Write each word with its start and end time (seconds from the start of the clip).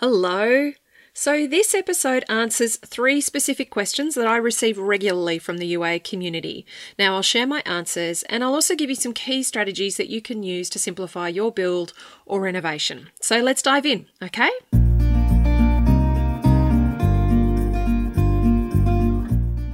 Hello. 0.00 0.72
So, 1.12 1.46
this 1.46 1.74
episode 1.74 2.24
answers 2.26 2.76
three 2.78 3.20
specific 3.20 3.68
questions 3.68 4.14
that 4.14 4.26
I 4.26 4.38
receive 4.38 4.78
regularly 4.78 5.38
from 5.38 5.58
the 5.58 5.66
UA 5.66 5.98
community. 5.98 6.64
Now, 6.98 7.16
I'll 7.16 7.20
share 7.20 7.46
my 7.46 7.62
answers 7.66 8.22
and 8.22 8.42
I'll 8.42 8.54
also 8.54 8.74
give 8.74 8.88
you 8.88 8.96
some 8.96 9.12
key 9.12 9.42
strategies 9.42 9.98
that 9.98 10.08
you 10.08 10.22
can 10.22 10.42
use 10.42 10.70
to 10.70 10.78
simplify 10.78 11.28
your 11.28 11.52
build 11.52 11.92
or 12.24 12.40
renovation. 12.40 13.10
So, 13.20 13.40
let's 13.40 13.60
dive 13.60 13.84
in, 13.84 14.06
okay? 14.22 14.48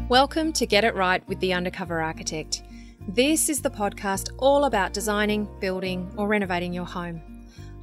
Welcome 0.09 0.53
to 0.55 0.67
Get 0.67 0.83
It 0.83 0.97
Right 0.97 1.23
with 1.29 1.39
the 1.39 1.53
Undercover 1.53 2.01
Architect. 2.01 2.65
This 3.07 3.49
is 3.49 3.63
the 3.63 3.71
podcast 3.71 4.33
all 4.39 4.65
about 4.65 4.93
designing, 4.93 5.49
building, 5.61 6.13
or 6.17 6.27
renovating 6.27 6.73
your 6.73 6.85
home. 6.85 7.23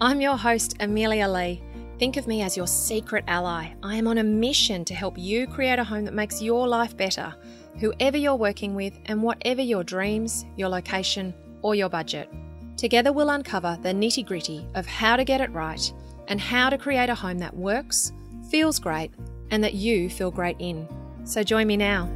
I'm 0.02 0.20
your 0.20 0.36
host, 0.36 0.75
Amelia 0.82 1.30
Lee. 1.30 1.64
Think 2.00 2.18
of 2.18 2.28
me 2.28 2.41
as 2.41 2.57
your 2.57 2.68
secret 2.68 3.23
ally. 3.28 3.73
I 3.83 3.96
am 3.96 4.07
on 4.07 4.18
a 4.18 4.24
mission 4.24 4.84
to 4.86 4.96
help 4.96 5.18
you 5.18 5.47
create 5.47 5.79
a 5.79 5.84
home 5.84 6.06
that 6.06 6.14
makes 6.14 6.42
your 6.42 6.68
life 6.68 6.97
better, 6.97 7.34
whoever 7.79 8.18
you're 8.18 8.36
working 8.36 8.74
with, 8.74 8.93
and 9.06 9.21
whatever 9.21 9.61
your 9.61 9.84
dreams, 9.84 10.46
your 10.57 10.70
location, 10.70 11.34
or 11.61 11.75
your 11.75 11.89
budget. 11.89 12.29
Together, 12.78 13.14
we'll 13.14 13.29
uncover 13.29 13.78
the 13.84 13.89
nitty 13.89 14.25
gritty 14.25 14.68
of 14.74 14.87
how 14.87 15.15
to 15.15 15.24
get 15.24 15.39
it 15.39 15.51
right 15.51 15.93
and 16.28 16.42
how 16.42 16.70
to 16.70 16.78
create 16.78 17.10
a 17.10 17.15
home 17.15 17.37
that 17.37 17.56
works, 17.56 18.12
feels 18.50 18.79
great, 18.79 19.12
and 19.51 19.64
that 19.64 19.75
you 19.75 20.10
feel 20.10 20.32
great 20.32 20.56
in. 20.60 20.87
So 21.25 21.43
join 21.43 21.68
me 21.68 21.78
now. 21.78 22.10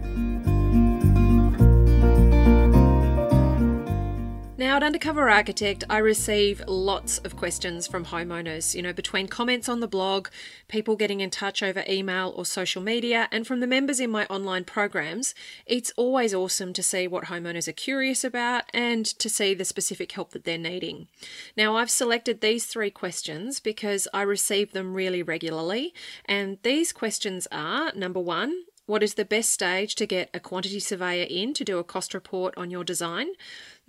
Now, 4.60 4.78
at 4.78 4.82
Undercover 4.82 5.30
Architect, 5.30 5.84
I 5.88 6.00
receive 6.00 6.64
lots 6.68 7.20
of 7.20 7.36
questions 7.36 7.86
from 7.86 8.06
homeowners, 8.06 8.74
you 8.74 8.82
know, 8.82 8.92
between 8.92 9.28
comments 9.28 9.70
on 9.70 9.82
the 9.82 9.88
blog, 9.88 10.30
people 10.68 10.96
getting 10.96 11.20
in 11.20 11.30
touch 11.30 11.62
over 11.62 11.84
email 11.88 12.34
or 12.36 12.44
social 12.44 12.82
media, 12.82 13.28
and 13.32 13.46
from 13.46 13.60
the 13.60 13.68
members 13.68 14.00
in 14.00 14.10
my 14.10 14.26
online 14.26 14.64
programs. 14.64 15.36
It's 15.68 15.94
always 15.96 16.34
awesome 16.34 16.74
to 16.74 16.82
see 16.82 17.08
what 17.08 17.26
homeowners 17.26 17.68
are 17.68 17.72
curious 17.72 18.24
about 18.24 18.64
and 18.74 19.06
to 19.06 19.30
see 19.30 19.54
the 19.54 19.64
specific 19.64 20.12
help 20.14 20.32
that 20.32 20.44
they're 20.44 20.58
needing. 20.58 21.08
Now, 21.56 21.76
I've 21.76 21.92
selected 21.92 22.42
these 22.42 22.66
three 22.66 22.90
questions 22.90 23.60
because 23.60 24.08
I 24.12 24.24
receive 24.24 24.72
them 24.72 24.96
really 24.96 25.22
regularly, 25.22 25.94
and 26.26 26.58
these 26.64 26.92
questions 26.92 27.48
are 27.52 27.92
number 27.94 28.20
one, 28.20 28.64
what 28.88 29.04
is 29.04 29.16
the 29.16 29.26
best 29.26 29.52
stage 29.52 29.96
to 29.96 30.06
get 30.06 30.30
a 30.34 30.40
quantity 30.40 30.80
surveyor 30.80 31.28
in 31.30 31.54
to 31.56 31.66
do 31.66 31.78
a 31.78 31.84
cost 31.84 32.14
report 32.14 32.58
on 32.58 32.72
your 32.72 32.86
design? 32.86 33.28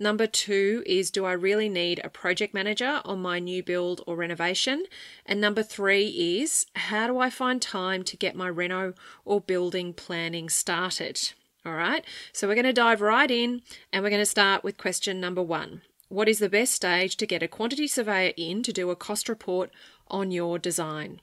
Number 0.01 0.27
two 0.27 0.81
is 0.85 1.11
Do 1.11 1.25
I 1.25 1.33
really 1.33 1.67
need 1.67 1.99
a 2.03 2.09
project 2.09 2.53
manager 2.53 3.01
on 3.03 3.21
my 3.21 3.39
new 3.39 3.61
build 3.61 4.01
or 4.07 4.15
renovation? 4.15 4.85
And 5.25 5.41
number 5.41 5.61
three 5.61 6.07
is 6.39 6.65
How 6.75 7.07
do 7.07 7.19
I 7.19 7.29
find 7.29 7.61
time 7.61 8.03
to 8.05 8.15
get 8.15 8.33
my 8.33 8.47
reno 8.47 8.93
or 9.25 9.41
building 9.41 9.93
planning 9.93 10.47
started? 10.47 11.33
All 11.65 11.73
right, 11.73 12.05
so 12.31 12.47
we're 12.47 12.55
going 12.55 12.63
to 12.63 12.73
dive 12.73 13.01
right 13.01 13.29
in 13.29 13.61
and 13.91 14.01
we're 14.01 14.09
going 14.09 14.21
to 14.21 14.25
start 14.25 14.63
with 14.63 14.77
question 14.77 15.19
number 15.19 15.43
one. 15.43 15.81
What 16.07 16.29
is 16.29 16.39
the 16.39 16.47
best 16.47 16.73
stage 16.73 17.17
to 17.17 17.27
get 17.27 17.43
a 17.43 17.49
quantity 17.49 17.85
surveyor 17.85 18.31
in 18.37 18.63
to 18.63 18.71
do 18.71 18.89
a 18.91 18.95
cost 18.95 19.27
report 19.27 19.69
on 20.07 20.31
your 20.31 20.57
design? 20.57 21.19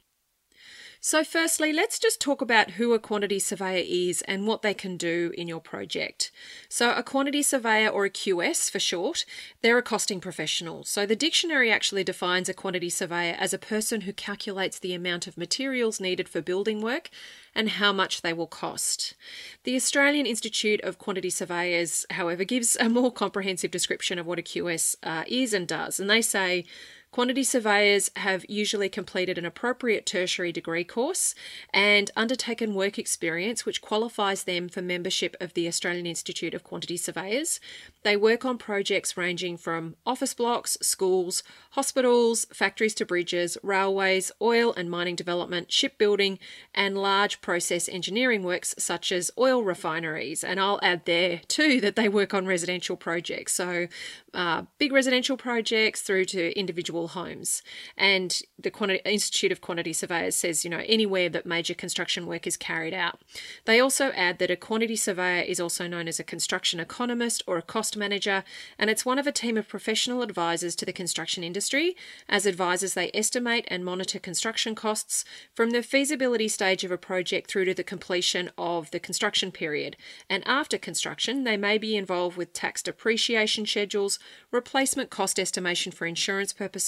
So, 1.06 1.22
firstly, 1.22 1.72
let's 1.72 2.00
just 2.00 2.20
talk 2.20 2.40
about 2.40 2.72
who 2.72 2.92
a 2.92 2.98
quantity 2.98 3.38
surveyor 3.38 3.84
is 3.86 4.22
and 4.22 4.44
what 4.44 4.62
they 4.62 4.74
can 4.74 4.96
do 4.96 5.32
in 5.38 5.46
your 5.46 5.60
project. 5.60 6.32
So, 6.68 6.92
a 6.94 7.04
quantity 7.04 7.44
surveyor, 7.44 7.90
or 7.90 8.06
a 8.06 8.10
QS 8.10 8.68
for 8.68 8.80
short, 8.80 9.24
they're 9.62 9.78
a 9.78 9.82
costing 9.82 10.20
professional. 10.20 10.82
So, 10.82 11.06
the 11.06 11.14
dictionary 11.14 11.70
actually 11.70 12.02
defines 12.02 12.48
a 12.48 12.54
quantity 12.54 12.90
surveyor 12.90 13.36
as 13.38 13.54
a 13.54 13.56
person 13.56 14.00
who 14.00 14.12
calculates 14.12 14.80
the 14.80 14.94
amount 14.94 15.28
of 15.28 15.38
materials 15.38 16.00
needed 16.00 16.28
for 16.28 16.40
building 16.40 16.80
work 16.80 17.08
and 17.54 17.68
how 17.68 17.92
much 17.92 18.22
they 18.22 18.32
will 18.32 18.48
cost. 18.48 19.14
The 19.62 19.76
Australian 19.76 20.26
Institute 20.26 20.80
of 20.80 20.98
Quantity 20.98 21.30
Surveyors, 21.30 22.04
however, 22.10 22.42
gives 22.42 22.76
a 22.80 22.88
more 22.88 23.12
comprehensive 23.12 23.70
description 23.70 24.18
of 24.18 24.26
what 24.26 24.40
a 24.40 24.42
QS 24.42 24.96
uh, 25.04 25.22
is 25.28 25.54
and 25.54 25.68
does, 25.68 26.00
and 26.00 26.10
they 26.10 26.20
say 26.20 26.64
Quantity 27.12 27.44
surveyors 27.44 28.10
have 28.16 28.44
usually 28.46 28.90
completed 28.90 29.38
an 29.38 29.46
appropriate 29.46 30.04
tertiary 30.04 30.52
degree 30.52 30.84
course 30.84 31.34
and 31.72 32.10
undertaken 32.14 32.74
work 32.74 32.98
experience 32.98 33.64
which 33.64 33.80
qualifies 33.80 34.44
them 34.44 34.68
for 34.68 34.82
membership 34.82 35.34
of 35.40 35.54
the 35.54 35.66
Australian 35.66 36.04
Institute 36.04 36.52
of 36.52 36.62
Quantity 36.62 36.98
Surveyors. 36.98 37.58
They 38.02 38.18
work 38.18 38.44
on 38.44 38.58
projects 38.58 39.16
ranging 39.16 39.56
from 39.56 39.96
office 40.04 40.34
blocks, 40.34 40.76
schools, 40.82 41.42
hospitals, 41.70 42.44
factories 42.52 42.94
to 42.96 43.06
bridges, 43.06 43.56
railways, 43.62 44.30
oil 44.42 44.74
and 44.74 44.90
mining 44.90 45.16
development, 45.16 45.72
shipbuilding, 45.72 46.38
and 46.74 46.98
large 46.98 47.40
process 47.40 47.88
engineering 47.88 48.42
works 48.42 48.74
such 48.78 49.10
as 49.10 49.30
oil 49.38 49.62
refineries. 49.62 50.44
And 50.44 50.60
I'll 50.60 50.80
add 50.82 51.06
there 51.06 51.40
too 51.48 51.80
that 51.80 51.96
they 51.96 52.10
work 52.10 52.34
on 52.34 52.46
residential 52.46 52.96
projects. 52.96 53.54
So, 53.54 53.88
uh, 54.34 54.64
big 54.78 54.92
residential 54.92 55.38
projects 55.38 56.02
through 56.02 56.26
to 56.26 56.56
individual 56.58 56.95
homes. 57.04 57.62
And 57.96 58.40
the 58.58 58.70
Quantity, 58.70 59.00
Institute 59.04 59.52
of 59.52 59.60
Quantity 59.60 59.92
Surveyors 59.92 60.34
says, 60.34 60.64
you 60.64 60.70
know, 60.70 60.82
anywhere 60.86 61.28
that 61.28 61.44
major 61.44 61.74
construction 61.74 62.26
work 62.26 62.46
is 62.46 62.56
carried 62.56 62.94
out. 62.94 63.20
They 63.66 63.78
also 63.78 64.10
add 64.12 64.38
that 64.38 64.50
a 64.50 64.56
quantity 64.56 64.96
surveyor 64.96 65.42
is 65.42 65.60
also 65.60 65.86
known 65.86 66.08
as 66.08 66.18
a 66.18 66.24
construction 66.24 66.80
economist 66.80 67.42
or 67.46 67.58
a 67.58 67.62
cost 67.62 67.96
manager, 67.96 68.44
and 68.78 68.88
it's 68.88 69.04
one 69.04 69.18
of 69.18 69.26
a 69.26 69.32
team 69.32 69.58
of 69.58 69.68
professional 69.68 70.22
advisors 70.22 70.74
to 70.76 70.86
the 70.86 70.92
construction 70.92 71.44
industry. 71.44 71.96
As 72.28 72.46
advisors, 72.46 72.94
they 72.94 73.10
estimate 73.12 73.66
and 73.68 73.84
monitor 73.84 74.18
construction 74.18 74.74
costs 74.74 75.24
from 75.54 75.70
the 75.70 75.82
feasibility 75.82 76.48
stage 76.48 76.82
of 76.82 76.90
a 76.90 76.98
project 76.98 77.50
through 77.50 77.66
to 77.66 77.74
the 77.74 77.84
completion 77.84 78.50
of 78.56 78.90
the 78.90 79.00
construction 79.00 79.52
period. 79.52 79.96
And 80.30 80.42
after 80.46 80.78
construction, 80.78 81.44
they 81.44 81.58
may 81.58 81.76
be 81.76 81.96
involved 81.96 82.36
with 82.36 82.54
tax 82.54 82.82
depreciation 82.82 83.66
schedules, 83.66 84.18
replacement 84.50 85.10
cost 85.10 85.38
estimation 85.38 85.92
for 85.92 86.06
insurance 86.06 86.52
purposes 86.52 86.85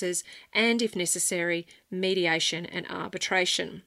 and, 0.53 0.83
if 0.83 0.97
necessary, 0.97 1.67
mediation 1.91 2.67
and 2.67 2.87
arbitration. 2.89 3.83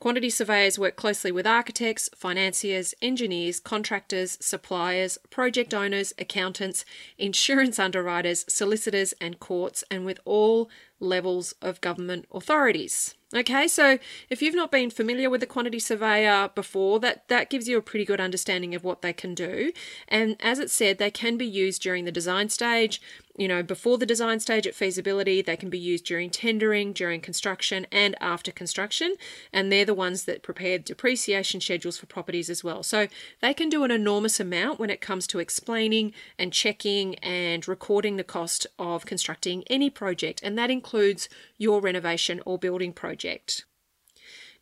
Quantity 0.00 0.30
surveyors 0.30 0.78
work 0.78 0.96
closely 0.96 1.30
with 1.30 1.46
architects, 1.46 2.08
financiers, 2.16 2.94
engineers, 3.02 3.60
contractors, 3.60 4.38
suppliers, 4.40 5.18
project 5.28 5.74
owners, 5.74 6.14
accountants, 6.18 6.86
insurance 7.18 7.78
underwriters, 7.78 8.46
solicitors, 8.48 9.12
and 9.20 9.40
courts, 9.40 9.84
and 9.90 10.06
with 10.06 10.18
all 10.24 10.70
levels 11.00 11.52
of 11.60 11.82
government 11.82 12.24
authorities. 12.32 13.14
Okay, 13.32 13.68
so 13.68 14.00
if 14.28 14.42
you've 14.42 14.56
not 14.56 14.72
been 14.72 14.90
familiar 14.90 15.30
with 15.30 15.40
the 15.40 15.46
quantity 15.46 15.78
surveyor 15.78 16.50
before, 16.52 16.98
that, 16.98 17.28
that 17.28 17.48
gives 17.48 17.68
you 17.68 17.78
a 17.78 17.82
pretty 17.82 18.04
good 18.04 18.20
understanding 18.20 18.74
of 18.74 18.82
what 18.82 19.02
they 19.02 19.12
can 19.12 19.36
do. 19.36 19.72
And 20.08 20.36
as 20.40 20.58
it 20.58 20.68
said, 20.68 20.98
they 20.98 21.12
can 21.12 21.36
be 21.36 21.46
used 21.46 21.80
during 21.80 22.04
the 22.04 22.10
design 22.10 22.48
stage, 22.48 23.00
you 23.36 23.48
know, 23.48 23.62
before 23.62 23.96
the 23.96 24.04
design 24.04 24.40
stage 24.40 24.66
at 24.66 24.74
feasibility, 24.74 25.40
they 25.40 25.56
can 25.56 25.70
be 25.70 25.78
used 25.78 26.04
during 26.04 26.28
tendering, 26.28 26.92
during 26.92 27.20
construction, 27.20 27.86
and 27.92 28.14
after 28.20 28.50
construction. 28.50 29.14
And 29.52 29.70
they're 29.70 29.84
the 29.84 29.94
ones 29.94 30.24
that 30.24 30.42
prepare 30.42 30.78
depreciation 30.78 31.60
schedules 31.60 31.96
for 31.96 32.06
properties 32.06 32.50
as 32.50 32.64
well. 32.64 32.82
So 32.82 33.06
they 33.40 33.54
can 33.54 33.68
do 33.68 33.84
an 33.84 33.90
enormous 33.90 34.40
amount 34.40 34.78
when 34.78 34.90
it 34.90 35.00
comes 35.00 35.26
to 35.28 35.38
explaining 35.38 36.12
and 36.38 36.52
checking 36.52 37.14
and 37.20 37.66
recording 37.66 38.16
the 38.16 38.24
cost 38.24 38.66
of 38.78 39.06
constructing 39.06 39.62
any 39.68 39.88
project. 39.88 40.40
And 40.42 40.58
that 40.58 40.70
includes 40.70 41.28
your 41.56 41.80
renovation 41.80 42.42
or 42.44 42.58
building 42.58 42.92
project. 42.92 43.19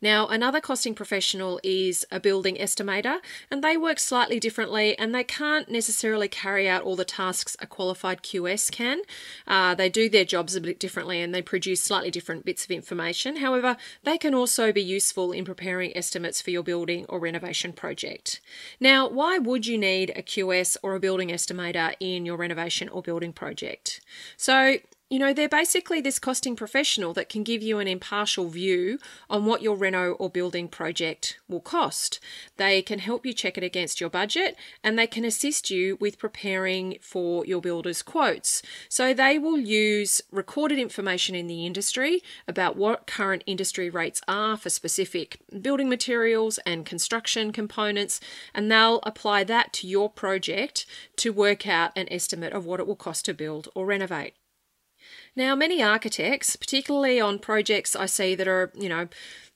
Now, 0.01 0.29
another 0.29 0.61
costing 0.61 0.95
professional 0.95 1.59
is 1.65 2.07
a 2.13 2.21
building 2.21 2.55
estimator, 2.55 3.19
and 3.51 3.65
they 3.65 3.77
work 3.77 3.99
slightly 3.99 4.39
differently 4.39 4.97
and 4.97 5.13
they 5.13 5.25
can't 5.25 5.69
necessarily 5.69 6.29
carry 6.29 6.69
out 6.69 6.83
all 6.83 6.95
the 6.95 7.05
tasks 7.05 7.57
a 7.59 7.67
qualified 7.67 8.23
QS 8.23 8.71
can. 8.71 9.01
Uh, 9.47 9.75
they 9.75 9.89
do 9.89 10.09
their 10.09 10.25
jobs 10.25 10.55
a 10.55 10.61
bit 10.61 10.79
differently 10.79 11.21
and 11.21 11.35
they 11.35 11.43
produce 11.43 11.83
slightly 11.83 12.13
different 12.13 12.45
bits 12.45 12.65
of 12.65 12.71
information. 12.71 13.39
However, 13.39 13.77
they 14.05 14.19
can 14.19 14.35
also 14.35 14.73
be 14.73 14.83
useful 14.83 15.33
in 15.33 15.45
preparing 15.45 15.97
estimates 15.97 16.41
for 16.41 16.51
your 16.51 16.63
building 16.63 17.05
or 17.09 17.19
renovation 17.19 17.73
project. 17.73 18.41
Now, 18.79 19.09
why 19.09 19.39
would 19.39 19.67
you 19.67 19.79
need 19.79 20.11
a 20.11 20.23
QS 20.23 20.77
or 20.81 20.95
a 20.95 21.01
building 21.01 21.31
estimator 21.31 21.95
in 21.99 22.25
your 22.25 22.37
renovation 22.37 22.89
or 22.89 23.03
building 23.03 23.33
project? 23.33 24.01
So, 24.37 24.77
you 25.11 25.19
know, 25.19 25.33
they're 25.33 25.49
basically 25.49 26.03
this 26.03 26.19
costing 26.19 26.55
professional 26.55 27.15
that 27.15 27.31
can 27.31 27.43
give 27.43 27.63
you 27.63 27.79
an 27.79 27.89
impartial 27.89 28.49
view 28.49 28.99
on 29.31 29.47
what 29.47 29.63
your 29.63 29.75
reno 29.75 30.13
or 30.13 30.29
building 30.29 30.69
project 30.69 31.39
will 31.49 31.61
cost. 31.61 32.21
They 32.59 32.83
can 32.83 32.99
help 32.99 33.25
you 33.25 33.33
check 33.33 33.57
it 33.57 33.65
against 33.65 34.03
your 34.03 34.11
budget 34.11 34.55
and 34.85 34.99
they 34.99 35.07
can 35.07 35.25
assist 35.25 35.71
you 35.71 35.97
with 35.99 36.19
preparing 36.19 36.99
for 37.01 37.47
your 37.47 37.63
builder's 37.63 38.03
quotes. 38.03 38.61
So 38.91 39.15
they 39.15 39.39
will 39.39 39.59
use 39.59 40.21
recorded 40.31 40.79
information 40.79 41.35
in 41.35 41.47
the 41.47 41.65
industry 41.65 42.23
about 42.47 42.77
what 42.77 43.07
current 43.07 43.43
industry 43.47 43.89
rates 43.89 44.21
are 44.29 44.59
for 44.59 44.69
specific 44.69 45.41
building 45.63 45.89
materials 45.89 46.59
and 46.67 46.85
construction 46.85 47.51
components, 47.51 48.21
and 48.55 48.71
they'll 48.71 49.01
apply 49.05 49.45
that 49.45 49.73
to 49.75 49.87
your 49.87 50.11
project 50.11 50.85
to 51.17 51.33
work 51.33 51.67
out 51.67 51.93
an 51.97 52.09
estimate 52.11 52.53
of 52.53 52.67
what 52.67 52.79
it 52.79 52.87
will 52.87 52.95
cost 52.95 53.25
to 53.25 53.33
build 53.33 53.69
or 53.75 53.87
renovate. 53.87 54.35
Now, 55.39 55.55
many 55.55 55.81
architects, 55.81 56.57
particularly 56.57 57.21
on 57.21 57.39
projects 57.39 57.95
I 57.95 58.07
see 58.07 58.35
that 58.35 58.49
are, 58.49 58.73
you 58.75 58.89
know, 58.89 59.07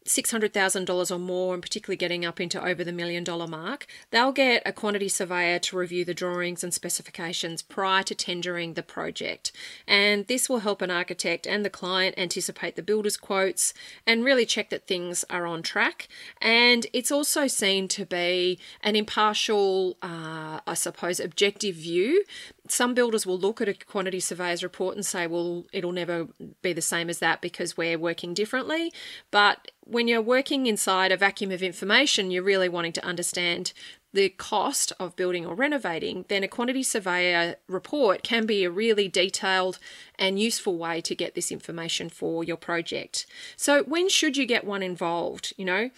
$600,000 0.06 1.10
or 1.10 1.18
more, 1.18 1.54
and 1.54 1.62
particularly 1.62 1.96
getting 1.96 2.24
up 2.24 2.40
into 2.40 2.64
over 2.64 2.82
the 2.82 2.92
million 2.92 3.24
dollar 3.24 3.46
mark, 3.46 3.86
they'll 4.10 4.32
get 4.32 4.62
a 4.66 4.72
quantity 4.72 5.08
surveyor 5.08 5.58
to 5.60 5.76
review 5.76 6.04
the 6.04 6.14
drawings 6.14 6.64
and 6.64 6.74
specifications 6.74 7.62
prior 7.62 8.02
to 8.02 8.14
tendering 8.14 8.74
the 8.74 8.82
project. 8.82 9.52
And 9.86 10.26
this 10.26 10.48
will 10.48 10.60
help 10.60 10.82
an 10.82 10.90
architect 10.90 11.46
and 11.46 11.64
the 11.64 11.70
client 11.70 12.14
anticipate 12.18 12.76
the 12.76 12.82
builder's 12.82 13.16
quotes 13.16 13.74
and 14.06 14.24
really 14.24 14.46
check 14.46 14.70
that 14.70 14.86
things 14.86 15.24
are 15.30 15.46
on 15.46 15.62
track. 15.62 16.08
And 16.40 16.86
it's 16.92 17.12
also 17.12 17.46
seen 17.46 17.88
to 17.88 18.04
be 18.04 18.58
an 18.82 18.96
impartial, 18.96 19.96
uh, 20.02 20.60
I 20.66 20.74
suppose, 20.74 21.20
objective 21.20 21.76
view 21.76 22.24
some 22.68 22.94
builders 22.94 23.26
will 23.26 23.38
look 23.38 23.60
at 23.60 23.68
a 23.68 23.74
quantity 23.74 24.20
surveyor's 24.20 24.62
report 24.62 24.94
and 24.94 25.04
say, 25.04 25.26
well, 25.26 25.64
it'll 25.72 25.92
never 25.92 26.28
be 26.62 26.72
the 26.72 26.82
same 26.82 27.10
as 27.10 27.18
that 27.18 27.40
because 27.40 27.76
we're 27.76 27.98
working 27.98 28.34
differently. 28.34 28.92
But 29.30 29.71
when 29.84 30.08
you're 30.08 30.22
working 30.22 30.66
inside 30.66 31.12
a 31.12 31.16
vacuum 31.16 31.50
of 31.50 31.62
information, 31.62 32.30
you're 32.30 32.42
really 32.42 32.68
wanting 32.68 32.92
to 32.92 33.04
understand 33.04 33.72
the 34.12 34.28
cost 34.28 34.92
of 35.00 35.16
building 35.16 35.46
or 35.46 35.54
renovating, 35.54 36.24
then 36.28 36.44
a 36.44 36.48
quantity 36.48 36.82
surveyor 36.82 37.56
report 37.66 38.22
can 38.22 38.44
be 38.44 38.62
a 38.62 38.70
really 38.70 39.08
detailed 39.08 39.78
and 40.18 40.38
useful 40.38 40.76
way 40.76 41.00
to 41.00 41.14
get 41.14 41.34
this 41.34 41.50
information 41.50 42.10
for 42.10 42.44
your 42.44 42.56
project. 42.56 43.26
So, 43.56 43.82
when 43.84 44.08
should 44.08 44.36
you 44.36 44.46
get 44.46 44.64
one 44.64 44.82
involved? 44.82 45.54
You 45.56 45.64
know, 45.64 45.90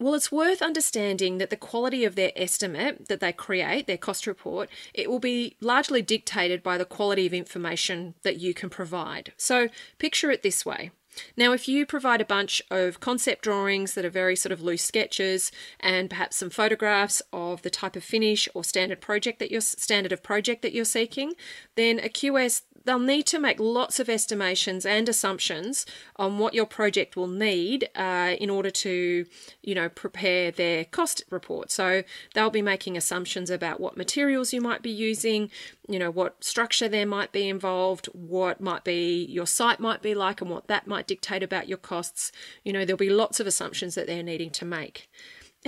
well, 0.00 0.14
it's 0.14 0.32
worth 0.32 0.62
understanding 0.62 1.38
that 1.38 1.50
the 1.50 1.56
quality 1.56 2.04
of 2.04 2.14
their 2.14 2.32
estimate 2.36 3.08
that 3.08 3.20
they 3.20 3.32
create, 3.32 3.86
their 3.86 3.98
cost 3.98 4.26
report, 4.26 4.70
it 4.94 5.10
will 5.10 5.18
be 5.18 5.56
largely 5.60 6.02
dictated 6.02 6.62
by 6.62 6.78
the 6.78 6.84
quality 6.84 7.26
of 7.26 7.34
information 7.34 8.14
that 8.22 8.38
you 8.38 8.54
can 8.54 8.70
provide. 8.70 9.32
So 9.36 9.68
picture 9.98 10.30
it 10.30 10.42
this 10.42 10.64
way. 10.64 10.92
Now, 11.36 11.52
if 11.52 11.68
you 11.68 11.86
provide 11.86 12.20
a 12.20 12.24
bunch 12.24 12.62
of 12.70 13.00
concept 13.00 13.42
drawings 13.42 13.94
that 13.94 14.04
are 14.04 14.10
very 14.10 14.36
sort 14.36 14.52
of 14.52 14.60
loose 14.60 14.82
sketches 14.82 15.50
and 15.80 16.10
perhaps 16.10 16.36
some 16.36 16.50
photographs 16.50 17.22
of 17.32 17.62
the 17.62 17.70
type 17.70 17.96
of 17.96 18.04
finish 18.04 18.48
or 18.54 18.64
standard 18.64 19.00
project 19.00 19.38
that 19.38 19.50
you're 19.50 19.60
standard 19.60 20.12
of 20.12 20.22
project 20.22 20.62
that 20.62 20.72
you're 20.72 20.84
seeking, 20.84 21.34
then 21.74 21.98
a 21.98 22.08
QS 22.08 22.62
they'll 22.88 22.98
need 22.98 23.26
to 23.26 23.38
make 23.38 23.60
lots 23.60 24.00
of 24.00 24.08
estimations 24.08 24.86
and 24.86 25.10
assumptions 25.10 25.84
on 26.16 26.38
what 26.38 26.54
your 26.54 26.64
project 26.64 27.16
will 27.16 27.26
need 27.26 27.86
uh, 27.94 28.34
in 28.40 28.48
order 28.48 28.70
to, 28.70 29.26
you 29.62 29.74
know, 29.74 29.90
prepare 29.90 30.50
their 30.50 30.86
cost 30.86 31.22
report. 31.28 31.70
So 31.70 32.02
they'll 32.32 32.48
be 32.48 32.62
making 32.62 32.96
assumptions 32.96 33.50
about 33.50 33.78
what 33.78 33.98
materials 33.98 34.54
you 34.54 34.62
might 34.62 34.80
be 34.80 34.90
using, 34.90 35.50
you 35.86 35.98
know, 35.98 36.10
what 36.10 36.42
structure 36.42 36.88
there 36.88 37.04
might 37.04 37.30
be 37.30 37.46
involved, 37.46 38.06
what 38.06 38.58
might 38.58 38.84
be 38.84 39.22
your 39.26 39.46
site 39.46 39.80
might 39.80 40.00
be 40.00 40.14
like, 40.14 40.40
and 40.40 40.50
what 40.50 40.68
that 40.68 40.86
might 40.86 41.06
dictate 41.06 41.42
about 41.42 41.68
your 41.68 41.76
costs. 41.76 42.32
You 42.64 42.72
know, 42.72 42.86
there'll 42.86 42.96
be 42.96 43.10
lots 43.10 43.38
of 43.38 43.46
assumptions 43.46 43.96
that 43.96 44.06
they're 44.06 44.22
needing 44.22 44.50
to 44.52 44.64
make. 44.64 45.10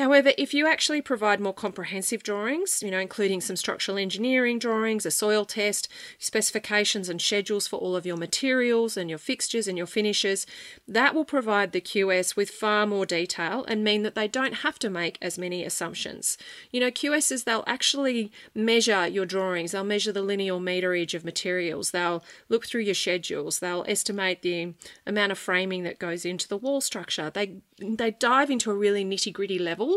However, 0.00 0.32
if 0.38 0.55
you 0.55 0.67
actually 0.67 1.02
provide 1.02 1.41
more 1.41 1.52
comprehensive 1.52 2.23
drawings, 2.23 2.82
you 2.82 2.91
know, 2.91 2.99
including 2.99 3.43
some 3.43 3.55
structural 3.55 3.99
engineering 3.99 4.58
drawings, 4.58 5.05
a 5.05 5.11
soil 5.11 5.44
test, 5.44 5.88
specifications 6.19 7.11
and 7.11 7.20
schedules 7.20 7.67
for 7.67 7.76
all 7.76 7.94
of 7.94 8.06
your 8.06 8.17
materials 8.17 8.97
and 8.97 9.11
your 9.11 9.19
fixtures 9.19 9.69
and 9.69 9.76
your 9.76 9.87
finishes, 9.87 10.47
that 10.88 11.14
will 11.14 11.26
provide 11.26 11.73
the 11.73 11.82
QS 11.82 12.35
with 12.35 12.49
far 12.49 12.87
more 12.87 13.05
detail 13.05 13.62
and 13.69 13.85
mean 13.85 14.02
that 14.02 14.14
they 14.14 14.26
don't 14.26 14.55
have 14.55 14.79
to 14.79 14.88
make 14.88 15.19
as 15.20 15.37
many 15.37 15.64
assumptions. 15.64 16.38
You 16.70 16.81
know, 16.81 16.91
QSs, 16.91 17.44
they'll 17.44 17.64
actually 17.67 18.32
measure 18.55 19.06
your 19.06 19.26
drawings, 19.26 19.73
they'll 19.73 19.85
measure 19.85 20.12
the 20.12 20.23
linear 20.23 20.55
meterage 20.55 21.12
of 21.12 21.26
materials, 21.26 21.91
they'll 21.91 22.25
look 22.49 22.67
through 22.67 22.82
your 22.82 22.94
schedules, 22.94 23.58
they'll 23.58 23.85
estimate 23.87 24.41
the 24.41 24.73
amount 25.06 25.32
of 25.32 25.38
framing 25.38 25.82
that 25.82 25.99
goes 25.99 26.25
into 26.25 26.49
the 26.49 26.56
wall 26.56 26.81
structure. 26.81 27.29
They 27.29 27.56
they 27.79 28.11
dive 28.11 28.50
into 28.50 28.70
a 28.70 28.75
really 28.75 29.05
nitty-gritty 29.05 29.58
level 29.58 29.90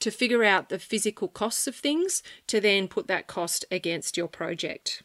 to 0.00 0.10
figure 0.10 0.44
out 0.44 0.68
the 0.68 0.78
physical 0.78 1.28
costs 1.28 1.66
of 1.66 1.76
things 1.76 2.22
to 2.46 2.60
then 2.60 2.88
put 2.88 3.06
that 3.08 3.26
cost 3.26 3.64
against 3.70 4.16
your 4.16 4.28
project. 4.28 5.02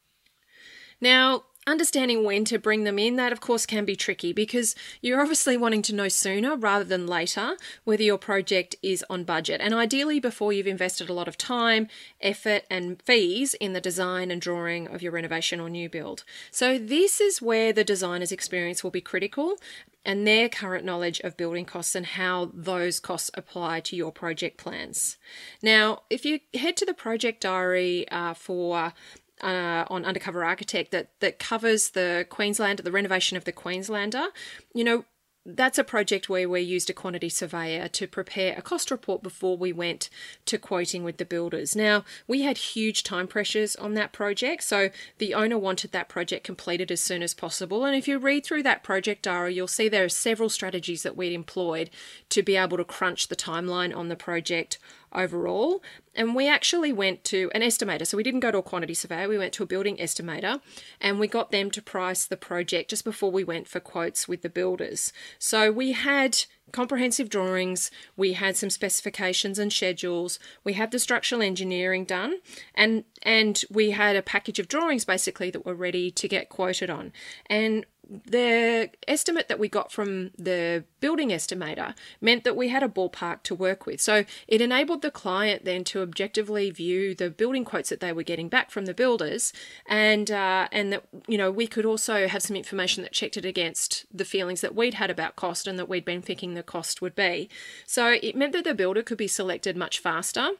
Now, 1.02 1.44
understanding 1.66 2.24
when 2.24 2.46
to 2.46 2.60
bring 2.60 2.84
them 2.84 3.00
in, 3.00 3.16
that 3.16 3.32
of 3.32 3.42
course 3.42 3.66
can 3.66 3.86
be 3.86 3.96
tricky 3.96 4.34
because 4.34 4.76
you're 5.02 5.22
obviously 5.22 5.58
wanting 5.58 5.82
to 5.84 5.96
know 5.96 6.08
sooner 6.08 6.56
rather 6.56 6.84
than 6.84 7.08
later 7.08 7.56
whether 7.84 8.04
your 8.04 8.18
project 8.18 8.76
is 8.82 9.04
on 9.10 9.24
budget 9.24 9.62
and 9.62 9.74
ideally 9.74 10.20
before 10.20 10.52
you've 10.52 10.68
invested 10.68 11.10
a 11.10 11.14
lot 11.14 11.28
of 11.28 11.38
time, 11.38 11.88
effort, 12.22 12.64
and 12.70 13.02
fees 13.02 13.54
in 13.56 13.74
the 13.74 13.82
design 13.82 14.32
and 14.32 14.42
drawing 14.42 14.88
of 14.88 15.02
your 15.02 15.12
renovation 15.12 15.60
or 15.60 15.70
new 15.70 15.90
build. 15.90 16.24
So, 16.52 16.78
this 16.78 17.22
is 17.22 17.42
where 17.42 17.74
the 17.74 17.84
designer's 17.84 18.32
experience 18.32 18.84
will 18.84 18.92
be 18.92 19.02
critical 19.02 19.58
and 20.06 20.28
their 20.28 20.50
current 20.50 20.86
knowledge 20.86 21.20
of 21.22 21.38
building 21.38 21.66
costs 21.66 21.96
and 21.96 22.06
how 22.06 22.52
those 22.54 23.00
costs 23.00 23.32
apply 23.34 23.80
to 23.82 23.96
your 23.96 24.12
project 24.12 24.58
plans. 24.58 25.18
Now, 25.62 26.04
if 26.10 26.26
you 26.26 26.40
head 26.54 26.78
to 26.78 26.86
the 26.86 26.94
project 26.94 27.42
diary 27.42 28.08
uh, 28.10 28.34
for 28.34 28.94
uh, 29.42 29.86
on 29.90 30.06
Undercover 30.06 30.44
Architect 30.44 30.92
that 30.92 31.10
that 31.20 31.38
covers 31.38 31.90
the 31.90 32.26
Queenslander, 32.30 32.82
the 32.84 32.92
renovation 32.92 33.36
of 33.36 33.44
the 33.44 33.52
Queenslander. 33.52 34.28
You 34.74 34.84
know, 34.84 35.06
that's 35.46 35.78
a 35.78 35.84
project 35.84 36.30
where 36.30 36.48
we 36.48 36.62
used 36.62 36.90
a 36.90 36.94
quantity 36.94 37.28
surveyor 37.28 37.90
to 37.90 38.08
prepare 38.08 38.56
a 38.58 38.62
cost 38.62 38.90
report 38.90 39.22
before 39.22 39.58
we 39.58 39.74
went 39.74 40.10
to 40.46 40.58
quoting 40.58 41.04
with 41.04 41.18
the 41.18 41.26
builders. 41.26 41.76
Now, 41.76 42.06
we 42.28 42.44
had 42.44 42.58
huge 42.58 43.04
time 43.04 43.28
pressures 43.28 43.76
on 43.76 43.94
that 43.96 44.14
project, 44.14 44.64
so 44.64 44.90
the 45.18 45.34
owner 45.34 45.58
wanted 45.58 45.92
that 45.92 46.08
project 46.08 46.46
completed 46.46 46.92
as 46.92 47.02
soon 47.02 47.22
as 47.22 47.34
possible. 47.34 47.84
And 47.84 47.96
if 47.96 48.08
you 48.08 48.20
read 48.20 48.46
through 48.46 48.64
that 48.64 48.84
project 48.84 49.24
diary, 49.24 49.56
you'll 49.56 49.68
see 49.68 49.90
there 49.90 50.06
are 50.06 50.10
several 50.10 50.50
strategies 50.50 51.04
that 51.04 51.18
we'd 51.18 51.34
employed 51.34 51.90
to 52.30 52.42
be 52.42 52.56
able 52.56 52.78
to 52.78 52.86
crunch 52.86 53.28
the 53.28 53.36
timeline 53.36 53.96
on 53.96 54.08
the 54.08 54.16
project 54.16 54.80
overall. 55.16 55.82
And 56.16 56.36
we 56.36 56.48
actually 56.48 56.94
went 56.94 57.24
to 57.26 57.50
an 57.56 57.62
estimator. 57.62 58.06
So 58.06 58.18
we 58.18 58.24
didn't 58.24 58.42
go 58.42 58.52
to 58.52 58.60
a 58.60 58.64
quantity 58.64 58.94
surveyor, 58.94 59.28
we 59.28 59.38
went 59.38 59.54
to 59.54 59.64
a 59.64 59.68
building 59.68 59.98
estimator 59.98 60.62
and 61.02 61.20
we 61.20 61.28
got 61.28 61.52
them 61.52 61.72
to 61.72 61.82
price 61.82 62.26
the 62.26 62.38
project 62.38 62.90
just 62.90 63.04
before 63.04 63.32
we 63.32 63.44
went 63.44 63.68
for 63.68 63.80
quotes 63.80 64.28
with 64.28 64.42
the 64.42 64.50
builders. 64.50 65.12
So 65.40 65.72
we 65.72 65.94
had 65.94 66.46
comprehensive 66.72 67.30
drawings, 67.30 67.92
we 68.16 68.34
had 68.34 68.58
some 68.58 68.70
specifications 68.70 69.60
and 69.60 69.72
schedules, 69.72 70.40
we 70.64 70.74
had 70.74 70.92
the 70.92 71.00
structural 71.00 71.42
engineering 71.42 72.06
done, 72.06 72.40
and 72.74 73.04
and 73.22 73.64
we 73.70 73.92
had 73.92 74.16
a 74.16 74.22
package 74.22 74.60
of 74.60 74.68
drawings 74.68 75.06
basically 75.06 75.52
that 75.52 75.66
were 75.66 75.76
ready 75.76 76.10
to 76.12 76.28
get 76.28 76.50
quoted 76.50 76.90
on. 76.90 77.12
And 77.48 77.86
the 78.26 78.90
estimate 79.08 79.48
that 79.48 79.60
we 79.60 79.68
got 79.68 79.92
from 79.92 80.32
the 80.38 80.84
building 81.00 81.30
estimator 81.30 81.96
meant 82.22 82.44
that 82.44 82.56
we 82.56 82.70
had 82.70 82.84
a 82.84 82.88
ballpark 82.88 83.44
to 83.44 83.56
work 83.56 83.86
with. 83.86 84.00
So 84.02 84.26
it 84.48 84.62
enabled 84.62 85.02
the 85.02 85.12
client 85.12 85.66
then 85.66 85.84
to 85.86 86.02
objectively 86.02 86.70
view 86.70 87.16
the 87.16 87.30
building 87.30 87.66
quotes 87.66 87.90
that 87.90 88.00
they 88.00 88.14
were 88.14 88.24
getting 88.24 88.50
back 88.50 88.72
from 88.72 88.86
the 88.86 88.94
builders, 88.94 89.54
and 89.88 90.30
uh, 90.30 90.68
and 90.72 90.94
that 90.94 91.04
you 91.28 91.38
know 91.38 91.52
we 91.52 91.68
could 91.68 91.86
also 91.86 92.28
have 92.28 92.42
some 92.42 92.56
information 92.56 93.04
that 93.04 93.12
checked 93.12 93.38
it 93.38 93.46
against 93.46 94.06
the 94.14 94.26
feelings 94.26 94.62
that 94.62 94.76
we'd 94.76 94.96
had 94.96 95.10
about 95.10 95.36
cost 95.36 95.68
and 95.68 95.80
that 95.80 95.90
we'd 95.90 96.06
been 96.06 96.22
thinking 96.22 96.54
the 96.54 96.64
cost 96.64 97.02
would 97.02 97.16
be. 97.16 97.50
So 97.86 98.18
it 98.22 98.36
meant 98.36 98.54
that 98.54 98.64
the 98.64 98.74
builder 98.74 99.02
could 99.02 99.18
be 99.18 99.28
selected 99.28 99.76
much 99.76 100.00
faster 100.00 100.52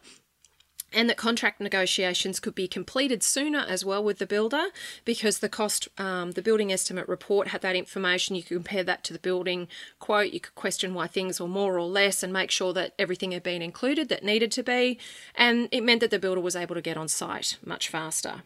and 0.94 1.10
that 1.10 1.18
contract 1.18 1.60
negotiations 1.60 2.40
could 2.40 2.56
be 2.56 2.68
completed 2.68 3.24
sooner 3.24 3.66
as 3.68 3.84
well 3.84 4.04
with 4.04 4.20
the 4.20 4.26
builder 4.26 4.66
because 5.06 5.40
the 5.40 5.50
cost, 5.50 5.88
um, 5.98 6.32
the 6.32 6.42
building 6.42 6.72
estimate 6.72 7.08
report 7.08 7.50
had 7.50 7.62
that 7.62 7.76
information. 7.76 8.36
You 8.36 8.44
could 8.44 8.58
compare 8.58 8.84
that 8.84 9.04
to 9.06 9.14
the 9.14 9.20
building 9.20 9.68
quote. 10.00 10.32
You 10.32 10.40
could 10.40 10.56
question 10.56 10.94
why 10.94 11.08
things 11.08 11.40
were 11.40 11.48
more 11.48 11.78
or 11.78 11.88
less 11.88 12.24
and 12.24 12.32
make 12.32 12.52
sure 12.52 12.74
that 12.74 12.94
everything 13.00 13.32
had 13.32 13.44
been 13.44 13.62
included 13.62 14.10
that 14.10 14.24
needed 14.24 14.52
to 14.54 14.64
be. 14.64 15.00
And 15.36 15.70
it 15.72 15.82
meant 15.84 16.02
that 16.02 16.12
the 16.12 16.20
builder 16.20 16.42
was 16.42 16.56
able 16.56 16.76
to 16.76 16.82
get 16.82 16.98
on 16.98 17.08
site 17.08 17.58
much 17.66 17.90
faster. 17.90 18.44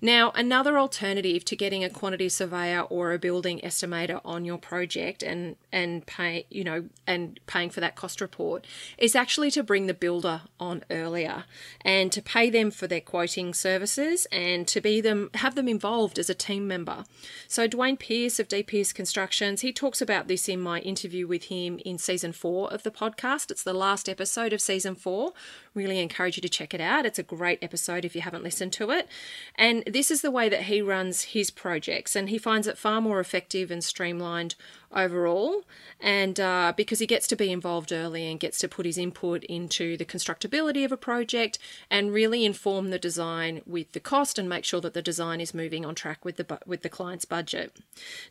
Now, 0.00 0.32
another 0.34 0.78
alternative 0.78 1.44
to 1.46 1.56
getting 1.56 1.84
a 1.84 1.90
quantity 1.90 2.28
surveyor 2.28 2.82
or 2.82 3.12
a 3.12 3.18
building 3.18 3.60
estimator 3.60 4.20
on 4.24 4.44
your 4.44 4.58
project 4.58 5.22
and 5.22 5.56
and 5.72 6.06
pay, 6.06 6.46
you 6.50 6.64
know, 6.64 6.84
and 7.06 7.40
paying 7.46 7.70
for 7.70 7.80
that 7.80 7.96
cost 7.96 8.20
report 8.20 8.66
is 8.98 9.14
actually 9.14 9.50
to 9.52 9.62
bring 9.62 9.86
the 9.86 9.94
builder 9.94 10.42
on 10.60 10.84
earlier 10.90 11.44
and 11.82 12.12
to 12.12 12.20
pay 12.20 12.50
them 12.50 12.70
for 12.70 12.86
their 12.86 13.00
quoting 13.00 13.54
services 13.54 14.26
and 14.30 14.68
to 14.68 14.80
be 14.80 15.00
them 15.00 15.30
have 15.34 15.54
them 15.54 15.68
involved 15.68 16.18
as 16.18 16.28
a 16.28 16.34
team 16.34 16.68
member. 16.68 17.04
So 17.48 17.66
Dwayne 17.68 17.98
Pierce 17.98 18.38
of 18.38 18.48
D 18.48 18.62
Pierce 18.62 18.92
Constructions, 18.92 19.62
he 19.62 19.72
talks 19.72 20.00
about 20.00 20.28
this 20.28 20.48
in 20.48 20.60
my 20.60 20.80
interview 20.80 21.26
with 21.26 21.44
him 21.44 21.78
in 21.84 21.98
season 21.98 22.32
4 22.32 22.72
of 22.72 22.82
the 22.82 22.90
podcast. 22.90 23.50
It's 23.50 23.62
the 23.62 23.72
last 23.72 24.08
episode 24.08 24.52
of 24.52 24.60
season 24.60 24.94
4. 24.94 25.32
Really 25.74 26.00
encourage 26.00 26.36
you 26.36 26.42
to 26.42 26.48
check 26.48 26.74
it 26.74 26.80
out. 26.80 27.06
It's 27.06 27.18
a 27.18 27.22
great 27.22 27.62
episode 27.62 28.04
if 28.04 28.14
you 28.14 28.20
haven't 28.20 28.42
listened 28.42 28.72
to 28.74 28.90
it. 28.90 29.08
And 29.62 29.84
this 29.86 30.10
is 30.10 30.22
the 30.22 30.30
way 30.32 30.48
that 30.48 30.64
he 30.64 30.82
runs 30.82 31.22
his 31.22 31.52
projects, 31.52 32.16
and 32.16 32.28
he 32.28 32.36
finds 32.36 32.66
it 32.66 32.76
far 32.76 33.00
more 33.00 33.20
effective 33.20 33.70
and 33.70 33.84
streamlined 33.84 34.56
overall, 34.94 35.64
and 36.00 36.38
uh, 36.38 36.72
because 36.76 36.98
he 36.98 37.06
gets 37.06 37.26
to 37.28 37.36
be 37.36 37.50
involved 37.50 37.92
early 37.92 38.30
and 38.30 38.40
gets 38.40 38.58
to 38.58 38.68
put 38.68 38.86
his 38.86 38.98
input 38.98 39.44
into 39.44 39.96
the 39.96 40.04
constructability 40.04 40.84
of 40.84 40.92
a 40.92 40.96
project 40.96 41.58
and 41.90 42.12
really 42.12 42.44
inform 42.44 42.90
the 42.90 42.98
design 42.98 43.62
with 43.66 43.92
the 43.92 44.00
cost 44.00 44.38
and 44.38 44.48
make 44.48 44.64
sure 44.64 44.80
that 44.80 44.94
the 44.94 45.02
design 45.02 45.40
is 45.40 45.54
moving 45.54 45.84
on 45.84 45.94
track 45.94 46.24
with 46.24 46.36
the 46.36 46.58
with 46.66 46.82
the 46.82 46.88
client's 46.88 47.24
budget. 47.24 47.76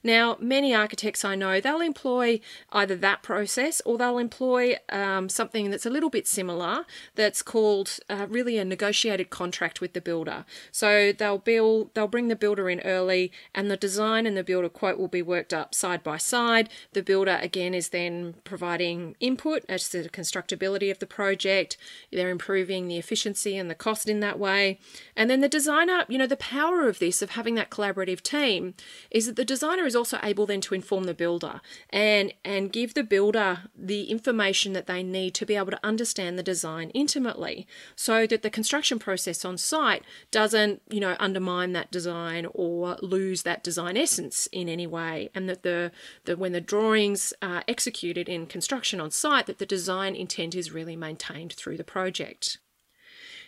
Now, 0.03 0.37
many 0.39 0.73
architects 0.73 1.25
I 1.25 1.35
know 1.35 1.59
they'll 1.59 1.81
employ 1.81 2.41
either 2.71 2.95
that 2.97 3.23
process 3.23 3.81
or 3.85 3.97
they'll 3.97 4.17
employ 4.17 4.75
um, 4.89 5.29
something 5.29 5.71
that's 5.71 5.85
a 5.85 5.89
little 5.89 6.09
bit 6.09 6.27
similar 6.27 6.85
that's 7.15 7.41
called 7.41 7.99
uh, 8.09 8.27
really 8.29 8.57
a 8.57 8.65
negotiated 8.65 9.29
contract 9.29 9.81
with 9.81 9.93
the 9.93 10.01
builder. 10.01 10.45
So 10.71 11.11
they'll 11.11 11.37
build 11.37 11.93
they'll 11.93 12.07
bring 12.07 12.27
the 12.27 12.35
builder 12.35 12.69
in 12.69 12.81
early 12.81 13.31
and 13.55 13.69
the 13.69 13.77
design 13.77 14.25
and 14.25 14.35
the 14.35 14.43
builder 14.43 14.69
quote 14.69 14.97
will 14.97 15.07
be 15.07 15.21
worked 15.21 15.53
up 15.53 15.73
side 15.73 16.03
by 16.03 16.17
side. 16.17 16.50
The 16.93 17.03
builder 17.03 17.39
again 17.41 17.73
is 17.73 17.89
then 17.89 18.35
providing 18.43 19.15
input 19.19 19.63
as 19.67 19.89
to 19.89 20.03
the 20.03 20.09
constructability 20.09 20.91
of 20.91 20.99
the 20.99 21.05
project. 21.05 21.77
They're 22.11 22.29
improving 22.29 22.87
the 22.87 22.97
efficiency 22.97 23.57
and 23.57 23.69
the 23.69 23.75
cost 23.75 24.07
in 24.07 24.19
that 24.21 24.39
way. 24.39 24.79
And 25.15 25.29
then 25.29 25.41
the 25.41 25.49
designer, 25.49 26.05
you 26.07 26.17
know, 26.17 26.27
the 26.27 26.37
power 26.37 26.87
of 26.87 26.99
this, 26.99 27.21
of 27.21 27.31
having 27.31 27.55
that 27.55 27.69
collaborative 27.69 28.21
team, 28.21 28.73
is 29.09 29.25
that 29.25 29.35
the 29.35 29.45
designer 29.45 29.85
is 29.85 29.95
also 29.95 30.19
able 30.23 30.45
then 30.45 30.61
to 30.61 30.75
inform 30.75 31.05
the 31.05 31.13
builder 31.13 31.61
and, 31.89 32.33
and 32.43 32.71
give 32.71 32.93
the 32.93 33.03
builder 33.03 33.59
the 33.75 34.03
information 34.11 34.73
that 34.73 34.87
they 34.87 35.03
need 35.03 35.33
to 35.35 35.45
be 35.45 35.55
able 35.55 35.71
to 35.71 35.85
understand 35.85 36.37
the 36.37 36.43
design 36.43 36.89
intimately 36.91 37.67
so 37.95 38.27
that 38.27 38.41
the 38.41 38.49
construction 38.49 38.99
process 38.99 39.45
on 39.45 39.57
site 39.57 40.03
doesn't, 40.31 40.81
you 40.89 40.99
know, 40.99 41.15
undermine 41.19 41.73
that 41.73 41.91
design 41.91 42.47
or 42.53 42.97
lose 43.01 43.43
that 43.43 43.63
design 43.63 43.97
essence 43.97 44.47
in 44.51 44.67
any 44.69 44.87
way. 44.87 45.29
And 45.33 45.47
that 45.49 45.63
the, 45.63 45.91
the 46.25 46.35
when 46.41 46.53
the 46.53 46.59
drawings 46.59 47.33
are 47.43 47.63
executed 47.67 48.27
in 48.27 48.47
construction 48.47 48.99
on 48.99 49.11
site, 49.11 49.45
that 49.45 49.59
the 49.59 49.65
design 49.65 50.15
intent 50.15 50.55
is 50.55 50.71
really 50.71 50.95
maintained 50.95 51.53
through 51.53 51.77
the 51.77 51.83
project. 51.83 52.57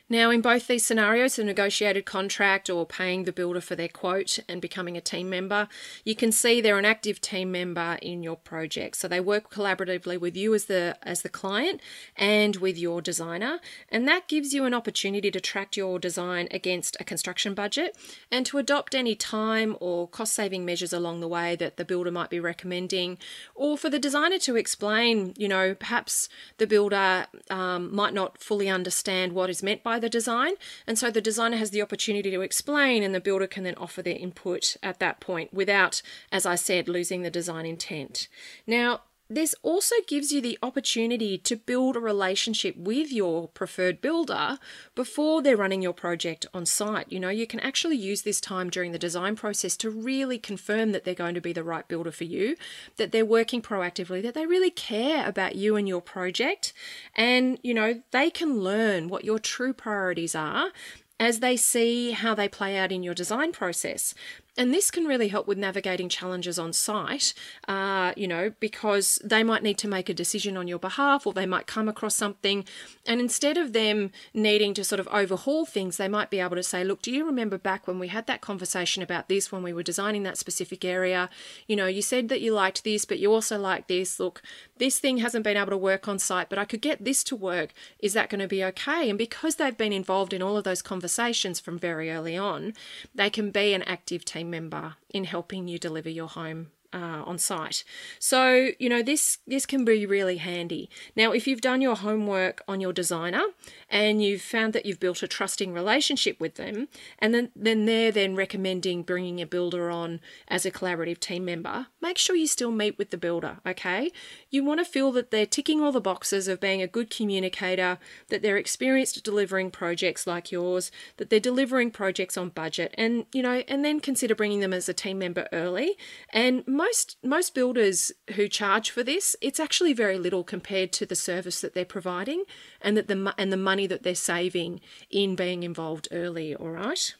Now, 0.09 0.29
in 0.31 0.41
both 0.41 0.67
these 0.67 0.85
scenarios, 0.85 1.39
a 1.39 1.43
negotiated 1.43 2.05
contract 2.05 2.69
or 2.69 2.85
paying 2.85 3.23
the 3.23 3.31
builder 3.31 3.61
for 3.61 3.75
their 3.75 3.87
quote 3.87 4.37
and 4.47 4.61
becoming 4.61 4.95
a 4.95 5.01
team 5.01 5.29
member, 5.29 5.67
you 6.03 6.13
can 6.13 6.31
see 6.31 6.61
they're 6.61 6.77
an 6.77 6.85
active 6.85 7.21
team 7.21 7.51
member 7.51 7.97
in 8.01 8.21
your 8.21 8.35
project. 8.35 8.97
So 8.97 9.07
they 9.07 9.21
work 9.21 9.49
collaboratively 9.49 10.19
with 10.19 10.35
you 10.35 10.53
as 10.53 10.65
the 10.65 10.97
as 11.01 11.21
the 11.21 11.29
client 11.29 11.81
and 12.17 12.57
with 12.57 12.77
your 12.77 13.01
designer, 13.01 13.59
and 13.89 14.07
that 14.07 14.27
gives 14.27 14.53
you 14.53 14.65
an 14.65 14.73
opportunity 14.73 15.31
to 15.31 15.39
track 15.39 15.77
your 15.77 15.97
design 15.99 16.47
against 16.51 16.97
a 16.99 17.03
construction 17.03 17.53
budget 17.53 17.97
and 18.29 18.45
to 18.45 18.57
adopt 18.57 18.93
any 18.93 19.15
time 19.15 19.75
or 19.79 20.07
cost 20.07 20.33
saving 20.33 20.65
measures 20.65 20.93
along 20.93 21.21
the 21.21 21.27
way 21.27 21.55
that 21.55 21.77
the 21.77 21.85
builder 21.85 22.11
might 22.11 22.29
be 22.29 22.39
recommending, 22.39 23.17
or 23.55 23.77
for 23.77 23.89
the 23.89 23.99
designer 23.99 24.37
to 24.39 24.57
explain, 24.57 25.33
you 25.37 25.47
know, 25.47 25.73
perhaps 25.73 26.29
the 26.57 26.67
builder 26.67 27.25
um, 27.49 27.95
might 27.95 28.13
not 28.13 28.37
fully 28.37 28.69
understand 28.69 29.31
what 29.31 29.49
is 29.49 29.63
meant 29.63 29.81
by 29.81 29.92
by 29.93 29.99
the 29.99 30.09
design. 30.09 30.53
And 30.87 30.97
so 30.97 31.11
the 31.11 31.21
designer 31.21 31.57
has 31.57 31.69
the 31.69 31.83
opportunity 31.83 32.31
to 32.31 32.41
explain, 32.41 33.03
and 33.03 33.13
the 33.13 33.21
builder 33.21 33.45
can 33.45 33.63
then 33.63 33.75
offer 33.75 34.01
their 34.01 34.17
input 34.17 34.75
at 34.81 34.97
that 34.97 35.19
point 35.19 35.53
without, 35.53 36.01
as 36.31 36.47
I 36.47 36.55
said, 36.55 36.89
losing 36.89 37.21
the 37.21 37.29
design 37.29 37.67
intent. 37.67 38.27
Now, 38.65 39.01
this 39.29 39.55
also 39.63 39.95
gives 40.07 40.31
you 40.31 40.41
the 40.41 40.59
opportunity 40.61 41.37
to 41.37 41.55
build 41.55 41.95
a 41.95 41.99
relationship 41.99 42.75
with 42.77 43.11
your 43.11 43.47
preferred 43.47 44.01
builder 44.01 44.59
before 44.95 45.41
they're 45.41 45.57
running 45.57 45.81
your 45.81 45.93
project 45.93 46.45
on 46.53 46.65
site. 46.65 47.11
You 47.11 47.19
know, 47.19 47.29
you 47.29 47.47
can 47.47 47.59
actually 47.61 47.95
use 47.95 48.21
this 48.21 48.41
time 48.41 48.69
during 48.69 48.91
the 48.91 48.99
design 48.99 49.35
process 49.35 49.77
to 49.77 49.89
really 49.89 50.37
confirm 50.37 50.91
that 50.91 51.03
they're 51.03 51.13
going 51.13 51.35
to 51.35 51.41
be 51.41 51.53
the 51.53 51.63
right 51.63 51.87
builder 51.87 52.11
for 52.11 52.25
you, 52.25 52.55
that 52.97 53.11
they're 53.11 53.25
working 53.25 53.61
proactively, 53.61 54.21
that 54.21 54.33
they 54.33 54.45
really 54.45 54.71
care 54.71 55.27
about 55.27 55.55
you 55.55 55.75
and 55.75 55.87
your 55.87 56.01
project. 56.01 56.73
And, 57.15 57.59
you 57.63 57.73
know, 57.73 58.01
they 58.11 58.29
can 58.29 58.59
learn 58.59 59.07
what 59.07 59.25
your 59.25 59.39
true 59.39 59.73
priorities 59.73 60.35
are 60.35 60.71
as 61.19 61.39
they 61.39 61.55
see 61.55 62.11
how 62.11 62.35
they 62.35 62.49
play 62.49 62.77
out 62.77 62.91
in 62.91 63.03
your 63.03 63.13
design 63.13 63.51
process. 63.51 64.13
And 64.55 64.71
this 64.71 64.91
can 64.91 65.05
really 65.05 65.29
help 65.29 65.47
with 65.47 65.57
navigating 65.57 66.09
challenges 66.09 66.59
on 66.59 66.73
site, 66.73 67.33
uh, 67.67 68.13
you 68.15 68.27
know, 68.27 68.53
because 68.59 69.19
they 69.23 69.43
might 69.43 69.63
need 69.63 69.79
to 69.79 69.87
make 69.87 70.09
a 70.09 70.13
decision 70.13 70.57
on 70.57 70.67
your 70.67 70.77
behalf 70.77 71.25
or 71.25 71.33
they 71.33 71.47
might 71.47 71.65
come 71.65 71.89
across 71.89 72.15
something. 72.15 72.63
And 73.07 73.19
instead 73.19 73.57
of 73.57 73.73
them 73.73 74.11
needing 74.31 74.75
to 74.75 74.83
sort 74.83 74.99
of 74.99 75.07
overhaul 75.07 75.65
things, 75.65 75.97
they 75.97 76.07
might 76.07 76.29
be 76.29 76.39
able 76.39 76.55
to 76.55 76.61
say, 76.61 76.83
look, 76.83 77.01
do 77.01 77.11
you 77.11 77.25
remember 77.25 77.57
back 77.57 77.87
when 77.87 77.97
we 77.97 78.09
had 78.09 78.27
that 78.27 78.41
conversation 78.41 79.01
about 79.01 79.27
this 79.27 79.51
when 79.51 79.63
we 79.63 79.73
were 79.73 79.81
designing 79.81 80.21
that 80.23 80.37
specific 80.37 80.85
area? 80.85 81.31
You 81.67 81.75
know, 81.75 81.87
you 81.87 82.03
said 82.03 82.29
that 82.29 82.41
you 82.41 82.53
liked 82.53 82.83
this, 82.83 83.05
but 83.05 83.17
you 83.17 83.33
also 83.33 83.57
like 83.57 83.87
this. 83.87 84.19
Look, 84.19 84.43
this 84.77 84.99
thing 84.99 85.17
hasn't 85.17 85.43
been 85.43 85.57
able 85.57 85.71
to 85.71 85.77
work 85.77 86.07
on 86.07 86.19
site, 86.19 86.49
but 86.49 86.59
I 86.59 86.65
could 86.65 86.81
get 86.81 87.03
this 87.03 87.23
to 87.25 87.35
work. 87.35 87.73
Is 87.97 88.13
that 88.13 88.29
going 88.29 88.41
to 88.41 88.47
be 88.47 88.63
okay? 88.65 89.09
And 89.09 89.17
because 89.17 89.55
they've 89.55 89.77
been 89.77 89.93
involved 89.93 90.31
in 90.31 90.43
all 90.43 90.57
of 90.57 90.63
those 90.63 90.83
conversations 90.83 91.59
from 91.59 91.79
very 91.79 92.11
early 92.11 92.37
on, 92.37 92.73
they 93.15 93.31
can 93.31 93.49
be 93.49 93.73
an 93.73 93.81
active 93.83 94.23
team 94.23 94.42
member 94.49 94.95
in 95.09 95.23
helping 95.23 95.67
you 95.67 95.79
deliver 95.79 96.09
your 96.09 96.27
home 96.27 96.71
uh, 96.93 97.23
on 97.25 97.37
site. 97.37 97.83
So 98.19 98.69
you 98.79 98.89
know 98.89 99.01
this 99.01 99.39
this 99.47 99.65
can 99.65 99.83
be 99.83 100.05
really 100.05 100.37
handy. 100.37 100.89
Now, 101.15 101.31
if 101.31 101.47
you've 101.47 101.61
done 101.61 101.81
your 101.81 101.95
homework 101.95 102.61
on 102.67 102.79
your 102.79 102.93
designer 102.93 103.43
and 103.89 104.23
you've 104.23 104.41
found 104.41 104.73
that 104.73 104.85
you've 104.85 104.99
built 104.99 105.23
a 105.23 105.27
trusting 105.27 105.73
relationship 105.73 106.39
with 106.39 106.55
them, 106.55 106.87
and 107.19 107.33
then 107.33 107.49
then 107.55 107.85
they're 107.85 108.11
then 108.11 108.35
recommending 108.35 109.03
bringing 109.03 109.41
a 109.41 109.45
builder 109.45 109.89
on 109.89 110.19
as 110.47 110.65
a 110.65 110.71
collaborative 110.71 111.19
team 111.19 111.45
member, 111.45 111.87
make 112.01 112.17
sure 112.17 112.35
you 112.35 112.47
still 112.47 112.71
meet 112.71 112.97
with 112.97 113.09
the 113.09 113.17
builder. 113.17 113.57
Okay, 113.65 114.11
you 114.49 114.63
want 114.63 114.79
to 114.79 114.85
feel 114.85 115.11
that 115.13 115.31
they're 115.31 115.45
ticking 115.45 115.81
all 115.81 115.91
the 115.91 116.01
boxes 116.01 116.47
of 116.47 116.59
being 116.59 116.81
a 116.81 116.87
good 116.87 117.09
communicator, 117.09 117.97
that 118.29 118.41
they're 118.41 118.57
experienced 118.57 119.23
delivering 119.23 119.71
projects 119.71 120.27
like 120.27 120.51
yours, 120.51 120.91
that 121.17 121.29
they're 121.29 121.39
delivering 121.39 121.91
projects 121.91 122.37
on 122.37 122.49
budget, 122.49 122.93
and 122.97 123.25
you 123.33 123.41
know, 123.41 123.63
and 123.67 123.83
then 123.83 123.99
consider 123.99 124.35
bringing 124.35 124.59
them 124.59 124.73
as 124.73 124.87
a 124.87 124.93
team 124.93 125.17
member 125.17 125.47
early 125.51 125.97
and 126.29 126.63
most 126.83 127.17
most 127.23 127.55
builders 127.55 128.11
who 128.35 128.47
charge 128.47 128.89
for 128.91 129.03
this, 129.03 129.35
it's 129.41 129.59
actually 129.59 129.93
very 129.93 130.17
little 130.17 130.43
compared 130.43 130.91
to 130.93 131.05
the 131.05 131.15
service 131.15 131.61
that 131.61 131.73
they're 131.73 131.85
providing, 131.97 132.43
and 132.81 132.97
that 132.97 133.07
the 133.07 133.33
and 133.37 133.51
the 133.51 133.57
money 133.71 133.87
that 133.87 134.03
they're 134.03 134.15
saving 134.33 134.81
in 135.09 135.35
being 135.35 135.63
involved 135.63 136.07
early. 136.11 136.55
All 136.55 136.71
right. 136.71 137.15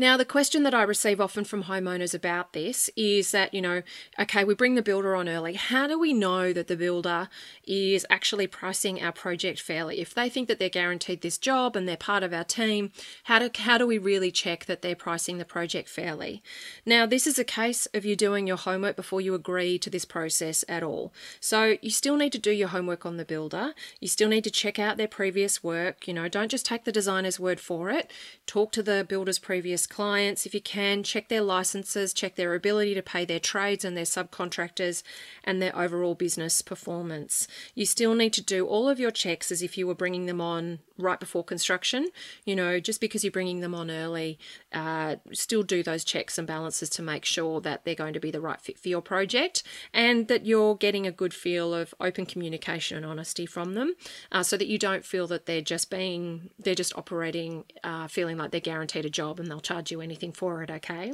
Now, 0.00 0.16
the 0.16 0.24
question 0.24 0.62
that 0.62 0.72
I 0.72 0.82
receive 0.84 1.20
often 1.20 1.44
from 1.44 1.64
homeowners 1.64 2.14
about 2.14 2.54
this 2.54 2.88
is 2.96 3.32
that, 3.32 3.52
you 3.52 3.60
know, 3.60 3.82
okay, 4.18 4.44
we 4.44 4.54
bring 4.54 4.74
the 4.74 4.80
builder 4.80 5.14
on 5.14 5.28
early. 5.28 5.52
How 5.52 5.86
do 5.86 5.98
we 5.98 6.14
know 6.14 6.54
that 6.54 6.68
the 6.68 6.76
builder 6.76 7.28
is 7.66 8.06
actually 8.08 8.46
pricing 8.46 9.02
our 9.02 9.12
project 9.12 9.60
fairly? 9.60 10.00
If 10.00 10.14
they 10.14 10.30
think 10.30 10.48
that 10.48 10.58
they're 10.58 10.70
guaranteed 10.70 11.20
this 11.20 11.36
job 11.36 11.76
and 11.76 11.86
they're 11.86 11.98
part 11.98 12.22
of 12.22 12.32
our 12.32 12.44
team, 12.44 12.92
how 13.24 13.40
do, 13.40 13.50
how 13.54 13.76
do 13.76 13.86
we 13.86 13.98
really 13.98 14.30
check 14.30 14.64
that 14.64 14.80
they're 14.80 14.96
pricing 14.96 15.36
the 15.36 15.44
project 15.44 15.86
fairly? 15.86 16.42
Now, 16.86 17.04
this 17.04 17.26
is 17.26 17.38
a 17.38 17.44
case 17.44 17.84
of 17.92 18.06
you 18.06 18.16
doing 18.16 18.46
your 18.46 18.56
homework 18.56 18.96
before 18.96 19.20
you 19.20 19.34
agree 19.34 19.78
to 19.80 19.90
this 19.90 20.06
process 20.06 20.64
at 20.66 20.82
all. 20.82 21.12
So 21.40 21.76
you 21.82 21.90
still 21.90 22.16
need 22.16 22.32
to 22.32 22.38
do 22.38 22.52
your 22.52 22.68
homework 22.68 23.04
on 23.04 23.18
the 23.18 23.26
builder. 23.26 23.74
You 24.00 24.08
still 24.08 24.30
need 24.30 24.44
to 24.44 24.50
check 24.50 24.78
out 24.78 24.96
their 24.96 25.08
previous 25.08 25.62
work. 25.62 26.08
You 26.08 26.14
know, 26.14 26.26
don't 26.26 26.50
just 26.50 26.64
take 26.64 26.84
the 26.84 26.90
designer's 26.90 27.38
word 27.38 27.60
for 27.60 27.90
it. 27.90 28.10
Talk 28.46 28.72
to 28.72 28.82
the 28.82 29.04
builder's 29.06 29.38
previous 29.38 29.89
clients 29.90 30.46
if 30.46 30.54
you 30.54 30.62
can. 30.62 31.02
Check 31.02 31.28
their 31.28 31.42
licenses, 31.42 32.14
check 32.14 32.36
their 32.36 32.54
ability 32.54 32.94
to 32.94 33.02
pay 33.02 33.26
their 33.26 33.40
trades 33.40 33.84
and 33.84 33.96
their 33.96 34.04
subcontractors, 34.04 35.02
and 35.44 35.60
their 35.60 35.76
overall 35.76 36.14
business 36.14 36.62
performance. 36.62 37.46
You 37.74 37.84
still 37.84 38.14
need 38.14 38.32
to 38.34 38.42
do 38.42 38.66
all 38.66 38.88
of 38.88 38.98
your 38.98 39.10
checks 39.10 39.52
as 39.52 39.62
if 39.62 39.76
you 39.76 39.86
were 39.86 39.94
bringing 39.94 40.24
them 40.24 40.40
on 40.40 40.78
right 41.00 41.20
before 41.20 41.44
construction. 41.44 42.08
You 42.44 42.56
know, 42.56 42.80
just 42.80 43.00
because 43.00 43.24
you're 43.24 43.30
bringing 43.30 43.60
them 43.60 43.74
on 43.74 43.90
early, 43.90 44.38
uh, 44.72 45.16
still 45.32 45.62
do 45.62 45.82
those 45.82 46.04
checks 46.04 46.38
and 46.38 46.46
balances 46.46 46.90
to 46.90 47.02
make 47.02 47.24
sure 47.24 47.60
that 47.60 47.84
they're 47.84 47.94
going 47.94 48.14
to 48.14 48.20
be 48.20 48.30
the 48.30 48.40
right 48.40 48.60
fit 48.60 48.78
for 48.78 48.88
your 48.88 49.02
project 49.02 49.62
and 49.92 50.28
that 50.28 50.46
you're 50.46 50.76
getting 50.76 51.06
a 51.06 51.12
good 51.12 51.34
feel 51.34 51.74
of 51.74 51.94
open 52.00 52.26
communication 52.26 52.96
and 52.96 53.06
honesty 53.06 53.46
from 53.46 53.74
them 53.74 53.94
uh, 54.32 54.42
so 54.42 54.56
that 54.56 54.66
you 54.66 54.78
don't 54.78 55.04
feel 55.04 55.26
that 55.26 55.46
they're 55.46 55.60
just 55.60 55.90
being, 55.90 56.50
they're 56.58 56.74
just 56.74 56.96
operating, 56.96 57.64
uh, 57.84 58.06
feeling 58.06 58.36
like 58.36 58.50
they're 58.50 58.60
guaranteed 58.60 59.04
a 59.04 59.10
job 59.10 59.40
and 59.40 59.50
they'll 59.50 59.60
charge 59.60 59.90
you 59.90 60.00
anything 60.00 60.32
for 60.32 60.62
it, 60.62 60.70
okay? 60.70 61.12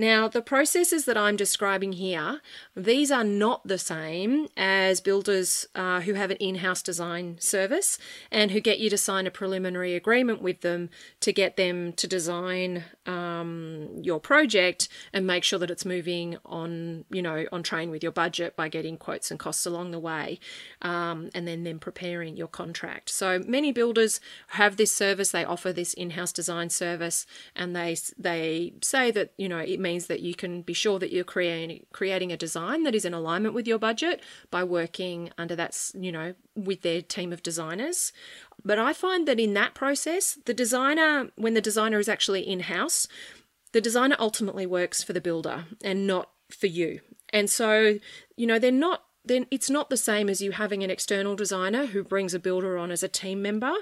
Now, 0.00 0.28
the 0.28 0.40
processes 0.40 1.06
that 1.06 1.16
I'm 1.16 1.34
describing 1.34 1.94
here, 1.94 2.40
these 2.76 3.10
are 3.10 3.24
not 3.24 3.66
the 3.66 3.78
same 3.78 4.46
as 4.56 5.00
builders 5.00 5.66
uh, 5.74 6.02
who 6.02 6.14
have 6.14 6.30
an 6.30 6.36
in 6.36 6.56
house 6.56 6.82
design 6.82 7.36
service 7.40 7.98
and 8.30 8.52
who 8.52 8.60
get 8.60 8.78
you 8.78 8.90
to 8.90 8.96
sign 8.96 9.26
a 9.26 9.32
preliminary 9.32 9.96
agreement 9.96 10.40
with 10.40 10.60
them 10.60 10.88
to 11.18 11.32
get 11.32 11.56
them 11.56 11.92
to 11.94 12.06
design 12.06 12.84
um, 13.06 13.88
your 14.00 14.20
project 14.20 14.88
and 15.12 15.26
make 15.26 15.42
sure 15.42 15.58
that 15.58 15.70
it's 15.70 15.84
moving 15.84 16.38
on, 16.46 17.04
you 17.10 17.20
know, 17.20 17.46
on 17.50 17.64
train 17.64 17.90
with 17.90 18.04
your 18.04 18.12
budget 18.12 18.54
by 18.54 18.68
getting 18.68 18.96
quotes 18.98 19.32
and 19.32 19.40
costs 19.40 19.66
along 19.66 19.90
the 19.90 19.98
way 19.98 20.38
um, 20.80 21.28
and 21.34 21.48
then 21.48 21.64
then 21.64 21.80
preparing 21.80 22.36
your 22.36 22.46
contract. 22.46 23.10
So 23.10 23.40
many 23.48 23.72
builders 23.72 24.20
have 24.48 24.76
this 24.76 24.92
service, 24.92 25.32
they 25.32 25.44
offer 25.44 25.72
this 25.72 25.92
in 25.92 26.10
house 26.10 26.30
design 26.32 26.70
service 26.70 27.26
and 27.56 27.74
they, 27.74 27.96
they 28.16 28.74
say 28.80 29.10
that, 29.10 29.32
you 29.36 29.48
know, 29.48 29.58
it 29.58 29.80
means 29.88 30.06
that 30.06 30.20
you 30.20 30.34
can 30.34 30.62
be 30.62 30.72
sure 30.72 30.98
that 30.98 31.12
you're 31.12 31.32
creating 31.34 31.86
creating 31.92 32.30
a 32.32 32.36
design 32.46 32.80
that 32.84 32.94
is 32.94 33.04
in 33.04 33.14
alignment 33.14 33.54
with 33.54 33.66
your 33.66 33.78
budget 33.78 34.22
by 34.50 34.62
working 34.62 35.30
under 35.42 35.56
that, 35.56 35.72
you 36.06 36.12
know, 36.12 36.34
with 36.54 36.80
their 36.82 37.00
team 37.02 37.32
of 37.32 37.42
designers. 37.42 38.12
But 38.64 38.78
I 38.78 38.92
find 38.92 39.26
that 39.28 39.40
in 39.40 39.54
that 39.54 39.74
process, 39.74 40.38
the 40.44 40.54
designer, 40.54 41.30
when 41.36 41.54
the 41.54 41.68
designer 41.70 41.98
is 41.98 42.08
actually 42.08 42.42
in 42.42 42.60
house, 42.60 43.08
the 43.72 43.80
designer 43.80 44.16
ultimately 44.18 44.66
works 44.66 45.02
for 45.02 45.12
the 45.12 45.26
builder 45.28 45.64
and 45.82 46.06
not 46.06 46.30
for 46.50 46.66
you. 46.66 47.00
And 47.30 47.48
so, 47.48 47.98
you 48.36 48.46
know, 48.46 48.58
they're 48.58 48.72
not 48.88 49.04
then 49.24 49.46
it's 49.50 49.70
not 49.70 49.90
the 49.90 49.96
same 49.96 50.28
as 50.28 50.40
you 50.40 50.52
having 50.52 50.82
an 50.82 50.90
external 50.90 51.36
designer 51.36 51.86
who 51.86 52.02
brings 52.02 52.34
a 52.34 52.38
builder 52.38 52.78
on 52.78 52.90
as 52.90 53.02
a 53.02 53.08
team 53.22 53.42
member 53.42 53.74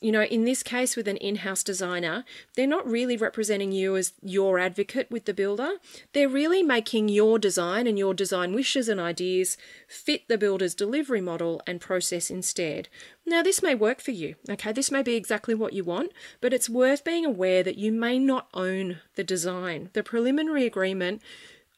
you 0.00 0.12
know, 0.12 0.22
in 0.22 0.44
this 0.44 0.62
case 0.62 0.94
with 0.94 1.08
an 1.08 1.16
in 1.16 1.36
house 1.36 1.64
designer, 1.64 2.24
they're 2.54 2.68
not 2.68 2.88
really 2.88 3.16
representing 3.16 3.72
you 3.72 3.96
as 3.96 4.12
your 4.22 4.58
advocate 4.60 5.10
with 5.10 5.24
the 5.24 5.34
builder. 5.34 5.72
They're 6.12 6.28
really 6.28 6.62
making 6.62 7.08
your 7.08 7.38
design 7.38 7.88
and 7.88 7.98
your 7.98 8.14
design 8.14 8.54
wishes 8.54 8.88
and 8.88 9.00
ideas 9.00 9.56
fit 9.88 10.28
the 10.28 10.38
builder's 10.38 10.74
delivery 10.74 11.20
model 11.20 11.60
and 11.66 11.80
process 11.80 12.30
instead. 12.30 12.88
Now, 13.26 13.42
this 13.42 13.60
may 13.60 13.74
work 13.74 14.00
for 14.00 14.12
you, 14.12 14.36
okay? 14.48 14.72
This 14.72 14.92
may 14.92 15.02
be 15.02 15.16
exactly 15.16 15.54
what 15.54 15.72
you 15.72 15.82
want, 15.82 16.12
but 16.40 16.52
it's 16.52 16.70
worth 16.70 17.02
being 17.02 17.26
aware 17.26 17.64
that 17.64 17.76
you 17.76 17.90
may 17.90 18.20
not 18.20 18.48
own 18.54 18.98
the 19.16 19.24
design. 19.24 19.90
The 19.94 20.04
preliminary 20.04 20.64
agreement 20.64 21.22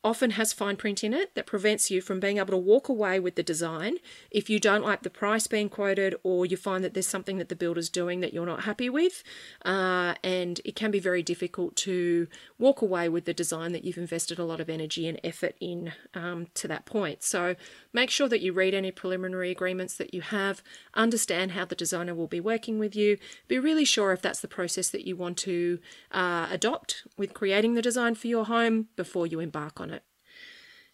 often 0.03 0.31
has 0.31 0.53
fine 0.53 0.77
print 0.77 1.05
in 1.05 1.13
it 1.13 1.35
that 1.35 1.47
prevents 1.47 1.91
you 1.91 2.01
from 2.01 2.21
being 2.21 2.39
able 2.39 2.53
to 2.53 2.57
walk 2.57 2.89
away 2.89 3.21
with 3.21 3.35
the 3.35 3.43
design 3.43 3.97
if 4.31 4.49
you 4.49 4.59
don't 4.59 4.83
like 4.83 5.03
the 5.03 5.11
price 5.11 5.47
being 5.47 5.69
quoted 5.69 6.15
or 6.23 6.47
you 6.47 6.57
find 6.57 6.83
that 6.83 6.95
there's 6.95 7.07
something 7.07 7.37
that 7.37 7.51
the 7.51 7.57
builder's 7.57 7.91
doing 7.91 8.21
that 8.21 8.33
you're 8.33 8.47
not 8.47 8.65
happy 8.65 8.89
with. 8.89 9.23
Uh, 9.65 10.15
and 10.25 10.61
it 10.65 10.75
can 10.75 10.91
be 10.91 10.99
very 10.99 11.23
difficult 11.23 11.77
to 11.77 12.27
walk 12.59 12.81
away 12.81 13.09
with 13.09 13.27
the 13.27 13.35
design 13.35 13.73
that 13.73 13.85
you've 13.85 13.99
invested 13.99 14.39
a 14.39 14.45
lot 14.45 14.61
of 14.61 14.71
energy 14.71 15.07
and 15.07 15.21
effort 15.23 15.55
in 15.61 15.93
um, 16.15 16.47
to 16.55 16.67
that 16.67 16.87
point. 16.87 17.23
So 17.23 17.55
make 17.93 18.09
sure 18.09 18.29
that 18.29 18.41
you 18.41 18.53
read 18.55 18.73
any 18.73 18.91
preliminary 18.91 19.51
agreements 19.51 19.97
that 19.97 20.15
you 20.15 20.23
have, 20.23 20.63
understand 20.95 21.53
how 21.53 21.67
the 21.67 21.75
designer 21.75 22.15
will 22.15 22.27
be 22.27 22.41
working 22.41 22.79
with 22.79 22.97
you, 22.97 23.19
be 23.49 23.59
really 23.59 23.85
sure 23.85 24.13
if 24.13 24.23
that's 24.23 24.41
the 24.41 24.49
process 24.49 24.89
that 24.91 25.07
you 25.07 25.15
want 25.15 25.37
to 25.39 25.79
uh, 26.11 26.49
adopt 26.51 27.07
with 27.19 27.35
creating 27.35 27.75
the 27.75 27.83
design 27.83 28.15
for 28.15 28.29
your 28.29 28.47
home 28.47 28.89
before 28.97 29.27
you 29.27 29.41
embark 29.41 29.79
on 29.81 29.90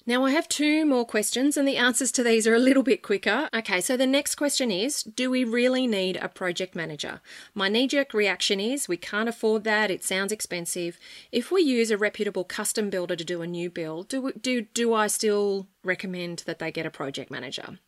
now, 0.08 0.24
I 0.24 0.30
have 0.30 0.48
two 0.48 0.86
more 0.86 1.04
questions, 1.04 1.56
and 1.56 1.66
the 1.66 1.76
answers 1.76 2.12
to 2.12 2.22
these 2.22 2.46
are 2.46 2.54
a 2.54 2.60
little 2.60 2.84
bit 2.84 3.02
quicker. 3.02 3.48
Okay, 3.52 3.80
so 3.80 3.96
the 3.96 4.06
next 4.06 4.36
question 4.36 4.70
is 4.70 5.02
Do 5.02 5.30
we 5.30 5.42
really 5.42 5.88
need 5.88 6.16
a 6.18 6.28
project 6.28 6.76
manager? 6.76 7.20
My 7.54 7.68
knee 7.68 7.88
jerk 7.88 8.14
reaction 8.14 8.60
is 8.60 8.88
We 8.88 8.96
can't 8.96 9.28
afford 9.28 9.64
that, 9.64 9.90
it 9.90 10.04
sounds 10.04 10.30
expensive. 10.30 11.00
If 11.32 11.50
we 11.50 11.62
use 11.62 11.90
a 11.90 11.98
reputable 11.98 12.44
custom 12.44 12.88
builder 12.88 13.16
to 13.16 13.24
do 13.24 13.42
a 13.42 13.48
new 13.48 13.68
build, 13.68 14.08
do, 14.08 14.30
do, 14.40 14.62
do 14.62 14.94
I 14.94 15.08
still 15.08 15.66
recommend 15.86 16.42
that 16.46 16.58
they 16.58 16.70
get 16.70 16.86
a 16.86 16.90
project 16.90 17.30
manager. 17.30 17.78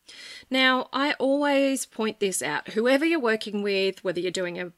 Now, 0.49 0.89
I 0.91 1.13
always 1.13 1.85
point 1.85 2.19
this 2.19 2.41
out. 2.41 2.69
Whoever 2.69 3.05
you're 3.05 3.19
working 3.19 3.61
with, 3.61 4.03
whether 4.03 4.19
you're 4.19 4.31
doing 4.31 4.59
a, 4.59 4.71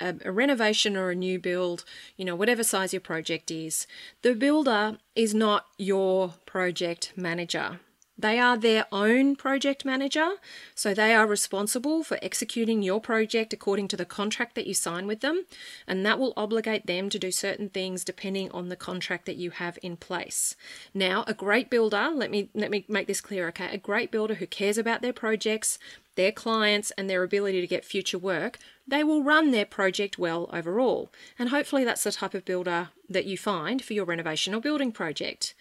a, 0.00 0.14
a, 0.24 0.32
renovation 0.32 0.96
or 0.96 1.10
a 1.10 1.14
new 1.14 1.38
build, 1.38 1.84
you 2.16 2.24
know, 2.24 2.36
whatever 2.36 2.62
size 2.62 2.92
your 2.92 3.00
project 3.00 3.50
is, 3.50 3.86
the 4.22 4.34
builder 4.34 4.98
is 5.14 5.34
not 5.34 5.66
your 5.78 6.34
project 6.44 7.12
manager. 7.16 7.80
They 8.18 8.38
are 8.38 8.56
their 8.56 8.86
own 8.90 9.36
project 9.36 9.84
manager, 9.84 10.36
so 10.74 10.94
they 10.94 11.14
are 11.14 11.26
responsible 11.26 12.02
for 12.02 12.18
executing 12.22 12.82
your 12.82 13.00
project 13.00 13.52
according 13.52 13.88
to 13.88 13.96
the 13.96 14.06
contract 14.06 14.54
that 14.54 14.66
you 14.66 14.72
sign 14.72 15.06
with 15.06 15.20
them, 15.20 15.44
and 15.86 16.04
that 16.06 16.18
will 16.18 16.32
obligate 16.34 16.86
them 16.86 17.10
to 17.10 17.18
do 17.18 17.30
certain 17.30 17.68
things 17.68 18.04
depending 18.04 18.50
on 18.52 18.68
the 18.68 18.76
contract 18.76 19.26
that 19.26 19.36
you 19.36 19.50
have 19.50 19.78
in 19.82 19.98
place. 19.98 20.56
Now, 20.94 21.24
a 21.26 21.34
great 21.34 21.68
builder, 21.68 22.10
let 22.12 22.30
me 22.30 22.48
let 22.54 22.70
me 22.70 22.86
make 22.88 23.06
this 23.06 23.20
clear, 23.20 23.48
okay? 23.48 23.68
A 23.70 23.78
great 23.78 24.10
builder 24.10 24.34
who 24.34 24.46
cares 24.46 24.78
about 24.78 25.02
their 25.02 25.12
projects, 25.12 25.78
their 26.14 26.32
clients 26.32 26.90
and 26.92 27.10
their 27.10 27.22
ability 27.22 27.60
to 27.60 27.66
get 27.66 27.84
future 27.84 28.18
work, 28.18 28.58
they 28.88 29.04
will 29.04 29.22
run 29.22 29.50
their 29.50 29.66
project 29.66 30.18
well 30.18 30.48
overall. 30.52 31.12
And 31.38 31.50
hopefully 31.50 31.84
that's 31.84 32.04
the 32.04 32.12
type 32.12 32.34
of 32.34 32.44
builder 32.44 32.88
that 33.08 33.26
you 33.26 33.36
find 33.36 33.84
for 33.84 33.92
your 33.92 34.06
renovation 34.06 34.54
or 34.54 34.60
building 34.60 34.90
project. 34.90 35.54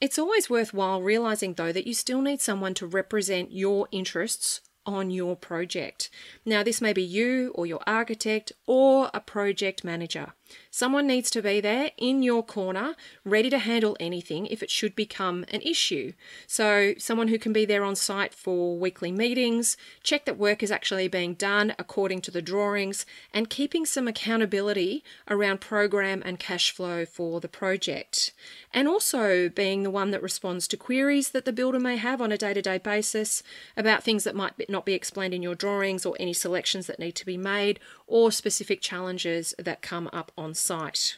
It's 0.00 0.18
always 0.18 0.50
worthwhile 0.50 1.00
realizing, 1.00 1.54
though, 1.54 1.72
that 1.72 1.86
you 1.86 1.94
still 1.94 2.20
need 2.20 2.40
someone 2.40 2.74
to 2.74 2.86
represent 2.86 3.52
your 3.52 3.88
interests 3.90 4.60
on 4.86 5.10
your 5.10 5.34
project. 5.36 6.10
Now, 6.44 6.62
this 6.62 6.80
may 6.80 6.92
be 6.92 7.02
you 7.02 7.52
or 7.54 7.64
your 7.66 7.80
architect 7.86 8.52
or 8.66 9.10
a 9.14 9.20
project 9.20 9.82
manager. 9.82 10.34
Someone 10.70 11.06
needs 11.06 11.30
to 11.30 11.42
be 11.42 11.60
there 11.60 11.92
in 11.96 12.22
your 12.22 12.42
corner, 12.42 12.96
ready 13.24 13.48
to 13.50 13.58
handle 13.58 13.96
anything 14.00 14.46
if 14.46 14.62
it 14.62 14.70
should 14.70 14.96
become 14.96 15.44
an 15.52 15.60
issue. 15.62 16.12
So, 16.46 16.94
someone 16.98 17.28
who 17.28 17.38
can 17.38 17.52
be 17.52 17.64
there 17.64 17.84
on 17.84 17.94
site 17.94 18.34
for 18.34 18.76
weekly 18.76 19.12
meetings, 19.12 19.76
check 20.02 20.24
that 20.24 20.38
work 20.38 20.62
is 20.62 20.72
actually 20.72 21.08
being 21.08 21.34
done 21.34 21.74
according 21.78 22.22
to 22.22 22.30
the 22.30 22.42
drawings, 22.42 23.06
and 23.32 23.48
keeping 23.48 23.86
some 23.86 24.08
accountability 24.08 25.04
around 25.30 25.60
program 25.60 26.22
and 26.24 26.38
cash 26.38 26.70
flow 26.70 27.04
for 27.04 27.40
the 27.40 27.48
project. 27.48 28.32
And 28.72 28.88
also 28.88 29.48
being 29.48 29.84
the 29.84 29.90
one 29.90 30.10
that 30.10 30.22
responds 30.22 30.66
to 30.68 30.76
queries 30.76 31.30
that 31.30 31.44
the 31.44 31.52
builder 31.52 31.78
may 31.78 31.96
have 31.96 32.20
on 32.20 32.32
a 32.32 32.38
day 32.38 32.54
to 32.54 32.62
day 32.62 32.78
basis 32.78 33.42
about 33.76 34.02
things 34.02 34.24
that 34.24 34.34
might 34.34 34.68
not 34.68 34.84
be 34.84 34.94
explained 34.94 35.34
in 35.34 35.42
your 35.42 35.54
drawings 35.54 36.04
or 36.04 36.16
any 36.18 36.32
selections 36.32 36.86
that 36.86 36.98
need 36.98 37.14
to 37.14 37.26
be 37.26 37.36
made 37.36 37.78
or 38.06 38.30
specific 38.32 38.80
challenges 38.80 39.54
that 39.58 39.82
come 39.82 40.08
up 40.12 40.32
on 40.44 40.54
site. 40.54 41.16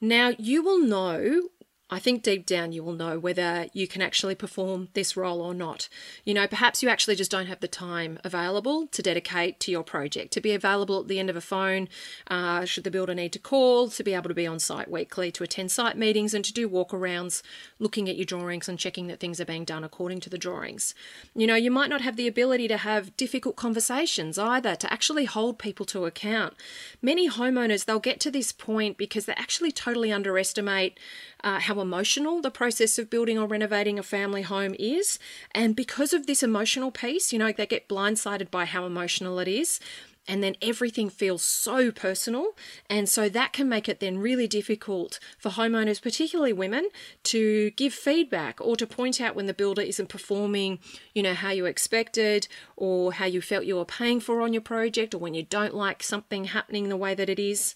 Now, 0.00 0.32
you 0.38 0.62
will 0.62 0.78
know 0.78 1.48
I 1.90 1.98
think 1.98 2.22
deep 2.22 2.44
down 2.44 2.72
you 2.72 2.84
will 2.84 2.92
know 2.92 3.18
whether 3.18 3.66
you 3.72 3.88
can 3.88 4.02
actually 4.02 4.34
perform 4.34 4.88
this 4.92 5.16
role 5.16 5.40
or 5.40 5.54
not. 5.54 5.88
You 6.24 6.34
know, 6.34 6.46
perhaps 6.46 6.82
you 6.82 6.88
actually 6.90 7.16
just 7.16 7.30
don't 7.30 7.46
have 7.46 7.60
the 7.60 7.68
time 7.68 8.18
available 8.24 8.88
to 8.88 9.02
dedicate 9.02 9.58
to 9.60 9.70
your 9.70 9.82
project, 9.82 10.32
to 10.34 10.40
be 10.40 10.52
available 10.52 11.00
at 11.00 11.08
the 11.08 11.18
end 11.18 11.30
of 11.30 11.36
a 11.36 11.40
phone, 11.40 11.88
uh, 12.30 12.66
should 12.66 12.84
the 12.84 12.90
builder 12.90 13.14
need 13.14 13.32
to 13.32 13.38
call, 13.38 13.88
to 13.88 14.04
be 14.04 14.12
able 14.12 14.28
to 14.28 14.34
be 14.34 14.46
on 14.46 14.58
site 14.58 14.90
weekly, 14.90 15.32
to 15.32 15.42
attend 15.42 15.70
site 15.70 15.96
meetings, 15.96 16.34
and 16.34 16.44
to 16.44 16.52
do 16.52 16.68
walkarounds, 16.68 17.42
looking 17.78 18.08
at 18.08 18.16
your 18.16 18.26
drawings 18.26 18.68
and 18.68 18.78
checking 18.78 19.06
that 19.06 19.18
things 19.18 19.40
are 19.40 19.46
being 19.46 19.64
done 19.64 19.82
according 19.82 20.20
to 20.20 20.28
the 20.28 20.36
drawings. 20.36 20.94
You 21.34 21.46
know, 21.46 21.54
you 21.54 21.70
might 21.70 21.90
not 21.90 22.02
have 22.02 22.16
the 22.16 22.28
ability 22.28 22.68
to 22.68 22.76
have 22.76 23.16
difficult 23.16 23.56
conversations 23.56 24.38
either, 24.38 24.76
to 24.76 24.92
actually 24.92 25.24
hold 25.24 25.58
people 25.58 25.86
to 25.86 26.04
account. 26.04 26.54
Many 27.00 27.30
homeowners, 27.30 27.86
they'll 27.86 27.98
get 27.98 28.20
to 28.20 28.30
this 28.30 28.52
point 28.52 28.98
because 28.98 29.24
they 29.24 29.32
actually 29.34 29.72
totally 29.72 30.12
underestimate 30.12 30.98
uh, 31.44 31.60
how 31.60 31.80
emotional 31.80 32.40
the 32.40 32.50
process 32.50 32.98
of 32.98 33.10
building 33.10 33.38
or 33.38 33.46
renovating 33.46 33.98
a 33.98 34.02
family 34.02 34.42
home 34.42 34.74
is. 34.78 35.18
And 35.52 35.76
because 35.76 36.12
of 36.12 36.26
this 36.26 36.42
emotional 36.42 36.90
piece, 36.90 37.32
you 37.32 37.38
know, 37.38 37.52
they 37.52 37.66
get 37.66 37.88
blindsided 37.88 38.50
by 38.50 38.64
how 38.64 38.84
emotional 38.84 39.38
it 39.38 39.48
is 39.48 39.80
and 40.28 40.42
then 40.42 40.54
everything 40.60 41.08
feels 41.08 41.42
so 41.42 41.90
personal. 41.90 42.54
And 42.88 43.08
so 43.08 43.28
that 43.30 43.54
can 43.54 43.68
make 43.68 43.88
it 43.88 43.98
then 43.98 44.18
really 44.18 44.46
difficult 44.46 45.18
for 45.38 45.48
homeowners, 45.48 46.02
particularly 46.02 46.52
women, 46.52 46.90
to 47.24 47.70
give 47.72 47.94
feedback 47.94 48.60
or 48.60 48.76
to 48.76 48.86
point 48.86 49.20
out 49.20 49.34
when 49.34 49.46
the 49.46 49.54
builder 49.54 49.82
isn't 49.82 50.10
performing, 50.10 50.78
you 51.14 51.22
know, 51.22 51.34
how 51.34 51.50
you 51.50 51.64
expected 51.64 52.46
or 52.76 53.14
how 53.14 53.24
you 53.24 53.40
felt 53.40 53.64
you 53.64 53.76
were 53.76 53.86
paying 53.86 54.20
for 54.20 54.42
on 54.42 54.52
your 54.52 54.62
project 54.62 55.14
or 55.14 55.18
when 55.18 55.34
you 55.34 55.42
don't 55.42 55.74
like 55.74 56.02
something 56.02 56.44
happening 56.44 56.90
the 56.90 56.96
way 56.96 57.14
that 57.14 57.30
it 57.30 57.38
is. 57.38 57.74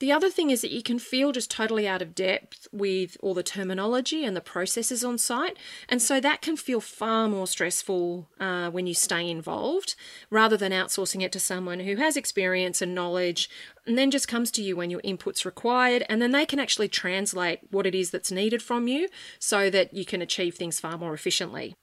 The 0.00 0.12
other 0.12 0.30
thing 0.30 0.50
is 0.50 0.60
that 0.60 0.70
you 0.70 0.82
can 0.82 1.00
feel 1.00 1.32
just 1.32 1.50
totally 1.50 1.88
out 1.88 2.02
of 2.02 2.14
depth 2.14 2.68
with 2.70 3.16
all 3.20 3.34
the 3.34 3.42
terminology 3.42 4.24
and 4.24 4.36
the 4.36 4.40
processes 4.40 5.04
on 5.04 5.18
site. 5.18 5.56
And 5.88 6.00
so 6.00 6.20
that 6.20 6.40
can 6.40 6.56
feel 6.56 6.80
far 6.80 7.28
more 7.28 7.48
stressful 7.48 8.28
uh, 8.38 8.70
when 8.70 8.86
you 8.86 8.94
stay 8.94 9.28
involved 9.28 9.96
rather 10.30 10.56
than 10.56 10.70
outsourcing 10.70 11.22
it 11.22 11.32
to 11.32 11.40
someone 11.40 11.80
who 11.80 11.96
has 11.96 12.16
experience 12.16 12.80
and 12.80 12.94
knowledge 12.94 13.50
and 13.86 13.98
then 13.98 14.12
just 14.12 14.28
comes 14.28 14.52
to 14.52 14.62
you 14.62 14.76
when 14.76 14.90
your 14.90 15.00
input's 15.02 15.44
required. 15.44 16.04
And 16.08 16.22
then 16.22 16.30
they 16.30 16.46
can 16.46 16.60
actually 16.60 16.88
translate 16.88 17.60
what 17.70 17.86
it 17.86 17.94
is 17.94 18.10
that's 18.10 18.30
needed 18.30 18.62
from 18.62 18.86
you 18.86 19.08
so 19.40 19.68
that 19.70 19.94
you 19.94 20.04
can 20.04 20.22
achieve 20.22 20.54
things 20.54 20.78
far 20.78 20.96
more 20.96 21.14
efficiently. 21.14 21.74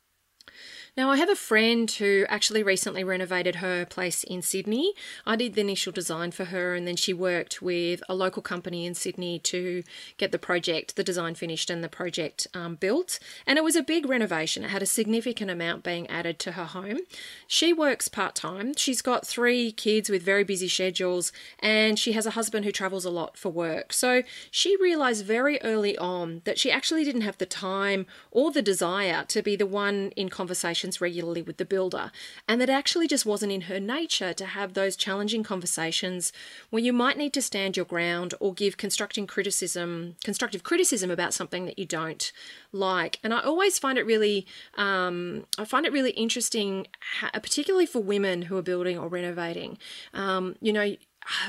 Now, 0.97 1.12
I 1.12 1.17
have 1.17 1.27
a 1.27 1.36
friend 1.36 1.91
who 1.91 2.25
actually 2.29 2.63
recently 2.63 3.03
renovated 3.03 3.55
her 3.55 3.86
place 3.86 4.23
in 4.23 4.41
Sydney. 4.41 4.93
I 5.25 5.36
did 5.36 5.53
the 5.53 5.60
initial 5.60 5.91
design 5.91 6.31
for 6.31 6.45
her, 6.45 6.73
and 6.73 6.88
then 6.88 6.95
she 6.95 7.12
worked 7.12 7.62
with 7.62 8.01
a 8.08 8.15
local 8.15 8.41
company 8.41 8.86
in 8.86 8.95
Sydney 8.95 9.38
to 9.39 9.84
get 10.15 10.31
the 10.31 10.39
project, 10.39 10.95
the 10.95 11.03
design 11.03 11.36
finished, 11.36 11.69
and 11.69 11.84
the 11.84 11.89
project 11.89 12.47
um, 12.53 12.75
built. 12.75 13.19
And 13.45 13.58
it 13.58 13.63
was 13.63 13.75
a 13.75 13.84
big 13.84 14.08
renovation. 14.08 14.63
It 14.63 14.69
had 14.69 14.81
a 14.81 14.86
significant 14.86 15.51
amount 15.51 15.84
being 15.84 16.08
added 16.08 16.39
to 16.39 16.53
her 16.53 16.63
home. 16.63 16.99
She 17.45 17.73
works 17.73 18.08
part 18.08 18.34
time. 18.34 18.73
She's 18.77 19.01
got 19.01 19.27
three 19.27 19.73
kids 19.73 20.10
with 20.10 20.23
very 20.23 20.45
busy 20.45 20.69
schedules, 20.69 21.34
and 21.60 21.99
she 21.99 22.13
has 22.13 22.25
a 22.25 22.31
husband 22.31 22.63
who 22.63 22.71
travels 22.71 23.03
a 23.03 23.10
lot 23.10 23.36
for 23.36 23.49
work. 23.49 23.91
So 23.91 24.23
she 24.49 24.77
realized 24.77 25.25
very 25.25 25.62
early 25.62 25.97
on 25.97 26.41
that 26.45 26.58
she 26.58 26.71
actually 26.71 27.03
didn't 27.03 27.21
have 27.21 27.38
the 27.38 27.45
time 27.45 28.05
or 28.31 28.49
the 28.49 28.62
desire 28.62 29.25
to 29.27 29.41
be 29.41 29.58
the 29.58 29.65
one 29.65 30.13
in 30.15 30.29
conversation 30.29 30.85
regularly 31.02 31.41
with 31.41 31.58
the 31.58 31.65
builder, 31.65 32.12
and 32.48 32.62
that 32.62 32.69
actually 32.69 33.08
just 33.08 33.26
wasn't 33.26 33.52
in 33.52 33.62
her 33.62 33.80
nature 33.80 34.34
to 34.34 34.45
have 34.45 34.74
those 34.74 34.95
challenging 34.95 35.43
conversations 35.43 36.32
where 36.69 36.84
you 36.84 36.93
might 36.93 37.17
need 37.17 37.34
to 37.34 37.41
stand 37.41 37.76
your 37.76 37.86
ground 37.86 38.34
or 38.39 38.54
give 38.54 38.78
constructive 38.78 39.28
criticism, 39.28 40.15
constructive 40.24 40.63
criticism 40.63 41.10
about 41.10 41.34
something 41.34 41.65
that 41.65 41.80
you 41.80 41.86
don't 41.86 42.32
like. 42.71 43.19
And 43.24 43.34
I 43.34 43.41
always 43.41 43.80
find 43.80 43.98
it 43.98 44.06
really, 44.06 44.45
um, 44.76 45.45
I 45.58 45.65
find 45.65 45.86
it 45.86 45.91
really 45.91 46.12
interesting, 46.12 46.88
particularly 47.34 47.86
for 47.86 48.02
women 48.02 48.43
who 48.43 48.58
are 48.58 48.62
building 48.62 48.98
or 48.98 49.08
renovating. 49.08 49.78
Um, 50.13 50.56
you 50.62 50.74
know, 50.74 50.95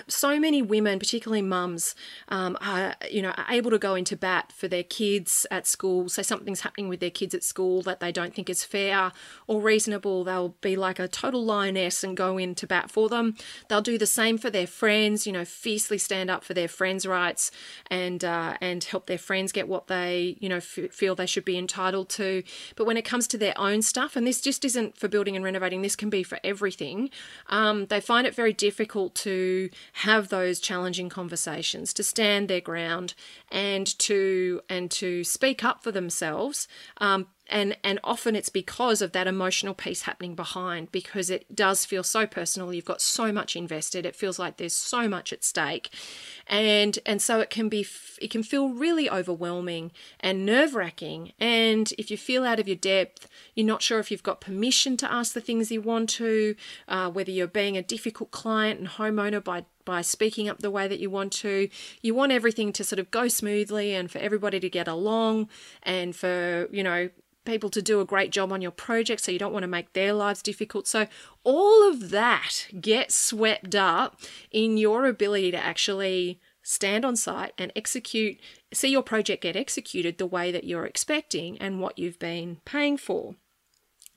so 0.09 0.39
many 0.41 0.62
women, 0.62 0.99
particularly 0.99 1.43
mums, 1.43 1.95
um, 2.29 2.57
are 2.61 2.95
you 3.11 3.23
know 3.23 3.31
are 3.31 3.47
able 3.51 3.71
to 3.71 3.79
go 3.79 3.95
into 3.95 4.17
bat 4.17 4.53
for 4.55 4.69
their 4.69 4.83
kids 4.83 5.47
at 5.51 5.67
school. 5.67 6.09
So 6.09 6.23
something's 6.23 6.61
happening 6.61 6.89
with 6.89 7.01
their 7.01 7.11
kids 7.11 7.35
at 7.35 7.45
school 7.45 7.83
that 7.83 8.01
they 8.01 8.12
don't 8.12 8.35
think 8.35 8.49
is 8.49 8.65
fair 8.65 9.12
or 9.47 9.61
reasonable. 9.61 10.25
They'll 10.25 10.55
be 10.61 10.77
like 10.77 10.99
a 10.99 11.09
total 11.09 11.45
lioness 11.45 12.03
and 12.03 12.17
go 12.17 12.39
into 12.39 12.67
bat 12.67 12.91
for 12.91 13.09
them. 13.09 13.37
They'll 13.69 13.83
do 13.83 13.99
the 13.99 14.07
same 14.07 14.39
for 14.39 14.51
their 14.51 14.67
friends. 14.67 15.27
You 15.27 15.33
know, 15.33 15.45
fiercely 15.45 15.99
stand 15.99 16.31
up 16.31 16.45
for 16.45 16.55
their 16.55 16.69
friends' 16.69 17.07
rights 17.07 17.51
and 17.91 18.25
uh, 18.25 18.57
and 18.61 18.83
help 18.85 19.07
their 19.07 19.19
friends 19.19 19.53
get 19.53 19.69
what 19.69 19.89
they 19.89 20.37
you 20.41 20.49
know 20.49 20.57
f- 20.57 20.91
feel 20.91 21.15
they 21.15 21.27
should 21.27 21.45
be 21.45 21.59
entitled 21.59 22.09
to. 22.11 22.43
But 22.77 22.87
when 22.87 22.97
it 22.97 23.05
comes 23.05 23.27
to 23.29 23.39
their 23.39 23.59
own 23.59 23.83
stuff, 23.83 24.17
and 24.17 24.27
this 24.27 24.41
just 24.41 24.65
isn't 24.65 24.97
for 24.97 25.09
building 25.09 25.37
and 25.37 25.45
renovating, 25.45 25.83
this 25.83 25.97
can 25.97 26.11
be 26.11 26.23
for 26.23 26.39
everything. 26.43 27.11
Um, 27.49 27.87
they 27.87 28.01
find 28.01 28.27
it 28.27 28.35
very 28.35 28.53
difficult 28.53 29.15
to 29.17 29.65
have 29.94 30.29
those 30.29 30.61
challenging 30.61 31.09
conversations, 31.09 31.92
to 31.94 32.02
stand 32.02 32.48
their 32.48 32.61
ground, 32.61 33.14
and 33.50 33.87
to 34.00 34.61
and 34.68 34.90
to 34.92 35.24
speak 35.24 35.64
up 35.64 35.83
for 35.83 35.92
themselves. 35.92 36.68
Um, 36.98 37.29
and 37.48 37.76
and 37.85 38.00
often 38.02 38.35
it's 38.35 38.48
because 38.48 39.00
of 39.02 39.12
that 39.12 39.26
emotional 39.26 39.74
piece 39.74 40.02
happening 40.02 40.35
behind 40.35 40.90
because 40.92 41.30
it 41.30 41.54
does 41.54 41.85
feel 41.85 42.02
so 42.02 42.26
personal. 42.26 42.72
You've 42.72 42.85
got 42.85 43.00
so 43.00 43.32
much 43.32 43.56
invested. 43.56 44.04
It 44.04 44.16
feels 44.16 44.38
like 44.38 44.56
there's 44.56 44.72
so 44.72 45.09
much 45.09 45.32
at 45.32 45.44
stake. 45.44 45.90
And 46.46 46.98
and 47.06 47.20
so 47.22 47.40
it 47.40 47.50
can 47.50 47.68
be 47.68 47.87
it 48.20 48.30
can 48.30 48.42
feel 48.42 48.70
really 48.70 49.11
overwhelming 49.11 49.92
and 50.20 50.46
nerve-wracking. 50.46 51.32
And 51.38 51.92
if 51.98 52.11
you 52.11 52.16
feel 52.16 52.44
out 52.44 52.61
of 52.61 52.68
your 52.68 52.76
depth 52.76 53.28
you're 53.54 53.66
not 53.66 53.82
sure 53.82 53.98
if 53.98 54.11
you've 54.11 54.22
got 54.22 54.40
permission 54.40 54.96
to 54.98 55.12
ask 55.12 55.32
the 55.32 55.40
things 55.40 55.70
you 55.70 55.80
want 55.80 56.09
to 56.11 56.54
uh, 56.88 57.11
whether 57.11 57.30
you're 57.30 57.46
being 57.46 57.76
a 57.76 57.82
difficult 57.82 58.30
client 58.30 58.78
and 58.80 58.88
homeowner 58.88 59.42
by 59.42 59.64
by 59.87 60.02
speaking 60.02 60.48
up 60.48 60.59
the 60.59 60.70
way 60.70 60.87
that 60.87 60.98
you 60.98 61.09
want 61.09 61.32
to. 61.32 61.68
You 62.02 62.14
want 62.14 62.32
everything 62.32 62.72
to 62.74 62.85
sort 62.85 62.98
of 62.98 63.11
go 63.11 63.28
smoothly 63.28 63.94
and 63.94 64.11
for 64.11 64.18
everybody 64.18 64.61
to 64.61 64.68
get 64.68 64.88
along 64.88 65.48
and 65.82 66.14
for, 66.14 66.68
you 66.70 66.82
know, 66.82 67.09
people 67.46 67.70
to 67.70 67.80
do 67.80 68.00
a 68.00 68.04
great 68.04 68.30
job 68.30 68.52
on 68.52 68.61
your 68.61 68.70
project, 68.70 69.22
so 69.22 69.32
you 69.32 69.38
don't 69.38 69.52
want 69.52 69.62
to 69.62 69.68
make 69.68 69.92
their 69.92 70.12
lives 70.12 70.42
difficult. 70.42 70.87
So, 70.87 71.06
all 71.44 71.88
of 71.88 72.11
that 72.11 72.66
gets 72.80 73.14
swept 73.14 73.74
up 73.74 74.20
in 74.50 74.76
your 74.76 75.06
ability 75.06 75.52
to 75.52 75.59
actually 75.59 76.40
stand 76.62 77.04
on 77.04 77.14
site 77.14 77.52
and 77.56 77.72
execute, 77.76 78.38
see 78.74 78.88
your 78.88 79.02
project 79.02 79.42
get 79.42 79.54
executed 79.54 80.18
the 80.18 80.26
way 80.26 80.50
that 80.50 80.64
you're 80.64 80.85
expecting 80.85 81.56
and 81.59 81.80
what 81.80 81.98
you've 81.98 82.18
been 82.18 82.56
paying 82.64 82.96
for. 82.96 83.37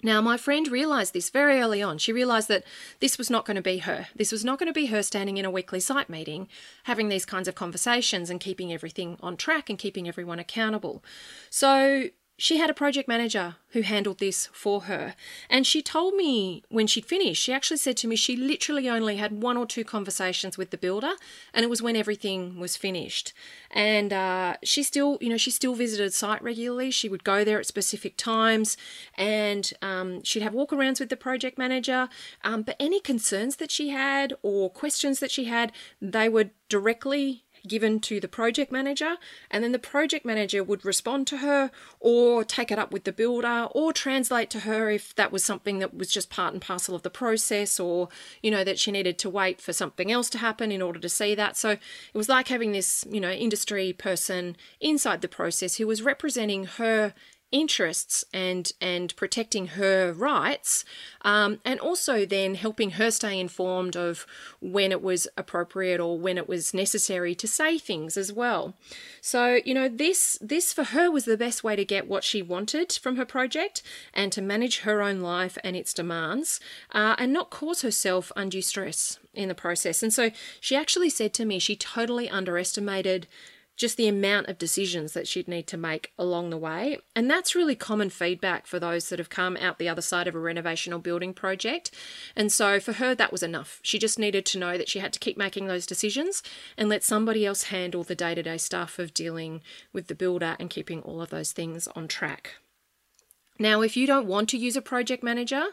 Now, 0.01 0.21
my 0.21 0.37
friend 0.37 0.67
realized 0.67 1.13
this 1.13 1.29
very 1.29 1.59
early 1.59 1.81
on. 1.81 1.97
She 1.97 2.13
realized 2.13 2.47
that 2.47 2.63
this 3.01 3.17
was 3.17 3.29
not 3.29 3.45
going 3.45 3.55
to 3.55 3.61
be 3.61 3.79
her. 3.79 4.07
This 4.15 4.31
was 4.31 4.45
not 4.45 4.57
going 4.57 4.67
to 4.67 4.73
be 4.73 4.85
her 4.85 5.03
standing 5.03 5.35
in 5.35 5.43
a 5.43 5.51
weekly 5.51 5.81
site 5.81 6.09
meeting, 6.09 6.47
having 6.85 7.09
these 7.09 7.25
kinds 7.25 7.49
of 7.49 7.55
conversations 7.55 8.29
and 8.29 8.39
keeping 8.39 8.71
everything 8.71 9.17
on 9.19 9.35
track 9.35 9.69
and 9.69 9.77
keeping 9.77 10.07
everyone 10.07 10.39
accountable. 10.39 11.03
So, 11.49 12.09
she 12.39 12.57
had 12.57 12.69
a 12.69 12.73
project 12.73 13.07
manager 13.07 13.55
who 13.71 13.81
handled 13.81 14.19
this 14.19 14.47
for 14.53 14.81
her. 14.81 15.13
And 15.49 15.67
she 15.67 15.81
told 15.81 16.15
me 16.15 16.63
when 16.69 16.87
she'd 16.87 17.05
finished, 17.05 17.43
she 17.43 17.53
actually 17.53 17.77
said 17.77 17.97
to 17.97 18.07
me 18.07 18.15
she 18.15 18.35
literally 18.35 18.89
only 18.89 19.17
had 19.17 19.43
one 19.43 19.57
or 19.57 19.65
two 19.65 19.83
conversations 19.83 20.57
with 20.57 20.71
the 20.71 20.77
builder, 20.77 21.11
and 21.53 21.63
it 21.63 21.69
was 21.69 21.81
when 21.81 21.97
everything 21.97 22.57
was 22.59 22.77
finished. 22.77 23.33
And 23.69 24.13
uh, 24.13 24.55
she 24.63 24.83
still, 24.83 25.17
you 25.19 25.29
know, 25.29 25.37
she 25.37 25.51
still 25.51 25.75
visited 25.75 26.13
site 26.13 26.41
regularly. 26.41 26.91
She 26.91 27.09
would 27.09 27.23
go 27.23 27.43
there 27.43 27.59
at 27.59 27.65
specific 27.67 28.15
times, 28.15 28.77
and 29.15 29.71
um, 29.81 30.23
she'd 30.23 30.41
have 30.41 30.53
walkarounds 30.53 30.99
with 30.99 31.09
the 31.09 31.17
project 31.17 31.57
manager. 31.57 32.07
Um, 32.43 32.63
but 32.63 32.77
any 32.79 33.01
concerns 33.01 33.57
that 33.57 33.69
she 33.69 33.89
had 33.89 34.33
or 34.41 34.69
questions 34.69 35.19
that 35.19 35.29
she 35.29 35.45
had, 35.45 35.73
they 36.01 36.29
would 36.29 36.51
directly 36.69 37.43
given 37.69 38.01
to 38.01 38.19
the 38.19 38.27
project 38.27 38.71
manager, 38.71 39.15
and 39.49 39.63
then 39.63 39.71
the 39.71 39.79
project 39.79 40.25
manager 40.25 40.61
would 40.63 40.83
respond 40.83 41.27
to 41.27 41.37
her 41.37 41.71
or 42.01 42.43
take 42.43 42.71
it 42.71 42.79
up 42.79 42.91
with 42.91 43.05
the 43.05 43.13
builder 43.13 43.69
or 43.71 43.93
translate 43.93 44.49
to 44.49 44.61
her 44.61 44.89
if 44.89 45.15
that 45.15 45.31
was 45.31 45.43
something 45.43 45.79
that 45.79 45.95
was 45.95 46.09
just 46.09 46.29
part 46.29 46.51
and 46.51 46.61
parcel 46.61 46.95
of 46.95 47.03
the 47.03 47.09
process 47.09 47.79
or, 47.79 48.09
you 48.43 48.51
know, 48.51 48.63
that 48.63 48.77
she 48.77 48.91
needed 48.91 49.17
to 49.19 49.29
wait 49.29 49.61
for 49.61 49.71
something 49.71 50.11
else 50.11 50.29
to 50.29 50.37
happen 50.37 50.71
in 50.71 50.81
order 50.81 50.99
to 50.99 51.09
see 51.09 51.35
that. 51.35 51.55
So 51.55 51.69
it 51.69 51.79
was 52.13 52.27
like 52.27 52.49
having 52.49 52.73
this, 52.73 53.05
you 53.09 53.21
know, 53.21 53.31
industry 53.31 53.93
person 53.93 54.57
inside 54.81 55.21
the 55.21 55.27
process 55.27 55.77
who 55.77 55.87
was 55.87 56.01
representing 56.01 56.65
her 56.65 57.13
interests 57.51 58.23
and 58.31 58.71
and 58.79 59.15
protecting 59.15 59.67
her 59.67 60.13
rights 60.13 60.85
um, 61.21 61.59
and 61.65 61.79
also 61.79 62.25
then 62.25 62.55
helping 62.55 62.91
her 62.91 63.09
stay 63.09 63.39
informed 63.39 63.95
of 63.95 64.27
when 64.61 64.91
it 64.91 65.01
was 65.01 65.27
appropriate 65.35 65.99
or 65.99 66.19
when 66.19 66.37
it 66.37 66.47
was 66.47 66.73
necessary 66.73 67.33
to 67.33 67.47
say 67.47 67.77
things 67.77 68.17
as 68.17 68.31
well. 68.31 68.75
So 69.21 69.59
you 69.65 69.73
know 69.73 69.89
this 69.89 70.37
this 70.41 70.71
for 70.71 70.85
her 70.85 71.09
was 71.09 71.25
the 71.25 71.37
best 71.37 71.63
way 71.63 71.75
to 71.75 71.85
get 71.85 72.07
what 72.07 72.23
she 72.23 72.41
wanted 72.41 72.91
from 72.93 73.15
her 73.15 73.25
project 73.25 73.81
and 74.13 74.31
to 74.31 74.41
manage 74.41 74.79
her 74.79 75.01
own 75.01 75.21
life 75.21 75.57
and 75.63 75.75
its 75.75 75.93
demands 75.93 76.59
uh, 76.91 77.15
and 77.17 77.33
not 77.33 77.49
cause 77.49 77.81
herself 77.81 78.31
undue 78.35 78.61
stress 78.61 79.19
in 79.33 79.47
the 79.47 79.55
process. 79.55 80.03
And 80.03 80.13
so 80.13 80.31
she 80.59 80.75
actually 80.75 81.09
said 81.09 81.33
to 81.35 81.45
me 81.45 81.59
she 81.59 81.75
totally 81.75 82.29
underestimated 82.29 83.27
just 83.79 83.95
the 83.95 84.09
amount 84.09 84.47
of 84.47 84.57
decisions 84.57 85.13
that 85.13 85.27
she'd 85.27 85.47
need 85.47 85.65
to 85.65 85.77
make 85.77 86.11
along 86.19 86.49
the 86.49 86.57
way. 86.57 86.99
And 87.15 87.31
that's 87.31 87.55
really 87.55 87.75
common 87.75 88.09
feedback 88.09 88.67
for 88.67 88.77
those 88.77 89.07
that 89.07 89.19
have 89.19 89.29
come 89.29 89.55
out 89.55 89.79
the 89.79 89.87
other 89.87 90.01
side 90.01 90.27
of 90.27 90.35
a 90.35 90.39
renovation 90.39 90.91
or 90.91 90.99
building 90.99 91.33
project. 91.33 91.89
And 92.35 92.51
so 92.51 92.81
for 92.81 92.93
her, 92.93 93.15
that 93.15 93.31
was 93.31 93.41
enough. 93.41 93.79
She 93.81 93.97
just 93.97 94.19
needed 94.19 94.45
to 94.47 94.59
know 94.59 94.77
that 94.77 94.89
she 94.89 94.99
had 94.99 95.13
to 95.13 95.19
keep 95.19 95.37
making 95.37 95.67
those 95.67 95.85
decisions 95.85 96.43
and 96.77 96.89
let 96.89 97.05
somebody 97.05 97.45
else 97.45 97.63
handle 97.63 98.03
the 98.03 98.15
day 98.15 98.35
to 98.35 98.43
day 98.43 98.57
stuff 98.57 98.99
of 98.99 99.13
dealing 99.13 99.61
with 99.93 100.07
the 100.07 100.15
builder 100.15 100.57
and 100.59 100.69
keeping 100.69 101.01
all 101.01 101.21
of 101.21 101.29
those 101.29 101.53
things 101.53 101.87
on 101.95 102.09
track. 102.09 102.55
Now, 103.61 103.81
if 103.81 103.95
you 103.95 104.07
don't 104.07 104.27
want 104.27 104.49
to 104.49 104.57
use 104.57 104.75
a 104.75 104.81
project 104.81 105.23
manager, 105.23 105.67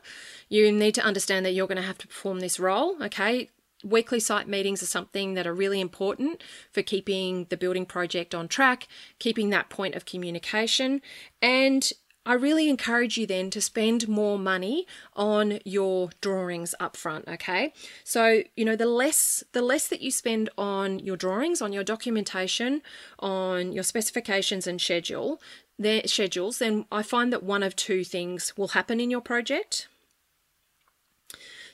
you 0.49 0.71
need 0.71 0.95
to 0.97 1.05
understand 1.05 1.45
that 1.45 1.53
you're 1.53 1.69
going 1.69 1.77
to 1.77 1.83
have 1.83 1.99
to 1.99 2.09
perform 2.09 2.41
this 2.41 2.59
role. 2.59 2.97
Okay, 3.03 3.51
weekly 3.87 4.21
site 4.21 4.49
meetings 4.49 4.83
are 4.83 4.87
something 4.87 5.35
that 5.35 5.47
are 5.47 5.55
really 5.55 5.81
important 5.81 6.43
for 6.73 6.83
keeping 6.83 7.47
the 7.49 7.57
building 7.57 7.87
project 7.87 8.35
on 8.35 8.49
track, 8.49 8.89
keeping 9.19 9.51
that 9.51 9.71
point 9.71 9.95
of 9.95 10.05
communication, 10.05 11.01
and 11.41 11.93
I 12.27 12.35
really 12.35 12.69
encourage 12.69 13.17
you 13.17 13.25
then 13.25 13.51
to 13.51 13.61
spend 13.61 14.09
more 14.09 14.37
money 14.37 14.85
on 15.15 15.61
your 15.65 16.11
drawings 16.21 16.75
up 16.81 16.97
front, 16.97 17.29
okay? 17.29 17.73
So, 18.03 18.43
you 18.57 18.65
know, 18.65 18.75
the 18.75 18.87
less 18.87 19.45
the 19.53 19.63
less 19.63 19.87
that 19.87 20.01
you 20.01 20.11
spend 20.11 20.51
on 20.59 20.99
your 20.99 21.17
drawings, 21.17 21.63
on 21.63 21.73
your 21.73 21.85
documentation, 21.85 22.83
on 23.21 23.71
your 23.71 23.85
specifications 23.85 24.67
and 24.67 24.81
schedule, 24.81 25.41
their 25.79 26.03
schedules, 26.07 26.59
then 26.59 26.87
I 26.91 27.05
find 27.05 27.33
that 27.33 27.45
one 27.45 27.63
of 27.63 27.77
two 27.77 28.03
things 28.03 28.57
will 28.57 28.69
happen 28.69 28.99
in 28.99 29.09
your 29.09 29.21
project. 29.21 29.87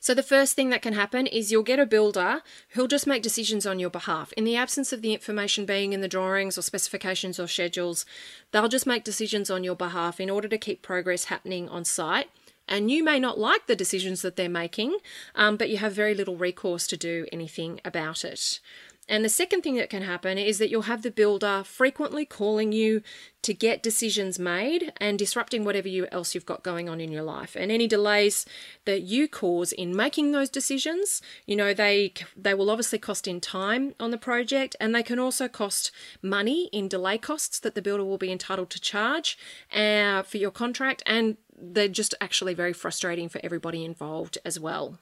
So 0.03 0.15
the 0.15 0.23
first 0.25 0.57
thing 0.57 0.71
that 0.71 0.83
can 0.83 0.95
happen 0.95 1.29
is 1.29 1.53
you'll 1.53 1.63
get 1.63 1.79
a 1.79 1.87
builder 1.87 2.43
who'll 2.71 2.89
just 2.89 3.07
make 3.07 3.23
decisions 3.23 3.65
on 3.67 3.79
your 3.79 3.89
behalf. 3.89 4.33
In 4.33 4.43
the 4.43 4.57
absence 4.57 4.93
of 4.93 5.01
the 5.01 5.13
information 5.13 5.65
being 5.65 5.93
in 5.93 6.01
the 6.01 6.09
drawings 6.09 6.59
or 6.59 6.63
specifications 6.63 7.39
or 7.39 7.47
schedules, 7.47 8.05
they'll 8.51 8.67
just 8.67 8.85
make 8.85 9.05
decisions 9.05 9.49
on 9.49 9.63
your 9.63 9.77
behalf 9.77 10.19
in 10.19 10.29
order 10.29 10.49
to 10.49 10.59
keep 10.59 10.83
progress 10.83 11.27
happening 11.27 11.69
on 11.69 11.85
site. 11.85 12.29
And 12.67 12.91
you 12.91 13.05
may 13.05 13.21
not 13.21 13.39
like 13.39 13.69
the 13.69 13.77
decisions 13.77 14.23
that 14.23 14.35
they're 14.35 14.49
making, 14.49 14.97
um, 15.37 15.57
but 15.57 15.71
you 15.71 15.77
have 15.77 15.93
very 15.93 16.15
little 16.15 16.37
recourse 16.37 16.89
to 16.89 16.97
do 16.97 17.27
anything 17.31 17.81
about 17.85 18.25
it. 18.25 18.59
And 19.09 19.25
the 19.25 19.29
second 19.29 19.63
thing 19.63 19.75
that 19.77 19.91
can 19.91 20.03
happen 20.03 20.39
is 20.39 20.59
that 20.59 20.71
you'll 20.71 20.83
have 20.83 21.03
the 21.03 21.11
builder 21.11 21.63
frequently 21.67 22.25
calling 22.25 22.71
you 22.71 23.03
to 23.43 23.53
get 23.53 23.83
decisions 23.83 24.39
made 24.39 24.93
and 24.99 25.19
disrupting 25.19 25.65
whatever 25.65 25.89
you 25.89 26.07
else 26.13 26.35
you've 26.35 26.47
got 26.47 26.63
going 26.63 26.89
on 26.89 27.01
in 27.01 27.11
your 27.11 27.25
life. 27.25 27.57
And 27.57 27.73
any 27.73 27.89
delays 27.89 28.47
that 28.85 29.03
you 29.03 29.27
cause 29.27 29.73
in 29.73 29.97
making 29.97 30.31
those 30.31 30.49
decisions, 30.49 31.21
you 31.47 31.57
know, 31.57 31.75
they 31.75 32.15
they 32.37 32.55
will 32.55 32.71
obviously 32.71 33.01
cost 33.01 33.27
in 33.27 33.41
time 33.41 33.95
on 33.99 34.13
the 34.13 34.19
project 34.19 34.77
and 34.81 34.95
they 34.95 35.03
can 35.03 35.19
also 35.19 35.49
cost 35.49 35.91
money 36.23 36.69
in 36.73 36.87
delay 36.87 37.19
costs 37.19 37.59
that 37.59 37.75
the 37.75 37.83
builder 37.83 38.05
will 38.05 38.19
be 38.19 38.31
entitled 38.31 38.71
to 38.71 38.81
charge 38.81 39.37
uh, 39.75 40.23
for 40.23 40.37
your 40.37 40.53
contract 40.53 41.03
and 41.07 41.37
they're 41.57 41.89
just 41.89 42.15
actually 42.21 42.55
very 42.55 42.73
frustrating 42.73 43.29
for 43.29 43.41
everybody 43.43 43.85
involved 43.85 44.39
as 44.45 44.61
well. 44.61 44.99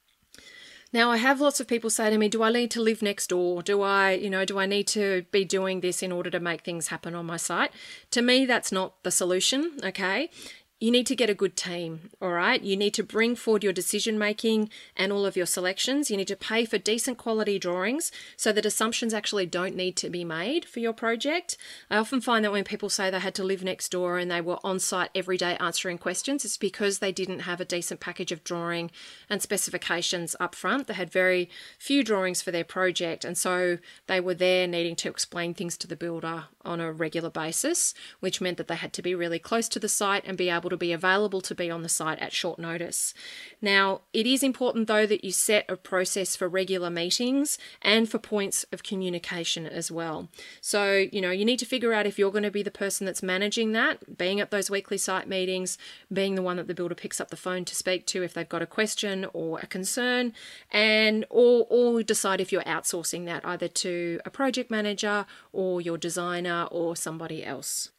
Now, 0.92 1.11
I 1.12 1.18
have 1.18 1.40
lots 1.40 1.61
of 1.61 1.68
people 1.68 1.88
say 1.88 2.11
to 2.11 2.18
me, 2.18 2.29
Do 2.29 2.42
I 2.42 2.50
need 2.50 2.70
to 2.72 2.81
live 2.81 3.00
next 3.00 3.29
door? 3.29 3.62
Do 3.62 3.83
I, 3.83 4.12
you 4.12 4.29
know, 4.29 4.44
do 4.44 4.59
I 4.59 4.66
need 4.66 4.88
to 4.88 5.24
be 5.31 5.44
doing 5.44 5.81
this 5.81 6.03
in 6.03 6.11
order 6.11 6.31
to 6.31 6.40
make 6.40 6.62
things 6.62 6.88
happen 6.88 7.14
on 7.14 7.26
my 7.26 7.37
site? 7.37 7.70
To 8.11 8.22
me, 8.22 8.44
that's 8.44 8.72
not 8.72 9.00
the 9.05 9.11
solution, 9.12 9.79
okay? 9.85 10.31
You 10.80 10.90
need 10.90 11.06
to 11.06 11.14
get 11.14 11.28
a 11.28 11.34
good 11.34 11.56
team, 11.56 12.08
all 12.22 12.32
right? 12.32 12.62
You 12.62 12.74
need 12.74 12.94
to 12.94 13.02
bring 13.02 13.36
forward 13.36 13.62
your 13.62 13.72
decision 13.72 14.18
making 14.18 14.70
and 14.96 15.12
all 15.12 15.26
of 15.26 15.36
your 15.36 15.44
selections. 15.44 16.10
You 16.10 16.16
need 16.16 16.28
to 16.28 16.36
pay 16.36 16.64
for 16.64 16.78
decent 16.78 17.18
quality 17.18 17.58
drawings 17.58 18.10
so 18.34 18.50
that 18.50 18.64
assumptions 18.64 19.12
actually 19.12 19.44
don't 19.44 19.76
need 19.76 19.94
to 19.96 20.08
be 20.08 20.24
made 20.24 20.64
for 20.64 20.80
your 20.80 20.94
project. 20.94 21.58
I 21.90 21.98
often 21.98 22.22
find 22.22 22.42
that 22.46 22.52
when 22.52 22.64
people 22.64 22.88
say 22.88 23.10
they 23.10 23.18
had 23.18 23.34
to 23.34 23.44
live 23.44 23.62
next 23.62 23.90
door 23.90 24.16
and 24.16 24.30
they 24.30 24.40
were 24.40 24.58
on 24.64 24.78
site 24.78 25.10
every 25.14 25.36
day 25.36 25.58
answering 25.60 25.98
questions, 25.98 26.46
it's 26.46 26.56
because 26.56 27.00
they 27.00 27.12
didn't 27.12 27.40
have 27.40 27.60
a 27.60 27.66
decent 27.66 28.00
package 28.00 28.32
of 28.32 28.42
drawing 28.42 28.90
and 29.28 29.42
specifications 29.42 30.34
up 30.40 30.54
front. 30.54 30.86
They 30.86 30.94
had 30.94 31.12
very 31.12 31.50
few 31.78 32.02
drawings 32.02 32.40
for 32.40 32.52
their 32.52 32.64
project, 32.64 33.26
and 33.26 33.36
so 33.36 33.76
they 34.06 34.18
were 34.18 34.34
there 34.34 34.66
needing 34.66 34.96
to 34.96 35.10
explain 35.10 35.52
things 35.52 35.76
to 35.76 35.86
the 35.86 35.96
builder 35.96 36.44
on 36.64 36.80
a 36.80 36.90
regular 36.90 37.30
basis, 37.30 37.92
which 38.20 38.40
meant 38.40 38.56
that 38.56 38.68
they 38.68 38.76
had 38.76 38.94
to 38.94 39.02
be 39.02 39.14
really 39.14 39.38
close 39.38 39.68
to 39.68 39.78
the 39.78 39.88
site 39.88 40.24
and 40.24 40.38
be 40.38 40.48
able 40.48 40.69
to 40.70 40.76
be 40.76 40.92
available 40.92 41.40
to 41.42 41.54
be 41.54 41.70
on 41.70 41.83
the 41.83 41.88
site 41.88 42.18
at 42.20 42.33
short 42.33 42.59
notice. 42.59 43.12
Now, 43.61 44.00
it 44.12 44.26
is 44.26 44.42
important 44.42 44.87
though 44.88 45.06
that 45.06 45.24
you 45.24 45.33
set 45.33 45.66
a 45.68 45.76
process 45.76 46.37
for 46.37 46.48
regular 46.48 46.90
meetings 46.90 47.59
and 47.83 48.09
for 48.09 48.18
points 48.18 48.64
of 48.72 48.83
communication 48.83 49.66
as 49.66 49.90
well. 49.90 50.28
So, 50.61 51.06
you 51.12 51.20
know, 51.20 51.30
you 51.30 51.44
need 51.44 51.59
to 51.59 51.66
figure 51.66 51.92
out 51.92 52.06
if 52.06 52.18
you're 52.18 52.30
going 52.30 52.44
to 52.44 52.50
be 52.50 52.62
the 52.62 52.70
person 52.70 53.04
that's 53.04 53.22
managing 53.22 53.72
that, 53.72 54.16
being 54.16 54.40
at 54.40 54.50
those 54.50 54.70
weekly 54.70 54.98
site 54.98 55.28
meetings, 55.28 55.76
being 56.12 56.35
the 56.35 56.42
one 56.42 56.56
that 56.56 56.66
the 56.66 56.74
builder 56.74 56.94
picks 56.94 57.20
up 57.20 57.30
the 57.30 57.37
phone 57.37 57.64
to 57.66 57.74
speak 57.74 58.06
to 58.06 58.22
if 58.22 58.35
they've 58.35 58.48
got 58.48 58.62
a 58.62 58.66
question 58.66 59.26
or 59.33 59.59
a 59.61 59.66
concern, 59.66 60.33
and 60.70 61.24
or 61.28 61.66
or 61.68 62.02
decide 62.02 62.40
if 62.40 62.52
you're 62.52 62.62
outsourcing 62.62 63.26
that 63.26 63.44
either 63.44 63.68
to 63.68 64.20
a 64.24 64.30
project 64.30 64.70
manager 64.70 65.26
or 65.52 65.80
your 65.80 65.98
designer 65.98 66.66
or 66.70 66.96
somebody 66.96 67.44
else. 67.44 67.90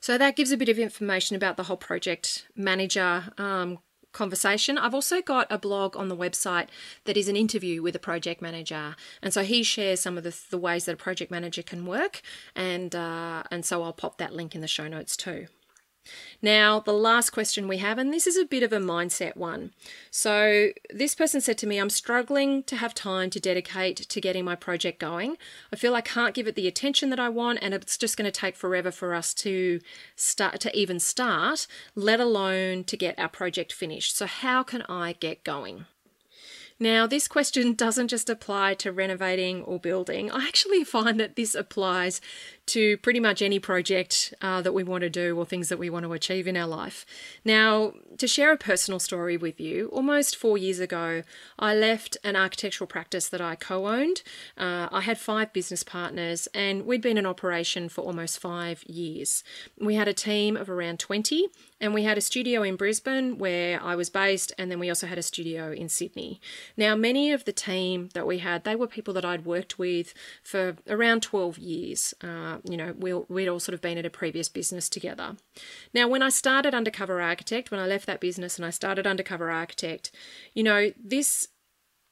So 0.00 0.16
that 0.16 0.34
gives 0.34 0.50
a 0.50 0.56
bit 0.56 0.70
of 0.70 0.78
information 0.78 1.36
about 1.36 1.56
the 1.56 1.64
whole 1.64 1.76
project 1.76 2.46
manager 2.56 3.24
um, 3.36 3.78
conversation. 4.12 4.78
I've 4.78 4.94
also 4.94 5.20
got 5.20 5.46
a 5.50 5.58
blog 5.58 5.96
on 5.96 6.08
the 6.08 6.16
website 6.16 6.68
that 7.04 7.16
is 7.16 7.28
an 7.28 7.36
interview 7.36 7.82
with 7.82 7.94
a 7.94 7.98
project 7.98 8.40
manager, 8.42 8.96
and 9.22 9.32
so 9.32 9.42
he 9.42 9.62
shares 9.62 10.00
some 10.00 10.16
of 10.16 10.24
the, 10.24 10.36
the 10.50 10.58
ways 10.58 10.86
that 10.86 10.94
a 10.94 10.96
project 10.96 11.30
manager 11.30 11.62
can 11.62 11.86
work, 11.86 12.22
and 12.56 12.94
uh, 12.94 13.42
and 13.50 13.64
so 13.64 13.82
I'll 13.82 13.92
pop 13.92 14.18
that 14.18 14.34
link 14.34 14.54
in 14.54 14.62
the 14.62 14.68
show 14.68 14.88
notes 14.88 15.16
too. 15.16 15.46
Now, 16.42 16.80
the 16.80 16.92
last 16.92 17.30
question 17.30 17.68
we 17.68 17.78
have, 17.78 17.98
and 17.98 18.12
this 18.12 18.26
is 18.26 18.36
a 18.36 18.44
bit 18.44 18.62
of 18.62 18.72
a 18.72 18.78
mindset 18.78 19.36
one. 19.36 19.72
So, 20.10 20.70
this 20.92 21.14
person 21.14 21.40
said 21.40 21.58
to 21.58 21.66
me, 21.66 21.78
I'm 21.78 21.90
struggling 21.90 22.62
to 22.64 22.76
have 22.76 22.94
time 22.94 23.30
to 23.30 23.40
dedicate 23.40 23.96
to 23.96 24.20
getting 24.20 24.44
my 24.44 24.56
project 24.56 24.98
going. 24.98 25.36
I 25.72 25.76
feel 25.76 25.94
I 25.94 26.00
can't 26.00 26.34
give 26.34 26.46
it 26.46 26.54
the 26.54 26.68
attention 26.68 27.10
that 27.10 27.20
I 27.20 27.28
want, 27.28 27.58
and 27.60 27.74
it's 27.74 27.98
just 27.98 28.16
going 28.16 28.30
to 28.30 28.40
take 28.40 28.56
forever 28.56 28.90
for 28.90 29.14
us 29.14 29.34
to 29.34 29.80
start 30.16 30.60
to 30.60 30.76
even 30.76 30.98
start, 30.98 31.66
let 31.94 32.20
alone 32.20 32.84
to 32.84 32.96
get 32.96 33.18
our 33.18 33.28
project 33.28 33.72
finished. 33.72 34.16
So, 34.16 34.26
how 34.26 34.62
can 34.62 34.82
I 34.82 35.12
get 35.12 35.44
going? 35.44 35.84
Now, 36.82 37.06
this 37.06 37.28
question 37.28 37.74
doesn't 37.74 38.08
just 38.08 38.30
apply 38.30 38.74
to 38.74 38.90
renovating 38.90 39.62
or 39.62 39.78
building. 39.78 40.30
I 40.30 40.46
actually 40.46 40.82
find 40.96 41.20
that 41.20 41.36
this 41.36 41.54
applies 41.54 42.20
to 42.70 42.96
pretty 42.98 43.20
much 43.20 43.42
any 43.42 43.58
project 43.58 44.32
uh, 44.40 44.62
that 44.62 44.72
we 44.72 44.84
want 44.84 45.02
to 45.02 45.10
do 45.10 45.36
or 45.36 45.44
things 45.44 45.68
that 45.68 45.78
we 45.78 45.90
want 45.90 46.04
to 46.04 46.12
achieve 46.12 46.46
in 46.46 46.56
our 46.56 46.66
life. 46.66 47.04
Now, 47.44 47.94
to 48.18 48.28
share 48.28 48.52
a 48.52 48.56
personal 48.56 49.00
story 49.00 49.36
with 49.36 49.60
you, 49.60 49.88
almost 49.88 50.36
four 50.36 50.56
years 50.56 50.78
ago, 50.78 51.22
I 51.58 51.74
left 51.74 52.16
an 52.22 52.36
architectural 52.36 52.86
practice 52.86 53.28
that 53.28 53.40
I 53.40 53.56
co 53.56 53.88
owned. 53.88 54.22
Uh, 54.56 54.88
I 54.92 55.00
had 55.00 55.18
five 55.18 55.52
business 55.52 55.82
partners 55.82 56.48
and 56.54 56.86
we'd 56.86 57.02
been 57.02 57.18
in 57.18 57.26
operation 57.26 57.88
for 57.88 58.02
almost 58.02 58.38
five 58.38 58.84
years. 58.84 59.42
We 59.80 59.96
had 59.96 60.08
a 60.08 60.14
team 60.14 60.56
of 60.56 60.70
around 60.70 61.00
20 61.00 61.48
and 61.80 61.94
we 61.94 62.04
had 62.04 62.18
a 62.18 62.20
studio 62.20 62.62
in 62.62 62.76
Brisbane 62.76 63.38
where 63.38 63.82
I 63.82 63.96
was 63.96 64.10
based, 64.10 64.52
and 64.58 64.70
then 64.70 64.78
we 64.78 64.90
also 64.90 65.06
had 65.06 65.16
a 65.16 65.22
studio 65.22 65.72
in 65.72 65.88
Sydney. 65.88 66.40
Now, 66.76 66.94
many 66.94 67.32
of 67.32 67.46
the 67.46 67.52
team 67.52 68.10
that 68.12 68.26
we 68.26 68.38
had, 68.38 68.64
they 68.64 68.76
were 68.76 68.86
people 68.86 69.14
that 69.14 69.24
I'd 69.24 69.46
worked 69.46 69.78
with 69.78 70.12
for 70.42 70.76
around 70.88 71.22
12 71.22 71.58
years. 71.58 72.14
Uh, 72.22 72.58
you 72.64 72.76
know, 72.76 72.94
we, 72.98 73.12
we'd 73.14 73.48
all 73.48 73.60
sort 73.60 73.74
of 73.74 73.80
been 73.80 73.98
at 73.98 74.06
a 74.06 74.10
previous 74.10 74.48
business 74.48 74.88
together. 74.88 75.36
Now, 75.94 76.08
when 76.08 76.22
I 76.22 76.28
started 76.28 76.74
Undercover 76.74 77.20
Architect, 77.20 77.70
when 77.70 77.80
I 77.80 77.86
left 77.86 78.06
that 78.06 78.20
business 78.20 78.56
and 78.56 78.66
I 78.66 78.70
started 78.70 79.06
Undercover 79.06 79.50
Architect, 79.50 80.10
you 80.54 80.62
know, 80.62 80.92
this, 81.02 81.48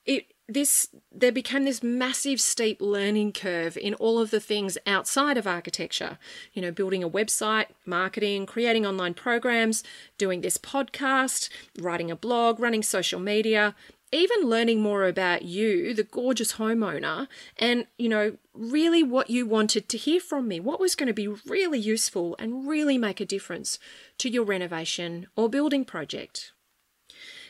it, 0.05 0.33
this 0.49 0.89
there 1.13 1.31
became 1.31 1.65
this 1.65 1.83
massive 1.83 2.41
steep 2.41 2.81
learning 2.81 3.33
curve 3.33 3.77
in 3.77 3.93
all 3.95 4.19
of 4.19 4.31
the 4.31 4.41
things 4.41 4.79
outside 4.87 5.37
of 5.37 5.47
architecture 5.47 6.19
you 6.55 6.63
know 6.63 6.71
building 6.71 7.05
a 7.05 7.11
website 7.11 7.67
marketing 7.85 8.47
creating 8.47 8.87
online 8.87 9.13
programs 9.13 9.85
doing 10.17 10.41
this 10.41 10.57
podcast 10.57 11.51
writing 11.79 12.11
a 12.11 12.17
blog 12.17 12.59
running 12.59 12.83
social 12.83 13.21
media 13.21 13.75
even 14.11 14.49
learning 14.49 14.81
more 14.81 15.07
about 15.07 15.43
you, 15.43 15.95
the 15.95 16.03
gorgeous 16.03 16.55
homeowner, 16.55 17.29
and, 17.59 17.87
you 17.99 18.09
know, 18.09 18.37
really 18.55 19.03
what 19.03 19.31
you 19.31 19.47
wanted 19.47 19.89
to 19.89 19.99
hear 19.99 20.21
from 20.21 20.49
me, 20.49 20.61
what 20.61 20.81
was 20.81 20.95
going 20.95 21.07
to 21.09 21.13
be 21.13 21.29
really 21.29 21.79
useful 21.79 22.35
and 22.39 22.67
really 22.67 22.99
make 22.99 23.21
a 23.21 23.27
difference 23.27 23.79
to 24.19 24.29
your 24.29 24.45
renovation 24.45 25.27
or 25.37 25.49
building 25.49 25.85
project. 25.85 26.53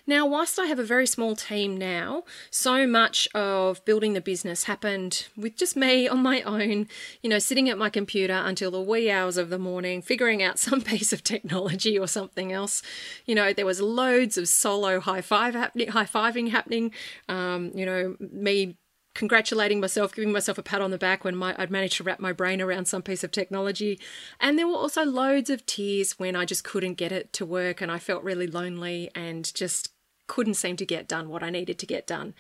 Now, 0.09 0.25
whilst 0.25 0.59
I 0.59 0.64
have 0.64 0.79
a 0.79 0.85
very 0.85 1.07
small 1.07 1.37
team 1.37 1.77
now, 1.77 2.25
so 2.51 2.87
much 2.87 3.29
of 3.35 3.85
building 3.85 4.14
the 4.14 4.23
business 4.23 4.64
happened 4.64 5.27
with 5.37 5.55
just 5.55 5.77
me 5.77 6.09
on 6.09 6.23
my 6.23 6.40
own, 6.40 6.88
you 7.23 7.29
know, 7.29 7.38
sitting 7.38 7.68
at 7.68 7.77
my 7.77 7.90
computer 7.90 8.33
until 8.33 8.71
the 8.71 8.81
wee 8.81 9.11
hours 9.11 9.37
of 9.37 9.51
the 9.51 9.59
morning, 9.59 10.01
figuring 10.01 10.42
out 10.42 10.59
some 10.68 10.81
piece 10.81 11.12
of 11.12 11.23
technology 11.23 11.99
or 11.99 12.07
something 12.07 12.53
else. 12.53 12.83
You 13.27 13.35
know, 13.35 13.53
there 13.53 13.66
was 13.66 13.83
loads 13.83 14.38
of 14.38 14.49
solo 14.49 14.99
high 14.99 15.21
five 15.21 15.53
happening, 15.53 15.88
high 15.88 16.07
fiving 16.07 16.53
happening. 16.53 16.90
Um, 17.29 17.71
you 17.75 17.85
know, 17.85 18.16
me 18.18 18.79
congratulating 19.14 19.79
myself, 19.79 20.14
giving 20.14 20.33
myself 20.33 20.57
a 20.57 20.62
pat 20.62 20.81
on 20.81 20.90
the 20.90 20.97
back 20.97 21.23
when 21.23 21.37
my, 21.37 21.55
I'd 21.59 21.71
managed 21.71 21.99
to 21.99 22.05
wrap 22.05 22.18
my 22.18 22.33
brain 22.33 22.62
around 22.62 22.87
some 22.87 23.03
piece 23.03 23.25
of 23.25 23.31
technology. 23.31 24.01
And 24.40 24.59
there 24.59 24.66
were 24.66 24.77
also 24.77 25.05
loads 25.05 25.51
of 25.51 25.66
tears 25.66 26.18
when 26.18 26.35
I 26.35 26.47
just 26.47 26.64
couldn't 26.64 26.94
get 26.94 27.12
it 27.12 27.33
to 27.35 27.44
work 27.44 27.83
and 27.83 27.92
I 27.92 27.99
felt 27.99 28.23
really 28.23 28.47
lonely 28.47 29.11
and 29.14 29.53
just 29.55 29.90
couldn't 30.28 30.54
seem 30.54 30.76
to 30.76 30.86
get 30.86 31.08
done 31.08 31.28
what 31.28 31.42
I 31.42 31.50
needed 31.50 31.78
to 31.80 31.86
get 31.86 32.06
done. 32.06 32.34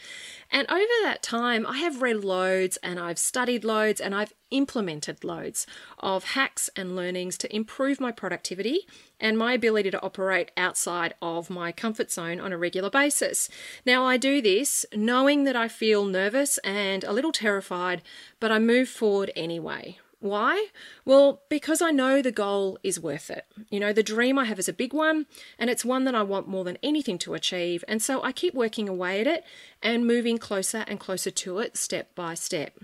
And 0.52 0.70
over 0.70 0.84
that 1.02 1.22
time, 1.22 1.66
I 1.66 1.78
have 1.78 2.00
read 2.00 2.22
loads 2.22 2.76
and 2.82 3.00
I've 3.00 3.18
studied 3.18 3.64
loads 3.64 4.00
and 4.00 4.14
I've 4.14 4.32
implemented 4.50 5.24
loads 5.24 5.66
of 5.98 6.24
hacks 6.24 6.70
and 6.76 6.94
learnings 6.94 7.36
to 7.38 7.54
improve 7.54 8.00
my 8.00 8.12
productivity 8.12 8.86
and 9.18 9.36
my 9.36 9.52
ability 9.54 9.90
to 9.90 10.02
operate 10.02 10.52
outside 10.56 11.14
of 11.20 11.50
my 11.50 11.72
comfort 11.72 12.12
zone 12.12 12.38
on 12.38 12.52
a 12.52 12.58
regular 12.58 12.90
basis. 12.90 13.48
Now, 13.84 14.04
I 14.04 14.16
do 14.16 14.40
this 14.40 14.86
knowing 14.94 15.44
that 15.44 15.56
I 15.56 15.68
feel 15.68 16.04
nervous 16.04 16.58
and 16.58 17.04
a 17.04 17.12
little 17.12 17.32
terrified, 17.32 18.02
but 18.38 18.52
I 18.52 18.58
move 18.58 18.88
forward 18.88 19.32
anyway, 19.34 19.98
why? 20.20 20.66
Well, 21.04 21.42
because 21.48 21.80
I 21.80 21.90
know 21.90 22.20
the 22.20 22.32
goal 22.32 22.78
is 22.82 22.98
worth 22.98 23.30
it. 23.30 23.46
You 23.70 23.78
know, 23.78 23.92
the 23.92 24.02
dream 24.02 24.38
I 24.38 24.46
have 24.46 24.58
is 24.58 24.68
a 24.68 24.72
big 24.72 24.92
one, 24.92 25.26
and 25.58 25.70
it's 25.70 25.84
one 25.84 26.04
that 26.04 26.14
I 26.14 26.22
want 26.22 26.48
more 26.48 26.64
than 26.64 26.78
anything 26.82 27.18
to 27.18 27.34
achieve. 27.34 27.84
And 27.86 28.02
so 28.02 28.22
I 28.22 28.32
keep 28.32 28.54
working 28.54 28.88
away 28.88 29.20
at 29.20 29.26
it 29.26 29.44
and 29.82 30.06
moving 30.06 30.38
closer 30.38 30.84
and 30.88 30.98
closer 30.98 31.30
to 31.30 31.58
it 31.58 31.76
step 31.76 32.14
by 32.14 32.34
step. 32.34 32.78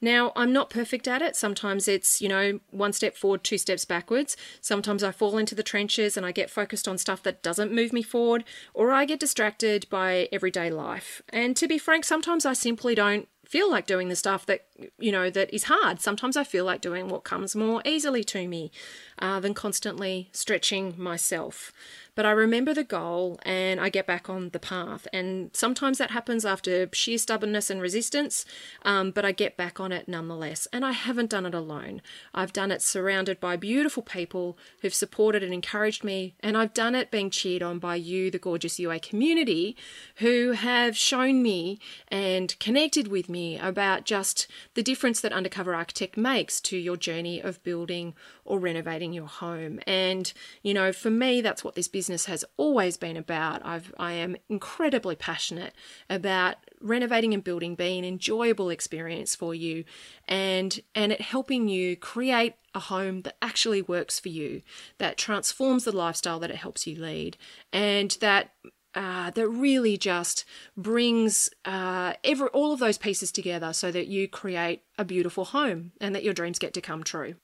Now, 0.00 0.32
I'm 0.36 0.52
not 0.52 0.70
perfect 0.70 1.08
at 1.08 1.22
it. 1.22 1.34
Sometimes 1.34 1.88
it's, 1.88 2.20
you 2.20 2.28
know, 2.28 2.60
one 2.70 2.92
step 2.92 3.16
forward, 3.16 3.42
two 3.42 3.58
steps 3.58 3.84
backwards. 3.84 4.36
Sometimes 4.60 5.02
I 5.02 5.10
fall 5.10 5.36
into 5.38 5.56
the 5.56 5.64
trenches 5.64 6.16
and 6.16 6.24
I 6.24 6.30
get 6.30 6.50
focused 6.50 6.86
on 6.86 6.98
stuff 6.98 7.22
that 7.24 7.42
doesn't 7.42 7.72
move 7.72 7.92
me 7.92 8.02
forward, 8.02 8.44
or 8.74 8.92
I 8.92 9.04
get 9.06 9.18
distracted 9.18 9.88
by 9.90 10.28
everyday 10.30 10.70
life. 10.70 11.22
And 11.30 11.56
to 11.56 11.66
be 11.66 11.78
frank, 11.78 12.04
sometimes 12.04 12.46
I 12.46 12.52
simply 12.52 12.94
don't 12.94 13.28
feel 13.48 13.70
like 13.70 13.86
doing 13.86 14.08
the 14.08 14.16
stuff 14.16 14.46
that 14.46 14.66
you 14.98 15.10
know 15.10 15.30
that 15.30 15.52
is 15.52 15.64
hard. 15.64 16.00
Sometimes 16.00 16.36
i 16.36 16.44
feel 16.44 16.64
like 16.64 16.80
doing 16.80 17.08
what 17.08 17.24
comes 17.24 17.56
more 17.56 17.82
easily 17.84 18.22
to 18.24 18.46
me 18.46 18.70
uh, 19.20 19.40
than 19.40 19.54
constantly 19.54 20.28
stretching 20.32 20.94
myself 20.96 21.72
but 22.18 22.26
I 22.26 22.32
remember 22.32 22.74
the 22.74 22.82
goal 22.82 23.38
and 23.44 23.80
I 23.80 23.90
get 23.90 24.04
back 24.04 24.28
on 24.28 24.48
the 24.48 24.58
path. 24.58 25.06
And 25.12 25.50
sometimes 25.54 25.98
that 25.98 26.10
happens 26.10 26.44
after 26.44 26.88
sheer 26.92 27.16
stubbornness 27.16 27.70
and 27.70 27.80
resistance, 27.80 28.44
um, 28.82 29.12
but 29.12 29.24
I 29.24 29.30
get 29.30 29.56
back 29.56 29.78
on 29.78 29.92
it 29.92 30.08
nonetheless. 30.08 30.66
And 30.72 30.84
I 30.84 30.90
haven't 30.90 31.30
done 31.30 31.46
it 31.46 31.54
alone. 31.54 32.02
I've 32.34 32.52
done 32.52 32.72
it 32.72 32.82
surrounded 32.82 33.38
by 33.38 33.54
beautiful 33.54 34.02
people 34.02 34.58
who've 34.80 34.92
supported 34.92 35.44
and 35.44 35.54
encouraged 35.54 36.02
me. 36.02 36.34
And 36.40 36.56
I've 36.56 36.74
done 36.74 36.96
it 36.96 37.12
being 37.12 37.30
cheered 37.30 37.62
on 37.62 37.78
by 37.78 37.94
you, 37.94 38.32
the 38.32 38.40
gorgeous 38.40 38.80
UA 38.80 38.98
community, 38.98 39.76
who 40.16 40.54
have 40.54 40.96
shown 40.96 41.40
me 41.40 41.78
and 42.08 42.58
connected 42.58 43.06
with 43.06 43.28
me 43.28 43.56
about 43.60 44.06
just 44.06 44.48
the 44.74 44.82
difference 44.82 45.20
that 45.20 45.32
Undercover 45.32 45.72
Architect 45.72 46.16
makes 46.16 46.60
to 46.62 46.76
your 46.76 46.96
journey 46.96 47.40
of 47.40 47.62
building 47.62 48.14
or 48.44 48.58
renovating 48.58 49.07
renovating 49.08 49.12
your 49.12 49.26
home. 49.26 49.80
And, 49.86 50.32
you 50.62 50.74
know, 50.74 50.92
for 50.92 51.10
me, 51.10 51.40
that's 51.40 51.64
what 51.64 51.74
this 51.74 51.88
business 51.88 52.26
has 52.26 52.44
always 52.56 52.96
been 52.96 53.16
about. 53.16 53.64
I've, 53.64 53.92
I 53.98 54.12
am 54.12 54.36
incredibly 54.48 55.16
passionate 55.16 55.74
about 56.10 56.56
renovating 56.80 57.34
and 57.34 57.42
building 57.42 57.74
being 57.74 58.04
an 58.04 58.04
enjoyable 58.04 58.70
experience 58.70 59.34
for 59.34 59.52
you 59.52 59.84
and 60.28 60.80
and 60.94 61.10
it 61.10 61.20
helping 61.20 61.68
you 61.68 61.96
create 61.96 62.54
a 62.72 62.78
home 62.78 63.22
that 63.22 63.36
actually 63.42 63.82
works 63.82 64.20
for 64.20 64.28
you 64.28 64.62
that 64.98 65.16
transforms 65.16 65.82
the 65.84 65.90
lifestyle 65.90 66.38
that 66.38 66.50
it 66.50 66.56
helps 66.56 66.86
you 66.86 66.94
lead 66.94 67.36
and 67.72 68.16
that 68.20 68.50
uh, 68.94 69.30
that 69.30 69.48
really 69.48 69.96
just 69.96 70.44
brings 70.76 71.50
uh, 71.64 72.12
every, 72.22 72.48
all 72.48 72.72
of 72.72 72.78
those 72.78 72.98
pieces 72.98 73.32
together 73.32 73.72
so 73.72 73.90
that 73.90 74.06
you 74.06 74.28
create 74.28 74.82
a 74.96 75.04
beautiful 75.04 75.44
home 75.44 75.92
and 76.00 76.14
that 76.14 76.24
your 76.24 76.34
dreams 76.34 76.58
get 76.58 76.72
to 76.74 76.80
come 76.80 77.02
true. 77.02 77.34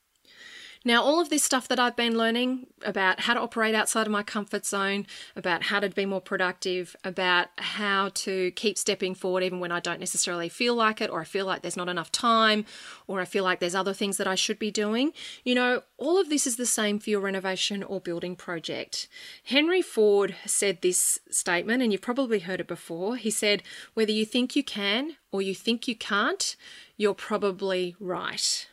Now, 0.87 1.03
all 1.03 1.19
of 1.19 1.31
this 1.31 1.43
stuff 1.43 1.67
that 1.69 1.81
I've 1.81 1.97
been 1.97 2.19
learning 2.19 2.67
about 2.85 3.21
how 3.21 3.33
to 3.33 3.41
operate 3.41 3.75
outside 3.75 4.07
of 4.07 4.13
my 4.13 4.23
comfort 4.23 4.67
zone, 4.67 5.07
about 5.35 5.63
how 5.63 5.81
to 5.81 5.89
be 5.89 6.05
more 6.05 6.21
productive, 6.21 6.95
about 7.03 7.49
how 7.57 8.11
to 8.15 8.51
keep 8.51 8.77
stepping 8.77 9.15
forward 9.15 9.43
even 9.43 9.61
when 9.61 9.73
I 9.73 9.81
don't 9.81 9.99
necessarily 9.99 10.51
feel 10.51 10.75
like 10.75 11.01
it, 11.01 11.09
or 11.09 11.23
I 11.23 11.25
feel 11.25 11.47
like 11.47 11.63
there's 11.63 11.77
not 11.77 11.89
enough 11.89 12.13
time, 12.13 12.67
or 13.07 13.23
I 13.23 13.25
feel 13.25 13.45
like 13.45 13.61
there's 13.61 13.75
other 13.75 13.95
things 13.95 14.19
that 14.19 14.27
I 14.27 14.35
should 14.35 14.59
be 14.59 14.71
doing. 14.71 15.15
You 15.43 15.55
know, 15.55 15.83
all 15.97 16.21
of 16.21 16.29
this 16.29 16.47
is 16.47 16.57
the 16.57 16.67
same 16.67 16.99
for 16.99 17.09
your 17.09 17.21
renovation 17.21 17.83
or 17.83 17.99
building 17.99 18.37
project. 18.37 19.09
Henry 19.45 19.81
Ford 19.81 20.35
said 20.45 20.83
this 20.83 21.19
statement, 21.31 21.83
and 21.83 21.93
you've 21.93 22.03
probably 22.03 22.41
heard 22.41 22.61
it 22.61 22.69
before. 22.69 23.17
He 23.17 23.31
said, 23.31 23.63
Whether 23.95 24.13
you 24.13 24.27
think 24.27 24.55
you 24.55 24.63
can 24.63 25.17
or 25.33 25.41
you 25.41 25.55
think 25.55 25.89
you 25.89 25.97
can't, 25.97 26.57
you're 26.99 27.15
probably 27.15 27.97
right. 27.99 28.69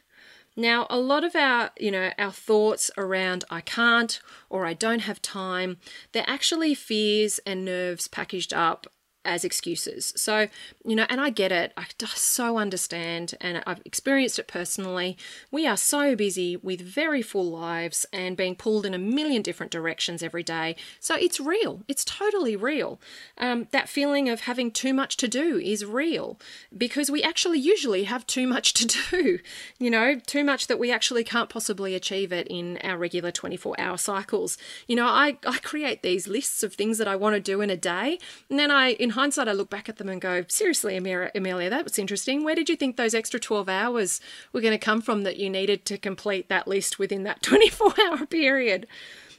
Now, 0.62 0.86
a 0.91 1.00
lot 1.00 1.24
of 1.24 1.36
our, 1.36 1.71
you 1.80 1.89
know, 1.89 2.12
our 2.19 2.32
thoughts 2.32 2.91
around 2.95 3.45
I 3.50 3.62
can't 3.62 4.19
or 4.47 4.67
I 4.67 4.76
don't 4.76 5.00
have 5.00 5.19
time, 5.19 5.78
they're 6.12 6.24
actually 6.28 6.76
fears 6.76 7.39
and 7.47 7.65
nerves 7.65 8.08
packaged 8.08 8.54
up 8.54 8.86
as 9.23 9.43
excuses. 9.43 10.13
So, 10.15 10.47
you 10.86 10.95
know, 10.95 11.05
and 11.10 11.21
I 11.21 11.29
get 11.29 11.51
it. 11.51 11.73
I 11.77 11.86
so 12.15 12.57
understand 12.57 13.36
and 13.41 13.63
I've 13.67 13.81
experienced 13.86 14.39
it 14.39 14.47
personally. 14.47 15.17
We 15.51 15.67
are 15.67 15.77
so 15.77 16.15
busy 16.15 16.57
with 16.57 16.81
very 16.81 17.21
full 17.21 17.49
lives 17.49 18.05
and 18.12 18.38
being 18.38 18.55
pulled 18.55 18.86
in 18.86 18.93
a 18.93 18.99
million 18.99 19.41
different 19.41 19.71
directions 19.71 20.23
every 20.23 20.43
day. 20.43 20.75
So 20.99 21.15
it's 21.15 21.39
real. 21.39 21.81
It's 21.88 22.05
totally 22.05 22.55
real. 22.55 22.99
Um, 23.38 23.67
that 23.71 23.89
feeling 23.89 24.29
of 24.29 24.41
having 24.41 24.71
too 24.71 24.93
much 24.93 25.17
to 25.17 25.27
do 25.27 25.57
is 25.57 25.86
real 25.86 26.39
because 26.75 27.12
we 27.12 27.21
actually 27.21 27.60
usually 27.60 28.05
have 28.05 28.25
too 28.25 28.47
much 28.47 28.73
to 28.73 28.86
do, 28.88 29.39
you 29.79 29.89
know, 29.89 30.19
too 30.19 30.43
much 30.43 30.67
that 30.67 30.79
we 30.79 30.91
actually 30.91 31.23
can't 31.23 31.49
possibly 31.49 31.95
achieve 31.95 32.31
it 32.31 32.47
in 32.47 32.77
our 32.84 32.97
regular 32.97 33.31
24 33.31 33.79
hour 33.79 33.97
cycles. 33.97 34.57
You 34.88 34.95
know, 34.95 35.05
I, 35.05 35.38
I 35.45 35.60
create 35.60 36.01
these 36.01 36.27
lists 36.27 36.63
of 36.63 36.73
things 36.73 36.97
that 36.97 37.07
I 37.07 37.15
want 37.15 37.36
to 37.36 37.39
do 37.39 37.62
in 37.62 37.69
a 37.69 37.77
day 37.77 38.17
and 38.49 38.57
then 38.57 38.71
I, 38.71 38.91
in 38.91 39.11
hindsight, 39.12 39.47
I 39.47 39.54
look 39.54 39.69
back 39.69 39.89
at 39.89 39.97
them 39.97 40.10
and 40.10 40.21
go, 40.21 40.43
seriously, 40.47 40.97
Amelia, 40.97 41.69
that 41.69 41.84
was 41.84 42.00
interesting. 42.00 42.43
Where 42.43 42.56
did 42.56 42.69
you 42.69 42.76
think 42.76 42.97
those 42.97 43.13
extra 43.13 43.39
12 43.39 43.69
hours 43.69 44.21
were 44.54 44.62
going 44.62 44.78
to 44.78 44.84
come 44.84 45.02
from 45.02 45.24
that 45.24 45.38
you 45.38 45.50
needed 45.50 45.86
to 45.86 45.97
complete 45.97 46.50
that 46.50 46.67
list 46.67 47.00
within 47.00 47.24
that 47.24 47.41
24 47.43 47.93
hour 48.08 48.26
period? 48.26 48.88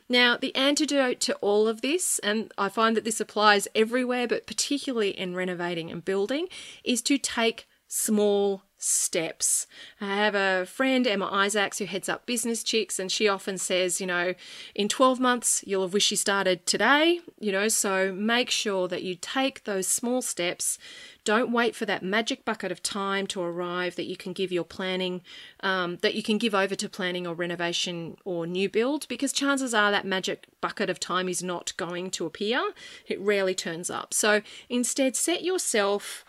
Now, 0.09 0.37
the 0.37 0.55
antidote 0.55 1.21
to 1.21 1.35
all 1.37 1.67
of 1.69 1.81
this, 1.81 2.19
and 2.19 2.53
I 2.59 2.69
find 2.69 2.97
that 2.97 3.05
this 3.05 3.21
applies 3.21 3.69
everywhere, 3.75 4.29
but 4.29 4.47
particularly 4.47 5.11
in 5.11 5.35
renovating 5.35 5.91
and 5.91 6.05
building, 6.05 6.49
is 6.85 7.01
to 7.03 7.19
take 7.19 7.67
small 7.89 8.63
steps. 8.83 9.67
I 10.01 10.17
have 10.17 10.35
a 10.35 10.67
friend, 10.67 11.07
Emma 11.07 11.27
Isaacs, 11.27 11.79
who 11.79 11.85
heads 11.85 12.09
up 12.09 12.27
Business 12.27 12.63
Chicks, 12.63 12.99
and 12.99 13.11
she 13.11 13.29
often 13.29 13.57
says, 13.57 14.01
you 14.01 14.07
know, 14.07 14.35
in 14.75 14.89
12 14.89 15.21
months, 15.21 15.63
you'll 15.67 15.83
have 15.83 15.95
wished 15.95 16.11
you 16.11 16.17
started 16.17 16.67
today, 16.67 17.21
you 17.39 17.53
know, 17.53 17.69
so 17.69 18.13
make 18.13 18.51
sure 18.51 18.89
that 18.89 19.03
you 19.03 19.15
take 19.15 19.65
those 19.65 19.87
small 19.87 20.21
steps. 20.21 20.79
Don't 21.25 21.53
wait 21.53 21.77
for 21.77 21.87
that 21.87 22.03
magic 22.03 22.45
bucket 22.45 22.73
of 22.73 22.83
time 22.83 23.29
to 23.29 23.41
arrive 23.41 23.95
that 23.95 24.07
you 24.07 24.17
can 24.17 24.33
give 24.33 24.51
your 24.51 24.65
planning, 24.65 25.23
um, 25.61 25.99
that 26.03 26.15
you 26.15 26.23
can 26.23 26.39
give 26.39 26.55
over 26.55 26.75
to 26.75 26.89
planning 26.89 27.27
or 27.27 27.35
renovation 27.35 28.17
or 28.25 28.47
new 28.47 28.69
build, 28.69 29.07
because 29.07 29.33
chances 29.33 29.73
are 29.73 29.93
that 29.93 30.05
magic 30.05 30.47
bucket 30.61 30.91
of 30.91 30.99
time 30.99 31.29
is 31.29 31.43
not 31.43 31.73
going 31.77 32.11
to 32.11 32.27
appear. 32.27 32.73
It 33.07 33.21
rarely 33.21 33.55
turns 33.55 33.91
up. 33.91 34.13
So 34.13 34.43
instead, 34.69 35.15
set 35.15 35.45
yourself, 35.45 36.25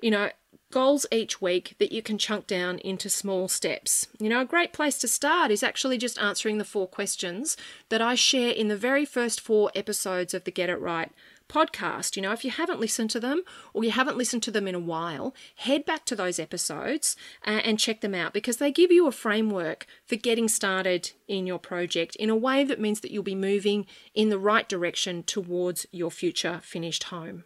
you 0.00 0.12
know, 0.12 0.30
goals 0.76 1.06
each 1.10 1.40
week 1.40 1.74
that 1.78 1.90
you 1.90 2.02
can 2.02 2.18
chunk 2.18 2.46
down 2.46 2.78
into 2.80 3.08
small 3.08 3.48
steps. 3.48 4.08
You 4.18 4.28
know, 4.28 4.42
a 4.42 4.44
great 4.44 4.74
place 4.74 4.98
to 4.98 5.08
start 5.08 5.50
is 5.50 5.62
actually 5.62 5.96
just 5.96 6.18
answering 6.18 6.58
the 6.58 6.66
four 6.66 6.86
questions 6.86 7.56
that 7.88 8.02
I 8.02 8.14
share 8.14 8.50
in 8.50 8.68
the 8.68 8.76
very 8.76 9.06
first 9.06 9.40
four 9.40 9.70
episodes 9.74 10.34
of 10.34 10.44
the 10.44 10.50
Get 10.50 10.68
It 10.68 10.78
Right 10.78 11.10
podcast. 11.48 12.14
You 12.14 12.20
know, 12.20 12.32
if 12.32 12.44
you 12.44 12.50
haven't 12.50 12.78
listened 12.78 13.08
to 13.12 13.20
them 13.20 13.40
or 13.72 13.84
you 13.84 13.90
haven't 13.90 14.18
listened 14.18 14.42
to 14.42 14.50
them 14.50 14.68
in 14.68 14.74
a 14.74 14.78
while, 14.78 15.34
head 15.54 15.86
back 15.86 16.04
to 16.04 16.14
those 16.14 16.38
episodes 16.38 17.16
uh, 17.46 17.62
and 17.64 17.78
check 17.78 18.02
them 18.02 18.14
out 18.14 18.34
because 18.34 18.58
they 18.58 18.70
give 18.70 18.92
you 18.92 19.06
a 19.06 19.12
framework 19.12 19.86
for 20.04 20.16
getting 20.16 20.46
started 20.46 21.12
in 21.26 21.46
your 21.46 21.58
project 21.58 22.16
in 22.16 22.28
a 22.28 22.36
way 22.36 22.64
that 22.64 22.78
means 22.78 23.00
that 23.00 23.10
you'll 23.10 23.22
be 23.22 23.34
moving 23.34 23.86
in 24.12 24.28
the 24.28 24.38
right 24.38 24.68
direction 24.68 25.22
towards 25.22 25.86
your 25.90 26.10
future 26.10 26.60
finished 26.62 27.04
home. 27.04 27.44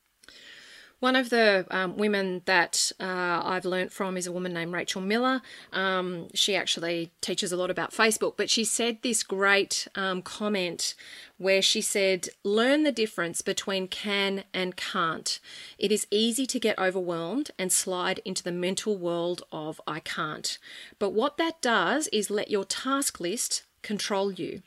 One 1.01 1.17
of 1.17 1.31
the 1.31 1.67
um, 1.71 1.97
women 1.97 2.43
that 2.45 2.93
uh, 3.01 3.41
I've 3.43 3.65
learnt 3.65 3.91
from 3.91 4.19
is 4.19 4.27
a 4.27 4.33
woman 4.33 4.53
named 4.53 4.75
Rachel 4.75 5.01
Miller. 5.01 5.41
Um, 5.73 6.29
she 6.35 6.55
actually 6.55 7.11
teaches 7.23 7.53
a 7.53 7.57
lot 7.57 7.71
about 7.71 7.93
Facebook, 7.93 8.35
but 8.37 8.51
she 8.51 8.65
said 8.65 8.99
this 9.01 9.23
great 9.23 9.89
um, 9.95 10.21
comment 10.21 10.95
where 11.39 11.63
she 11.63 11.81
said, 11.81 12.29
Learn 12.45 12.83
the 12.83 12.93
difference 12.93 13.41
between 13.41 13.89
can 13.89 14.45
and 14.53 14.77
can't. 14.77 15.41
It 15.79 15.91
is 15.91 16.07
easy 16.11 16.47
to 16.47 16.61
get 16.61 16.79
overwhelmed 16.79 17.51
and 17.59 17.73
slide 17.73 18.21
into 18.27 18.43
the 18.43 18.53
mental 18.53 18.99
world 18.99 19.43
of 19.51 19.81
I 19.87 20.01
can't. 20.01 20.59
But 20.99 21.15
what 21.15 21.39
that 21.39 21.63
does 21.63 22.09
is 22.09 22.29
let 22.29 22.51
your 22.51 22.67
task 22.67 23.21
list 23.21 23.63
control 23.83 24.31
you. 24.31 24.61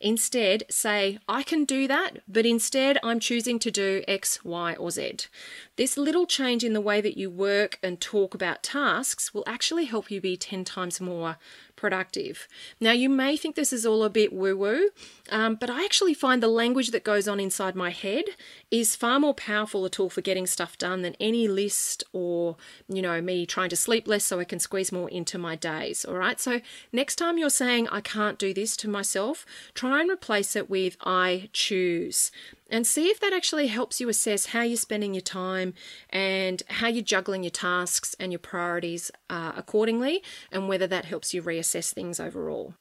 Instead, 0.00 0.64
say, 0.70 1.18
I 1.28 1.42
can 1.42 1.64
do 1.64 1.86
that, 1.86 2.18
but 2.26 2.46
instead 2.46 2.98
I'm 3.02 3.20
choosing 3.20 3.58
to 3.60 3.70
do 3.70 4.02
X, 4.08 4.44
Y, 4.44 4.74
or 4.74 4.90
Z. 4.90 5.12
This 5.76 5.96
little 5.96 6.26
change 6.26 6.64
in 6.64 6.72
the 6.72 6.80
way 6.80 7.00
that 7.00 7.16
you 7.16 7.30
work 7.30 7.78
and 7.82 8.00
talk 8.00 8.34
about 8.34 8.62
tasks 8.62 9.32
will 9.32 9.44
actually 9.46 9.84
help 9.84 10.10
you 10.10 10.20
be 10.20 10.36
10 10.36 10.64
times 10.64 11.00
more 11.00 11.36
productive. 11.80 12.46
Now, 12.78 12.92
you 12.92 13.08
may 13.08 13.38
think 13.38 13.56
this 13.56 13.72
is 13.72 13.86
all 13.86 14.04
a 14.04 14.10
bit 14.10 14.34
woo 14.34 14.54
woo, 14.54 14.90
um, 15.30 15.54
but 15.54 15.70
I 15.70 15.82
actually 15.82 16.12
find 16.12 16.42
the 16.42 16.48
language 16.48 16.90
that 16.90 17.04
goes 17.04 17.26
on 17.26 17.40
inside 17.40 17.74
my 17.74 17.88
head 17.88 18.26
is 18.70 18.94
far 18.94 19.18
more 19.18 19.32
powerful 19.32 19.86
a 19.86 19.90
tool 19.90 20.10
for 20.10 20.20
getting 20.20 20.46
stuff 20.46 20.76
done 20.76 21.00
than 21.00 21.16
any 21.18 21.48
list 21.48 22.04
or, 22.12 22.56
you 22.86 23.00
know, 23.00 23.22
me 23.22 23.46
trying 23.46 23.70
to 23.70 23.76
sleep 23.76 24.06
less 24.06 24.24
so 24.24 24.38
I 24.38 24.44
can 24.44 24.58
squeeze 24.60 24.92
more 24.92 25.08
into 25.08 25.38
my 25.38 25.56
days. 25.56 26.04
All 26.04 26.18
right. 26.18 26.38
So, 26.38 26.60
next 26.92 27.16
time 27.16 27.38
you're 27.38 27.48
saying, 27.48 27.88
I 27.88 28.02
can't 28.02 28.38
do 28.38 28.52
this 28.52 28.76
to 28.78 28.88
myself, 28.88 29.46
try 29.72 30.02
and 30.02 30.10
replace 30.10 30.54
it 30.54 30.68
with 30.68 30.98
I 31.02 31.48
choose 31.54 32.30
and 32.70 32.86
see 32.86 33.08
if 33.08 33.20
that 33.20 33.32
actually 33.32 33.66
helps 33.66 34.00
you 34.00 34.08
assess 34.08 34.46
how 34.46 34.62
you're 34.62 34.76
spending 34.76 35.12
your 35.14 35.20
time 35.20 35.74
and 36.08 36.62
how 36.68 36.88
you're 36.88 37.04
juggling 37.04 37.42
your 37.42 37.50
tasks 37.50 38.14
and 38.18 38.32
your 38.32 38.38
priorities 38.38 39.10
uh, 39.28 39.52
accordingly, 39.56 40.22
and 40.50 40.68
whether 40.68 40.86
that 40.86 41.04
helps 41.04 41.34
you 41.34 41.42
reassess 41.42 41.92
things 41.92 42.20
overall. 42.20 42.74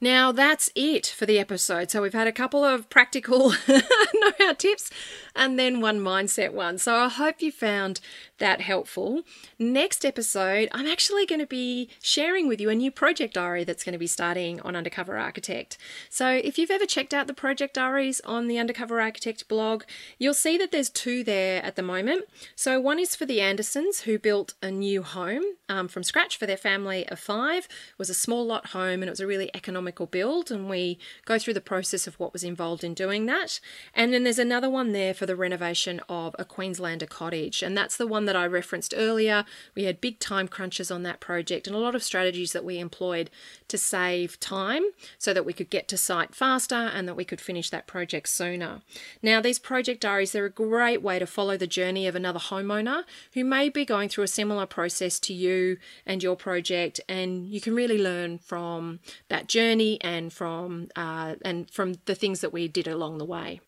Now 0.00 0.32
that's 0.32 0.70
it 0.74 1.06
for 1.06 1.26
the 1.26 1.38
episode. 1.38 1.90
So 1.90 2.02
we've 2.02 2.12
had 2.12 2.26
a 2.26 2.32
couple 2.32 2.64
of 2.64 2.90
practical 2.90 3.54
know 4.24 4.32
how 4.38 4.52
tips 4.54 4.90
and 5.34 5.58
then 5.58 5.80
one 5.80 6.00
mindset 6.00 6.52
one. 6.52 6.78
So 6.78 6.94
I 6.94 7.08
hope 7.08 7.42
you 7.42 7.50
found 7.50 8.00
that 8.38 8.60
helpful. 8.60 9.22
Next 9.58 10.04
episode, 10.04 10.68
I'm 10.72 10.86
actually 10.86 11.26
going 11.26 11.40
to 11.40 11.46
be 11.46 11.88
sharing 12.02 12.48
with 12.48 12.60
you 12.60 12.70
a 12.70 12.74
new 12.74 12.90
project 12.90 13.34
diary 13.34 13.64
that's 13.64 13.84
going 13.84 13.92
to 13.92 13.98
be 13.98 14.06
starting 14.06 14.60
on 14.62 14.76
Undercover 14.76 15.16
Architect. 15.16 15.78
So 16.10 16.28
if 16.28 16.58
you've 16.58 16.70
ever 16.70 16.86
checked 16.86 17.14
out 17.14 17.26
the 17.26 17.34
project 17.34 17.74
diaries 17.74 18.20
on 18.22 18.48
the 18.48 18.58
Undercover 18.58 19.00
Architect 19.00 19.48
blog, 19.48 19.84
you'll 20.18 20.34
see 20.34 20.58
that 20.58 20.72
there's 20.72 20.90
two 20.90 21.22
there 21.22 21.62
at 21.62 21.76
the 21.76 21.82
moment. 21.82 22.24
So 22.56 22.80
one 22.80 22.98
is 22.98 23.14
for 23.14 23.26
the 23.26 23.40
Andersons 23.40 24.00
who 24.00 24.18
built 24.18 24.54
a 24.62 24.70
new 24.70 25.02
home 25.02 25.44
um, 25.68 25.88
from 25.88 26.02
scratch 26.02 26.36
for 26.36 26.46
their 26.46 26.56
family 26.56 27.08
of 27.08 27.18
five. 27.18 27.64
It 27.64 27.98
was 27.98 28.10
a 28.10 28.14
small 28.14 28.44
lot 28.44 28.68
home 28.68 29.02
and 29.02 29.04
it 29.04 29.10
was 29.10 29.20
a 29.20 29.26
really 29.26 29.50
economical 29.84 30.06
build, 30.06 30.50
and 30.50 30.68
we 30.68 30.98
go 31.24 31.38
through 31.38 31.54
the 31.54 31.60
process 31.60 32.06
of 32.06 32.18
what 32.18 32.32
was 32.32 32.42
involved 32.42 32.82
in 32.82 32.94
doing 32.94 33.26
that. 33.26 33.60
And 33.94 34.12
then 34.12 34.24
there's 34.24 34.38
another 34.38 34.70
one 34.70 34.92
there 34.92 35.14
for 35.14 35.26
the 35.26 35.36
renovation 35.36 36.00
of 36.08 36.34
a 36.38 36.44
Queenslander 36.44 37.06
cottage, 37.06 37.62
and 37.62 37.76
that's 37.76 37.96
the 37.96 38.06
one 38.06 38.24
that 38.24 38.36
I 38.36 38.46
referenced 38.46 38.94
earlier. 38.96 39.44
We 39.74 39.84
had 39.84 40.00
big 40.00 40.18
time 40.18 40.48
crunches 40.48 40.90
on 40.90 41.02
that 41.02 41.20
project 41.20 41.66
and 41.66 41.76
a 41.76 41.78
lot 41.78 41.94
of 41.94 42.02
strategies 42.02 42.52
that 42.52 42.64
we 42.64 42.78
employed 42.78 43.30
to 43.68 43.78
save 43.78 44.40
time 44.40 44.82
so 45.18 45.34
that 45.34 45.44
we 45.44 45.52
could 45.52 45.70
get 45.70 45.88
to 45.88 45.96
site 45.96 46.34
faster 46.34 46.74
and 46.74 47.06
that 47.06 47.16
we 47.16 47.24
could 47.24 47.40
finish 47.40 47.70
that 47.70 47.86
project 47.86 48.28
sooner. 48.28 48.80
Now, 49.22 49.40
these 49.40 49.58
project 49.58 50.00
diaries, 50.00 50.32
they're 50.32 50.46
a 50.46 50.50
great 50.50 51.02
way 51.02 51.18
to 51.18 51.26
follow 51.26 51.56
the 51.56 51.66
journey 51.66 52.06
of 52.06 52.16
another 52.16 52.40
homeowner 52.40 53.04
who 53.34 53.44
may 53.44 53.68
be 53.68 53.84
going 53.84 54.08
through 54.08 54.24
a 54.24 54.28
similar 54.28 54.66
process 54.66 55.18
to 55.20 55.34
you 55.34 55.76
and 56.06 56.22
your 56.22 56.36
project, 56.36 57.00
and 57.08 57.48
you 57.48 57.60
can 57.60 57.74
really 57.74 57.98
learn 57.98 58.38
from 58.38 59.00
that 59.28 59.48
journey 59.48 59.73
journey 59.74 59.98
and 60.00 60.32
from 60.32 60.88
uh, 60.96 61.34
and 61.44 61.70
from 61.70 61.94
the 62.04 62.14
things 62.14 62.40
that 62.40 62.52
we 62.52 62.68
did 62.68 62.86
along 62.86 63.18
the 63.18 63.24
way. 63.24 63.60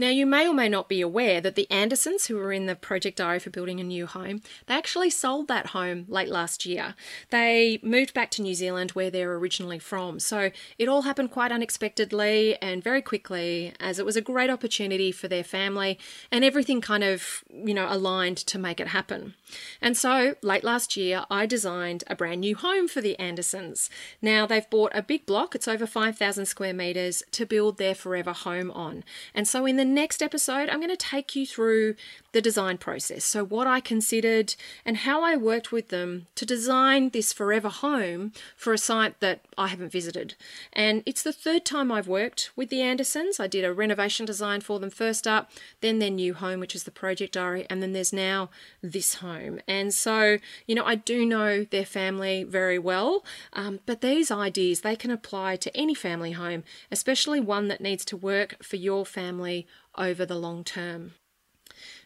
Now, 0.00 0.08
you 0.08 0.24
may 0.24 0.48
or 0.48 0.54
may 0.54 0.70
not 0.70 0.88
be 0.88 1.02
aware 1.02 1.42
that 1.42 1.56
the 1.56 1.70
Andersons, 1.70 2.24
who 2.24 2.36
were 2.36 2.54
in 2.54 2.64
the 2.64 2.74
project 2.74 3.18
diary 3.18 3.38
for 3.38 3.50
building 3.50 3.80
a 3.80 3.84
new 3.84 4.06
home, 4.06 4.40
they 4.64 4.74
actually 4.74 5.10
sold 5.10 5.46
that 5.48 5.66
home 5.66 6.06
late 6.08 6.30
last 6.30 6.64
year. 6.64 6.94
They 7.28 7.78
moved 7.82 8.14
back 8.14 8.30
to 8.30 8.42
New 8.42 8.54
Zealand, 8.54 8.92
where 8.92 9.10
they're 9.10 9.34
originally 9.34 9.78
from. 9.78 10.18
So 10.18 10.52
it 10.78 10.88
all 10.88 11.02
happened 11.02 11.32
quite 11.32 11.52
unexpectedly 11.52 12.56
and 12.62 12.82
very 12.82 13.02
quickly, 13.02 13.74
as 13.78 13.98
it 13.98 14.06
was 14.06 14.16
a 14.16 14.22
great 14.22 14.48
opportunity 14.48 15.12
for 15.12 15.28
their 15.28 15.44
family, 15.44 15.98
and 16.32 16.46
everything 16.46 16.80
kind 16.80 17.04
of, 17.04 17.44
you 17.52 17.74
know, 17.74 17.86
aligned 17.86 18.38
to 18.38 18.58
make 18.58 18.80
it 18.80 18.88
happen. 18.88 19.34
And 19.82 19.98
so 19.98 20.34
late 20.40 20.64
last 20.64 20.96
year, 20.96 21.26
I 21.30 21.44
designed 21.44 22.04
a 22.06 22.16
brand 22.16 22.40
new 22.40 22.56
home 22.56 22.88
for 22.88 23.02
the 23.02 23.18
Andersons. 23.18 23.90
Now, 24.22 24.46
they've 24.46 24.70
bought 24.70 24.92
a 24.94 25.02
big 25.02 25.26
block, 25.26 25.54
it's 25.54 25.68
over 25.68 25.86
5,000 25.86 26.46
square 26.46 26.72
metres, 26.72 27.22
to 27.32 27.44
build 27.44 27.76
their 27.76 27.94
forever 27.94 28.32
home 28.32 28.70
on. 28.70 29.04
And 29.34 29.46
so 29.46 29.66
in 29.66 29.76
the 29.76 29.89
next 29.90 30.22
episode, 30.22 30.68
I'm 30.68 30.78
going 30.78 30.90
to 30.90 30.96
take 30.96 31.36
you 31.36 31.46
through 31.46 31.96
the 32.32 32.40
design 32.40 32.78
process. 32.78 33.24
So, 33.24 33.44
what 33.44 33.66
I 33.66 33.80
considered 33.80 34.54
and 34.84 34.98
how 34.98 35.22
I 35.22 35.36
worked 35.36 35.72
with 35.72 35.88
them 35.88 36.26
to 36.36 36.46
design 36.46 37.10
this 37.10 37.32
forever 37.32 37.68
home 37.68 38.32
for 38.56 38.72
a 38.72 38.78
site 38.78 39.20
that 39.20 39.40
I 39.58 39.68
haven't 39.68 39.92
visited. 39.92 40.34
And 40.72 41.02
it's 41.06 41.22
the 41.22 41.32
third 41.32 41.64
time 41.64 41.90
I've 41.90 42.08
worked 42.08 42.50
with 42.56 42.68
the 42.70 42.82
Andersons. 42.82 43.40
I 43.40 43.46
did 43.46 43.64
a 43.64 43.72
renovation 43.72 44.26
design 44.26 44.60
for 44.60 44.78
them 44.78 44.90
first 44.90 45.26
up, 45.26 45.50
then 45.80 45.98
their 45.98 46.10
new 46.10 46.34
home, 46.34 46.60
which 46.60 46.74
is 46.74 46.84
the 46.84 46.90
project 46.90 47.34
diary, 47.34 47.66
and 47.68 47.82
then 47.82 47.92
there's 47.92 48.12
now 48.12 48.50
this 48.82 49.14
home. 49.14 49.60
And 49.66 49.92
so, 49.92 50.38
you 50.66 50.74
know, 50.74 50.84
I 50.84 50.94
do 50.94 51.26
know 51.26 51.64
their 51.64 51.84
family 51.84 52.44
very 52.44 52.78
well, 52.78 53.24
um, 53.52 53.80
but 53.86 54.00
these 54.00 54.30
ideas 54.30 54.80
they 54.80 54.96
can 54.96 55.10
apply 55.10 55.56
to 55.56 55.76
any 55.76 55.94
family 55.94 56.32
home, 56.32 56.64
especially 56.90 57.40
one 57.40 57.68
that 57.68 57.80
needs 57.80 58.04
to 58.06 58.16
work 58.16 58.62
for 58.62 58.76
your 58.76 59.04
family 59.04 59.66
over 59.96 60.24
the 60.24 60.36
long 60.36 60.64
term. 60.64 61.14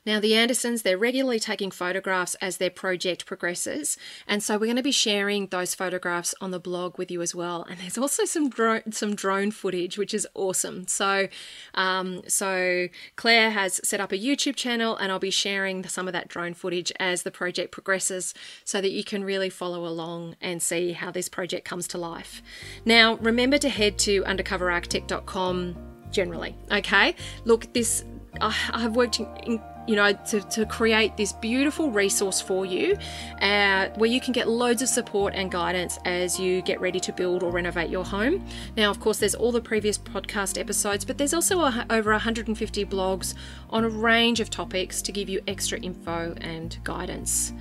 Now, 0.07 0.21
the 0.21 0.35
Andersons, 0.35 0.83
they're 0.83 0.99
regularly 0.99 1.41
taking 1.41 1.71
photographs 1.71 2.35
as 2.37 2.59
their 2.59 2.71
project 2.71 3.25
progresses. 3.25 3.97
And 4.27 4.43
so 4.43 4.55
we're 4.55 4.67
going 4.67 4.77
to 4.77 4.83
be 4.83 4.93
sharing 4.93 5.47
those 5.47 5.75
photographs 5.75 6.35
on 6.41 6.51
the 6.51 6.61
blog 6.61 6.99
with 6.99 7.11
you 7.11 7.23
as 7.23 7.35
well. 7.35 7.63
And 7.63 7.79
there's 7.79 7.97
also 7.97 8.25
some 8.25 8.49
drone, 8.51 8.93
some 8.93 9.15
drone 9.15 9.51
footage, 9.51 9.97
which 9.97 10.13
is 10.13 10.27
awesome. 10.35 10.87
So, 10.87 11.29
um, 11.75 12.23
so 12.29 12.89
Claire 13.17 13.51
has 13.51 13.81
set 13.83 14.01
up 14.01 14.13
a 14.13 14.19
YouTube 14.19 14.57
channel 14.57 14.97
and 14.97 15.11
I'll 15.11 15.19
be 15.19 15.31
sharing 15.31 15.85
some 15.87 16.07
of 16.07 16.13
that 16.13 16.29
drone 16.29 16.55
footage 16.55 16.93
as 17.01 17.23
the 17.23 17.31
project 17.31 17.73
progresses 17.73 18.35
so 18.65 18.81
that 18.81 18.91
you 18.91 19.05
can 19.05 19.25
really 19.25 19.51
follow 19.51 19.87
along 19.87 20.37
and 20.41 20.63
see 20.63 20.93
how 20.93 21.11
this 21.11 21.29
project 21.29 21.65
comes 21.65 21.89
to 21.89 21.99
life. 21.99 22.43
Now, 22.85 23.17
remember 23.17 23.59
to 23.59 23.69
head 23.69 23.99
to 24.01 24.23
undercoverarchitect.com 24.25 25.77
generally. 26.11 26.57
Okay, 26.71 27.17
look, 27.45 27.73
this 27.73 28.05
I've 28.41 28.97
worked 28.97 29.21
in, 29.21 29.61
you 29.87 29.97
know 29.97 30.13
to, 30.13 30.41
to 30.41 30.67
create 30.67 31.17
this 31.17 31.33
beautiful 31.33 31.91
resource 31.91 32.41
for 32.41 32.65
you 32.65 32.97
uh, 33.41 33.89
where 33.97 34.11
you 34.11 34.21
can 34.21 34.33
get 34.33 34.49
loads 34.49 34.83
of 34.83 34.89
support 34.89 35.35
and 35.35 35.51
guidance 35.51 35.99
as 36.05 36.39
you 36.39 36.63
get 36.63 36.81
ready 36.81 37.01
to 37.01 37.13
build 37.13 37.43
or 37.43 37.51
renovate 37.51 37.91
your 37.91 38.05
home. 38.05 38.45
Now 38.77 38.91
of 38.91 39.01
course 39.01 39.19
there's 39.19 39.35
all 39.35 39.53
the 39.53 39.61
previous 39.61 39.99
podcast 39.99 40.59
episodes 40.59 41.05
but 41.05 41.19
there's 41.19 41.35
also 41.35 41.61
a, 41.61 41.87
over 41.91 42.11
150 42.13 42.85
blogs 42.87 43.35
on 43.71 43.85
a 43.85 43.89
range 43.89 44.41
of 44.41 44.51
topics 44.51 45.03
to 45.03 45.13
give 45.13 45.29
you 45.29 45.41
extra 45.47 45.79
info 45.81 46.35
and 46.41 46.79
guidance. 46.85 47.53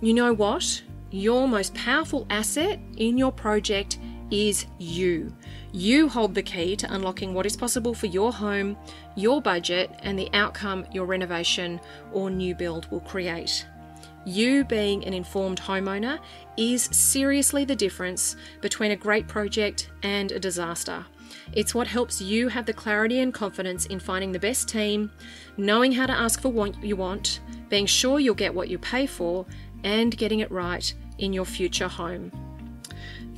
You 0.00 0.14
know 0.14 0.32
what? 0.32 0.82
Your 1.10 1.48
most 1.48 1.74
powerful 1.74 2.26
asset 2.30 2.78
in 2.96 3.18
your 3.18 3.32
project 3.32 3.98
is 4.30 4.66
you. 4.78 5.34
You 5.72 6.08
hold 6.08 6.34
the 6.34 6.42
key 6.42 6.74
to 6.76 6.92
unlocking 6.92 7.32
what 7.32 7.46
is 7.46 7.56
possible 7.56 7.94
for 7.94 8.06
your 8.06 8.32
home, 8.32 8.76
your 9.14 9.40
budget, 9.40 9.90
and 10.02 10.18
the 10.18 10.28
outcome 10.32 10.84
your 10.92 11.06
renovation 11.06 11.80
or 12.12 12.28
new 12.28 12.56
build 12.56 12.90
will 12.90 13.00
create. 13.00 13.66
You 14.24 14.64
being 14.64 15.04
an 15.04 15.14
informed 15.14 15.60
homeowner 15.60 16.18
is 16.56 16.82
seriously 16.82 17.64
the 17.64 17.76
difference 17.76 18.36
between 18.60 18.90
a 18.90 18.96
great 18.96 19.28
project 19.28 19.90
and 20.02 20.32
a 20.32 20.40
disaster. 20.40 21.06
It's 21.52 21.74
what 21.74 21.86
helps 21.86 22.20
you 22.20 22.48
have 22.48 22.66
the 22.66 22.72
clarity 22.72 23.20
and 23.20 23.32
confidence 23.32 23.86
in 23.86 24.00
finding 24.00 24.32
the 24.32 24.38
best 24.40 24.68
team, 24.68 25.10
knowing 25.56 25.92
how 25.92 26.06
to 26.06 26.12
ask 26.12 26.42
for 26.42 26.48
what 26.48 26.82
you 26.82 26.96
want, 26.96 27.40
being 27.68 27.86
sure 27.86 28.18
you'll 28.18 28.34
get 28.34 28.54
what 28.54 28.68
you 28.68 28.78
pay 28.78 29.06
for, 29.06 29.46
and 29.84 30.16
getting 30.16 30.40
it 30.40 30.50
right 30.50 30.92
in 31.18 31.32
your 31.32 31.44
future 31.44 31.88
home. 31.88 32.49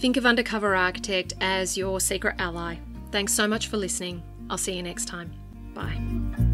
Think 0.03 0.17
of 0.17 0.27
Undercover 0.27 0.75
Architect 0.75 1.35
as 1.41 1.79
your 1.79 2.01
secret 2.01 2.35
ally. 2.41 2.75
Thanks 3.13 3.33
so 3.33 3.47
much 3.47 3.69
for 3.69 3.77
listening. 3.77 4.21
I'll 4.51 4.59
see 4.59 4.75
you 4.75 4.83
next 4.83 5.05
time. 5.05 5.33
Bye. 5.75 6.52